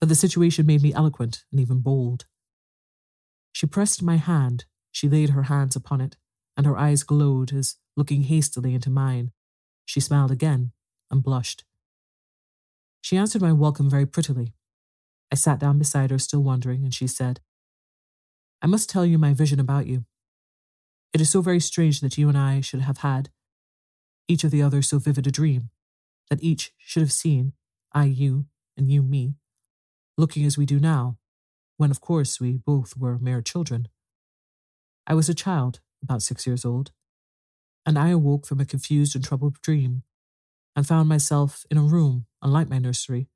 but 0.00 0.08
the 0.08 0.14
situation 0.14 0.66
made 0.66 0.82
me 0.82 0.94
eloquent 0.94 1.44
and 1.50 1.60
even 1.60 1.80
bold. 1.80 2.26
She 3.52 3.66
pressed 3.66 4.02
my 4.02 4.16
hand, 4.16 4.64
she 4.92 5.08
laid 5.08 5.30
her 5.30 5.44
hands 5.44 5.76
upon 5.76 6.00
it, 6.00 6.16
and 6.56 6.66
her 6.66 6.76
eyes 6.76 7.02
glowed 7.02 7.52
as, 7.52 7.76
looking 7.96 8.22
hastily 8.22 8.74
into 8.74 8.90
mine, 8.90 9.32
she 9.84 10.00
smiled 10.00 10.30
again 10.30 10.72
and 11.10 11.22
blushed. 11.22 11.64
She 13.00 13.16
answered 13.16 13.42
my 13.42 13.52
welcome 13.52 13.88
very 13.88 14.06
prettily. 14.06 14.54
I 15.30 15.34
sat 15.34 15.58
down 15.58 15.78
beside 15.78 16.10
her, 16.10 16.18
still 16.18 16.42
wondering, 16.42 16.84
and 16.84 16.94
she 16.94 17.06
said, 17.06 17.40
I 18.62 18.66
must 18.66 18.88
tell 18.88 19.04
you 19.04 19.18
my 19.18 19.34
vision 19.34 19.60
about 19.60 19.86
you. 19.86 20.04
It 21.12 21.20
is 21.20 21.30
so 21.30 21.40
very 21.40 21.60
strange 21.60 22.00
that 22.00 22.18
you 22.18 22.28
and 22.28 22.38
I 22.38 22.60
should 22.60 22.80
have 22.80 22.98
had, 22.98 23.30
each 24.28 24.44
of 24.44 24.50
the 24.50 24.62
other 24.62 24.82
so 24.82 24.98
vivid 24.98 25.26
a 25.26 25.30
dream, 25.30 25.70
that 26.30 26.42
each 26.42 26.72
should 26.78 27.02
have 27.02 27.12
seen, 27.12 27.52
I 27.92 28.04
you, 28.04 28.46
and 28.76 28.90
you 28.90 29.02
me, 29.02 29.34
looking 30.18 30.44
as 30.44 30.58
we 30.58 30.66
do 30.66 30.78
now, 30.78 31.18
when 31.76 31.90
of 31.90 32.00
course 32.00 32.40
we 32.40 32.56
both 32.56 32.96
were 32.96 33.18
mere 33.18 33.42
children. 33.42 33.88
I 35.06 35.14
was 35.14 35.28
a 35.28 35.34
child, 35.34 35.80
about 36.02 36.22
six 36.22 36.46
years 36.46 36.64
old, 36.64 36.90
and 37.84 37.98
I 37.98 38.08
awoke 38.08 38.46
from 38.46 38.60
a 38.60 38.64
confused 38.64 39.14
and 39.14 39.24
troubled 39.24 39.60
dream 39.60 40.02
and 40.74 40.86
found 40.86 41.08
myself 41.08 41.64
in 41.70 41.78
a 41.78 41.82
room 41.82 42.26
unlike 42.42 42.68
my 42.68 42.78
nursery, 42.78 43.28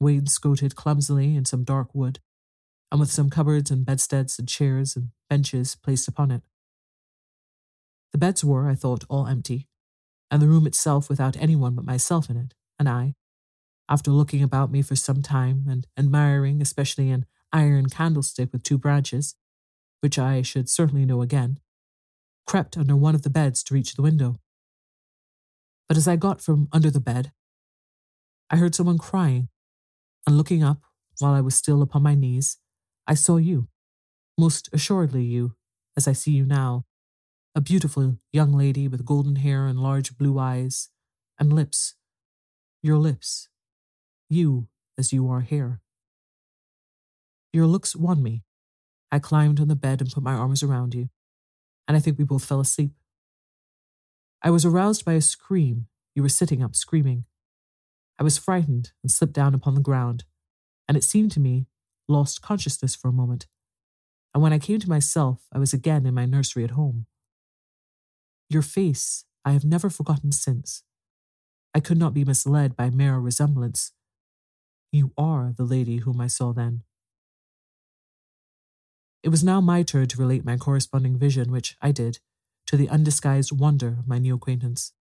wainscoted 0.00 0.76
clumsily 0.76 1.34
in 1.34 1.44
some 1.44 1.64
dark 1.64 1.94
wood, 1.94 2.20
and 2.90 3.00
with 3.00 3.10
some 3.10 3.30
cupboards 3.30 3.70
and 3.70 3.84
bedsteads 3.84 4.38
and 4.38 4.48
chairs 4.48 4.96
and 4.96 5.10
benches 5.28 5.76
placed 5.76 6.08
upon 6.08 6.30
it. 6.30 6.42
The 8.12 8.18
beds 8.18 8.44
were, 8.44 8.68
I 8.68 8.74
thought, 8.74 9.04
all 9.08 9.26
empty, 9.26 9.66
and 10.30 10.40
the 10.40 10.48
room 10.48 10.66
itself 10.66 11.08
without 11.08 11.36
anyone 11.36 11.74
but 11.74 11.84
myself 11.84 12.30
in 12.30 12.36
it, 12.36 12.54
and 12.78 12.88
I, 12.88 13.14
after 13.88 14.10
looking 14.10 14.42
about 14.42 14.70
me 14.70 14.82
for 14.82 14.96
some 14.96 15.22
time 15.22 15.64
and 15.68 15.86
admiring 15.98 16.60
especially 16.60 17.10
an 17.10 17.26
iron 17.52 17.88
candlestick 17.88 18.52
with 18.52 18.62
two 18.62 18.78
branches, 18.78 19.34
which 20.00 20.18
I 20.18 20.42
should 20.42 20.68
certainly 20.68 21.04
know 21.04 21.22
again, 21.22 21.58
crept 22.46 22.76
under 22.76 22.96
one 22.96 23.14
of 23.14 23.22
the 23.22 23.30
beds 23.30 23.62
to 23.64 23.74
reach 23.74 23.94
the 23.94 24.02
window. 24.02 24.40
But 25.88 25.96
as 25.96 26.06
I 26.06 26.16
got 26.16 26.40
from 26.42 26.68
under 26.72 26.90
the 26.90 27.00
bed, 27.00 27.32
I 28.50 28.56
heard 28.56 28.74
someone 28.74 28.98
crying, 28.98 29.48
and 30.26 30.36
looking 30.36 30.62
up 30.62 30.82
while 31.18 31.34
I 31.34 31.40
was 31.40 31.54
still 31.54 31.82
upon 31.82 32.02
my 32.02 32.14
knees, 32.14 32.58
I 33.06 33.14
saw 33.14 33.36
you, 33.36 33.68
most 34.36 34.68
assuredly 34.72 35.24
you, 35.24 35.54
as 35.96 36.06
I 36.06 36.12
see 36.12 36.32
you 36.32 36.44
now, 36.44 36.84
a 37.54 37.60
beautiful 37.60 38.18
young 38.32 38.52
lady 38.52 38.86
with 38.86 39.04
golden 39.04 39.36
hair 39.36 39.66
and 39.66 39.80
large 39.80 40.16
blue 40.16 40.38
eyes, 40.38 40.90
and 41.38 41.52
lips, 41.52 41.94
your 42.82 42.96
lips, 42.98 43.48
you 44.28 44.68
as 44.96 45.12
you 45.12 45.28
are 45.30 45.40
here. 45.40 45.80
Your 47.52 47.66
looks 47.66 47.96
won 47.96 48.22
me. 48.22 48.42
I 49.10 49.18
climbed 49.18 49.58
on 49.60 49.68
the 49.68 49.76
bed 49.76 50.00
and 50.00 50.10
put 50.10 50.22
my 50.22 50.34
arms 50.34 50.62
around 50.62 50.94
you, 50.94 51.08
and 51.86 51.96
I 51.96 52.00
think 52.00 52.18
we 52.18 52.24
both 52.24 52.44
fell 52.44 52.60
asleep. 52.60 52.92
I 54.42 54.50
was 54.50 54.64
aroused 54.64 55.04
by 55.04 55.14
a 55.14 55.20
scream. 55.20 55.86
You 56.14 56.22
were 56.22 56.28
sitting 56.28 56.62
up 56.62 56.76
screaming. 56.76 57.24
I 58.18 58.24
was 58.24 58.38
frightened 58.38 58.92
and 59.02 59.10
slipped 59.10 59.34
down 59.34 59.54
upon 59.54 59.74
the 59.74 59.80
ground, 59.80 60.24
and 60.88 60.96
it 60.96 61.04
seemed 61.04 61.30
to 61.32 61.40
me 61.40 61.66
lost 62.08 62.42
consciousness 62.42 62.96
for 62.96 63.08
a 63.08 63.12
moment. 63.12 63.46
And 64.34 64.42
when 64.42 64.52
I 64.52 64.58
came 64.58 64.80
to 64.80 64.88
myself, 64.88 65.46
I 65.52 65.58
was 65.58 65.72
again 65.72 66.06
in 66.06 66.14
my 66.14 66.26
nursery 66.26 66.64
at 66.64 66.72
home. 66.72 67.06
Your 68.50 68.62
face 68.62 69.24
I 69.44 69.52
have 69.52 69.64
never 69.64 69.88
forgotten 69.88 70.32
since. 70.32 70.82
I 71.74 71.80
could 71.80 71.98
not 71.98 72.14
be 72.14 72.24
misled 72.24 72.76
by 72.76 72.90
mere 72.90 73.18
resemblance. 73.18 73.92
You 74.90 75.12
are 75.16 75.52
the 75.56 75.64
lady 75.64 75.98
whom 75.98 76.20
I 76.20 76.26
saw 76.26 76.52
then. 76.52 76.82
It 79.22 79.28
was 79.28 79.44
now 79.44 79.60
my 79.60 79.82
turn 79.82 80.06
to 80.08 80.18
relate 80.18 80.44
my 80.44 80.56
corresponding 80.56 81.18
vision, 81.18 81.50
which 81.50 81.76
I 81.82 81.92
did, 81.92 82.18
to 82.66 82.76
the 82.76 82.88
undisguised 82.88 83.52
wonder 83.52 83.88
of 83.88 84.08
my 84.08 84.18
new 84.18 84.34
acquaintance. 84.34 84.92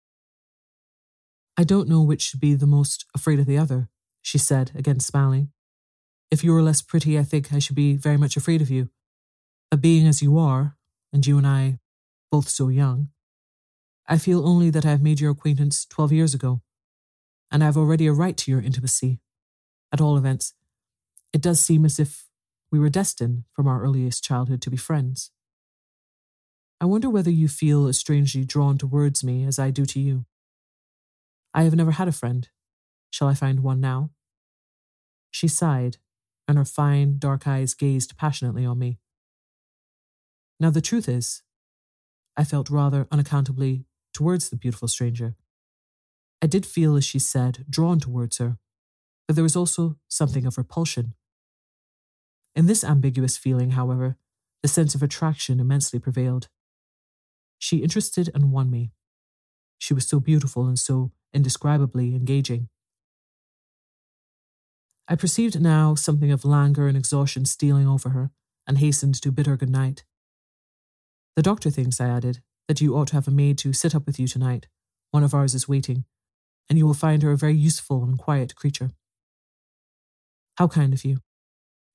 I 1.57 1.63
don't 1.63 1.89
know 1.89 2.03
which 2.03 2.21
should 2.21 2.39
be 2.39 2.53
the 2.53 2.67
most 2.67 3.05
afraid 3.15 3.39
of 3.39 3.47
the 3.47 3.57
other, 3.57 3.89
she 4.21 4.37
said, 4.37 4.71
again 4.75 4.99
smiling. 4.99 5.51
If 6.29 6.43
you 6.43 6.53
were 6.53 6.61
less 6.61 6.83
pretty, 6.83 7.17
I 7.17 7.23
think 7.23 7.51
I 7.51 7.59
should 7.59 7.75
be 7.75 7.95
very 7.95 8.17
much 8.17 8.37
afraid 8.37 8.61
of 8.61 8.69
you. 8.69 8.89
But 9.71 9.81
being 9.81 10.05
as 10.07 10.21
you 10.21 10.37
are, 10.37 10.75
and 11.11 11.25
you 11.25 11.37
and 11.37 11.47
I 11.47 11.79
both 12.29 12.47
so 12.47 12.67
young, 12.67 13.09
I 14.07 14.17
feel 14.17 14.47
only 14.47 14.69
that 14.69 14.85
I 14.85 14.91
have 14.91 15.01
made 15.01 15.19
your 15.19 15.31
acquaintance 15.31 15.85
twelve 15.85 16.11
years 16.11 16.33
ago, 16.33 16.61
and 17.51 17.63
I 17.63 17.65
have 17.65 17.77
already 17.77 18.07
a 18.07 18.13
right 18.13 18.37
to 18.37 18.51
your 18.51 18.61
intimacy. 18.61 19.19
At 19.91 20.01
all 20.01 20.17
events, 20.17 20.53
it 21.33 21.41
does 21.41 21.59
seem 21.59 21.85
as 21.85 21.99
if 21.99 22.27
we 22.71 22.79
were 22.79 22.89
destined 22.89 23.45
from 23.53 23.67
our 23.67 23.81
earliest 23.81 24.23
childhood 24.23 24.61
to 24.61 24.69
be 24.69 24.77
friends. 24.77 25.31
I 26.79 26.85
wonder 26.85 27.09
whether 27.09 27.31
you 27.31 27.47
feel 27.47 27.87
as 27.87 27.97
strangely 27.97 28.45
drawn 28.45 28.77
towards 28.77 29.23
me 29.23 29.43
as 29.45 29.57
I 29.57 29.71
do 29.71 29.85
to 29.85 29.99
you. 29.99 30.25
I 31.57 31.63
have 31.63 31.75
never 31.75 31.89
had 31.89 32.07
a 32.07 32.11
friend. 32.11 32.47
Shall 33.09 33.27
I 33.27 33.33
find 33.33 33.61
one 33.61 33.81
now? 33.81 34.11
She 35.31 35.47
sighed, 35.47 35.97
and 36.47 36.55
her 36.55 36.63
fine, 36.63 37.17
dark 37.17 37.47
eyes 37.47 37.73
gazed 37.73 38.15
passionately 38.15 38.63
on 38.63 38.77
me. 38.77 38.99
Now, 40.59 40.69
the 40.69 40.81
truth 40.81 41.09
is, 41.09 41.41
I 42.37 42.43
felt 42.43 42.69
rather 42.69 43.07
unaccountably 43.11 43.85
towards 44.13 44.49
the 44.49 44.55
beautiful 44.55 44.87
stranger. 44.87 45.35
I 46.43 46.45
did 46.45 46.63
feel, 46.63 46.95
as 46.95 47.05
she 47.05 47.17
said, 47.17 47.65
drawn 47.67 47.99
towards 47.99 48.37
her, 48.37 48.59
but 49.27 49.35
there 49.35 49.43
was 49.43 49.55
also 49.55 49.97
something 50.07 50.45
of 50.45 50.59
repulsion. 50.59 51.15
In 52.55 52.67
this 52.67 52.83
ambiguous 52.83 53.35
feeling, 53.35 53.71
however, 53.71 54.17
the 54.61 54.67
sense 54.67 54.93
of 54.93 55.01
attraction 55.01 55.59
immensely 55.59 55.97
prevailed. 55.97 56.49
She 57.57 57.77
interested 57.77 58.29
and 58.35 58.51
won 58.51 58.69
me. 58.69 58.91
She 59.79 59.95
was 59.95 60.07
so 60.07 60.19
beautiful 60.19 60.67
and 60.67 60.77
so 60.77 61.13
indescribably 61.33 62.15
engaging. 62.15 62.69
I 65.07 65.15
perceived 65.15 65.61
now 65.61 65.95
something 65.95 66.31
of 66.31 66.43
languor 66.43 66.87
and 66.87 66.97
exhaustion 66.97 67.45
stealing 67.45 67.87
over 67.87 68.09
her, 68.09 68.31
and 68.67 68.77
hastened 68.77 69.21
to 69.21 69.31
bid 69.31 69.47
her 69.47 69.55
good 69.55 69.69
night. 69.69 70.03
The 71.35 71.41
doctor 71.41 71.69
thinks, 71.69 72.01
I 72.01 72.07
added, 72.07 72.41
that 72.67 72.81
you 72.81 72.97
ought 72.97 73.07
to 73.09 73.15
have 73.15 73.27
a 73.27 73.31
maid 73.31 73.57
to 73.59 73.71
sit 73.71 73.95
up 73.95 74.05
with 74.05 74.19
you 74.19 74.27
tonight. 74.27 74.67
One 75.11 75.23
of 75.23 75.33
ours 75.33 75.55
is 75.55 75.69
waiting, 75.69 76.03
and 76.69 76.77
you 76.77 76.85
will 76.85 76.93
find 76.93 77.23
her 77.23 77.31
a 77.31 77.37
very 77.37 77.55
useful 77.55 78.03
and 78.03 78.17
quiet 78.17 78.55
creature. 78.55 78.91
How 80.57 80.67
kind 80.67 80.93
of 80.93 81.05
you. 81.05 81.19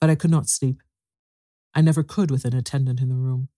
But 0.01 0.09
I 0.09 0.14
could 0.14 0.30
not 0.30 0.49
sleep. 0.49 0.83
I 1.74 1.83
never 1.83 2.03
could 2.03 2.30
with 2.30 2.45
an 2.45 2.55
attendant 2.55 3.01
in 3.01 3.09
the 3.09 3.14
room. 3.14 3.49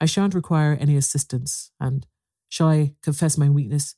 I 0.00 0.06
shan't 0.06 0.34
require 0.34 0.76
any 0.78 0.96
assistance, 0.96 1.70
and, 1.80 2.06
shall 2.48 2.68
I 2.68 2.94
confess 3.02 3.38
my 3.38 3.48
weakness? 3.48 3.94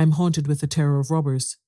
I 0.00 0.02
am 0.02 0.12
haunted 0.12 0.46
with 0.46 0.60
the 0.60 0.66
terror 0.66 0.98
of 0.98 1.10
robbers. 1.10 1.58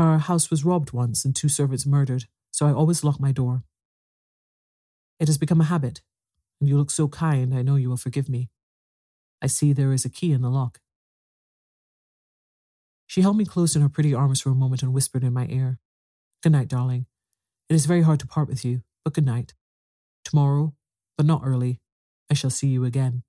Our 0.00 0.18
house 0.18 0.50
was 0.50 0.64
robbed 0.64 0.92
once 0.92 1.24
and 1.24 1.32
two 1.32 1.48
servants 1.48 1.86
murdered, 1.86 2.24
so 2.50 2.66
I 2.66 2.72
always 2.72 3.04
lock 3.04 3.20
my 3.20 3.30
door. 3.30 3.62
It 5.20 5.28
has 5.28 5.38
become 5.38 5.60
a 5.60 5.70
habit, 5.70 6.02
and 6.60 6.68
you 6.68 6.76
look 6.76 6.90
so 6.90 7.06
kind, 7.06 7.54
I 7.54 7.62
know 7.62 7.76
you 7.76 7.88
will 7.88 7.96
forgive 7.96 8.28
me. 8.28 8.50
I 9.40 9.46
see 9.46 9.72
there 9.72 9.92
is 9.92 10.04
a 10.04 10.10
key 10.10 10.32
in 10.32 10.42
the 10.42 10.50
lock. 10.50 10.80
She 13.06 13.20
held 13.20 13.36
me 13.36 13.44
close 13.44 13.76
in 13.76 13.82
her 13.82 13.88
pretty 13.88 14.12
arms 14.12 14.40
for 14.40 14.50
a 14.50 14.56
moment 14.56 14.82
and 14.82 14.92
whispered 14.92 15.22
in 15.22 15.32
my 15.32 15.46
ear, 15.50 15.78
Good 16.42 16.50
night, 16.50 16.66
darling. 16.66 17.06
It 17.68 17.74
is 17.74 17.86
very 17.86 18.02
hard 18.02 18.18
to 18.18 18.26
part 18.26 18.48
with 18.48 18.64
you, 18.64 18.82
but 19.04 19.14
good 19.14 19.24
night. 19.24 19.54
Tomorrow, 20.24 20.74
but 21.16 21.26
not 21.26 21.42
early, 21.44 21.78
I 22.28 22.34
shall 22.34 22.50
see 22.50 22.66
you 22.66 22.84
again. 22.84 23.22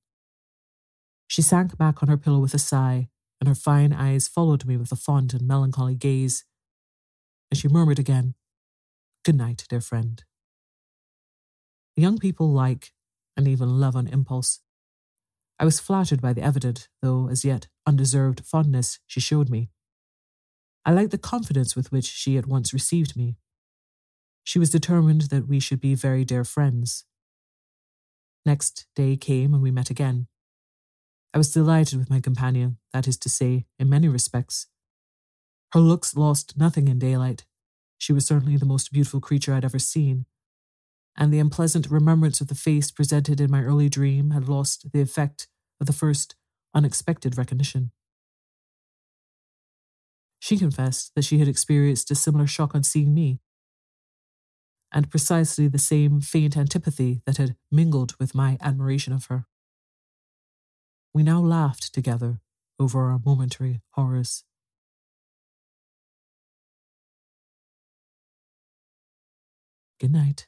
She 1.28 1.44
sank 1.44 1.78
back 1.78 2.02
on 2.02 2.10
her 2.10 2.18
pillow 2.18 2.40
with 2.40 2.56
a 2.56 2.60
sigh, 2.60 3.10
and 3.44 3.50
her 3.50 3.56
fine 3.56 3.92
eyes 3.92 4.30
followed 4.30 4.64
me 4.64 4.78
with 4.78 4.94
a 4.94 4.96
fond 4.96 5.34
and 5.34 5.46
melancholy 5.46 5.96
gaze. 5.96 6.46
And 7.52 7.60
she 7.60 7.68
murmured 7.68 8.00
again, 8.00 8.36
Good 9.26 9.36
night, 9.36 9.66
dear 9.68 9.82
friend. 9.82 10.24
Young 11.98 12.20
people 12.20 12.50
like, 12.50 12.94
and 13.36 13.46
even 13.46 13.82
love 13.82 13.98
on 13.98 14.08
impulse. 14.08 14.62
I 15.60 15.66
was 15.66 15.82
flattered 15.82 16.22
by 16.22 16.32
the 16.32 16.42
evident, 16.42 16.88
though 17.02 17.28
as 17.28 17.44
yet 17.44 17.68
undeserved, 17.86 18.46
fondness 18.46 19.00
she 19.08 19.20
showed 19.20 19.50
me. 19.50 19.70
I 20.86 20.94
liked 20.94 21.12
the 21.12 21.18
confidence 21.18 21.76
with 21.76 21.92
which 21.92 22.06
she 22.06 22.38
at 22.38 22.48
once 22.48 22.72
received 22.72 23.18
me. 23.18 23.36
She 24.46 24.58
was 24.58 24.70
determined 24.70 25.24
that 25.24 25.50
we 25.50 25.60
should 25.60 25.82
be 25.82 25.96
very 25.96 26.24
dear 26.24 26.46
friends, 26.46 27.04
Next 28.46 28.88
day 28.96 29.16
came 29.16 29.54
and 29.54 29.62
we 29.62 29.72
met 29.72 29.90
again. 29.90 30.28
I 31.34 31.40
was 31.40 31.52
delighted 31.52 31.98
with 31.98 32.10
my 32.10 32.20
companion, 32.20 32.78
that 32.94 33.08
is 33.08 33.18
to 33.18 33.30
say, 33.30 33.66
in 33.80 33.90
many 33.90 34.08
respects. 34.08 34.68
Her 35.72 35.80
looks 35.80 36.16
lost 36.16 36.56
nothing 36.56 36.88
in 36.88 37.00
daylight. 37.00 37.46
She 37.98 38.14
was 38.14 38.28
certainly 38.28 38.58
the 38.58 38.68
most 38.68 38.92
beautiful 38.92 39.20
creature 39.20 39.54
I'd 39.54 39.66
ever 39.66 39.80
seen, 39.80 40.26
and 41.18 41.34
the 41.34 41.40
unpleasant 41.40 41.90
remembrance 41.90 42.42
of 42.42 42.50
the 42.50 42.56
face 42.56 42.92
presented 42.92 43.42
in 43.42 43.50
my 43.50 43.64
early 43.64 43.90
dream 43.90 44.32
had 44.32 44.48
lost 44.48 44.92
the 44.92 45.02
effect 45.02 45.48
of 45.82 45.88
the 45.88 45.94
first 45.94 46.36
unexpected 46.76 47.38
recognition. 47.38 47.92
She 50.40 50.58
confessed 50.58 51.14
that 51.16 51.24
she 51.24 51.40
had 51.40 51.48
experienced 51.48 52.12
a 52.12 52.16
similar 52.16 52.46
shock 52.46 52.76
on 52.76 52.84
seeing 52.84 53.14
me, 53.14 53.40
and 54.92 55.10
precisely 55.10 55.68
the 55.68 55.80
same 55.80 56.22
faint 56.22 56.56
antipathy 56.56 57.22
that 57.26 57.38
had 57.38 57.56
mingled 57.72 58.14
with 58.20 58.36
my 58.36 58.58
admiration 58.62 59.14
of 59.14 59.26
her. 59.26 59.48
We 61.14 61.22
now 61.22 61.40
laughed 61.42 61.94
together 61.94 62.42
over 62.80 63.12
our 63.12 63.20
momentary 63.24 63.82
horrors. 63.92 64.44
Good 70.00 70.12
night. 70.12 70.48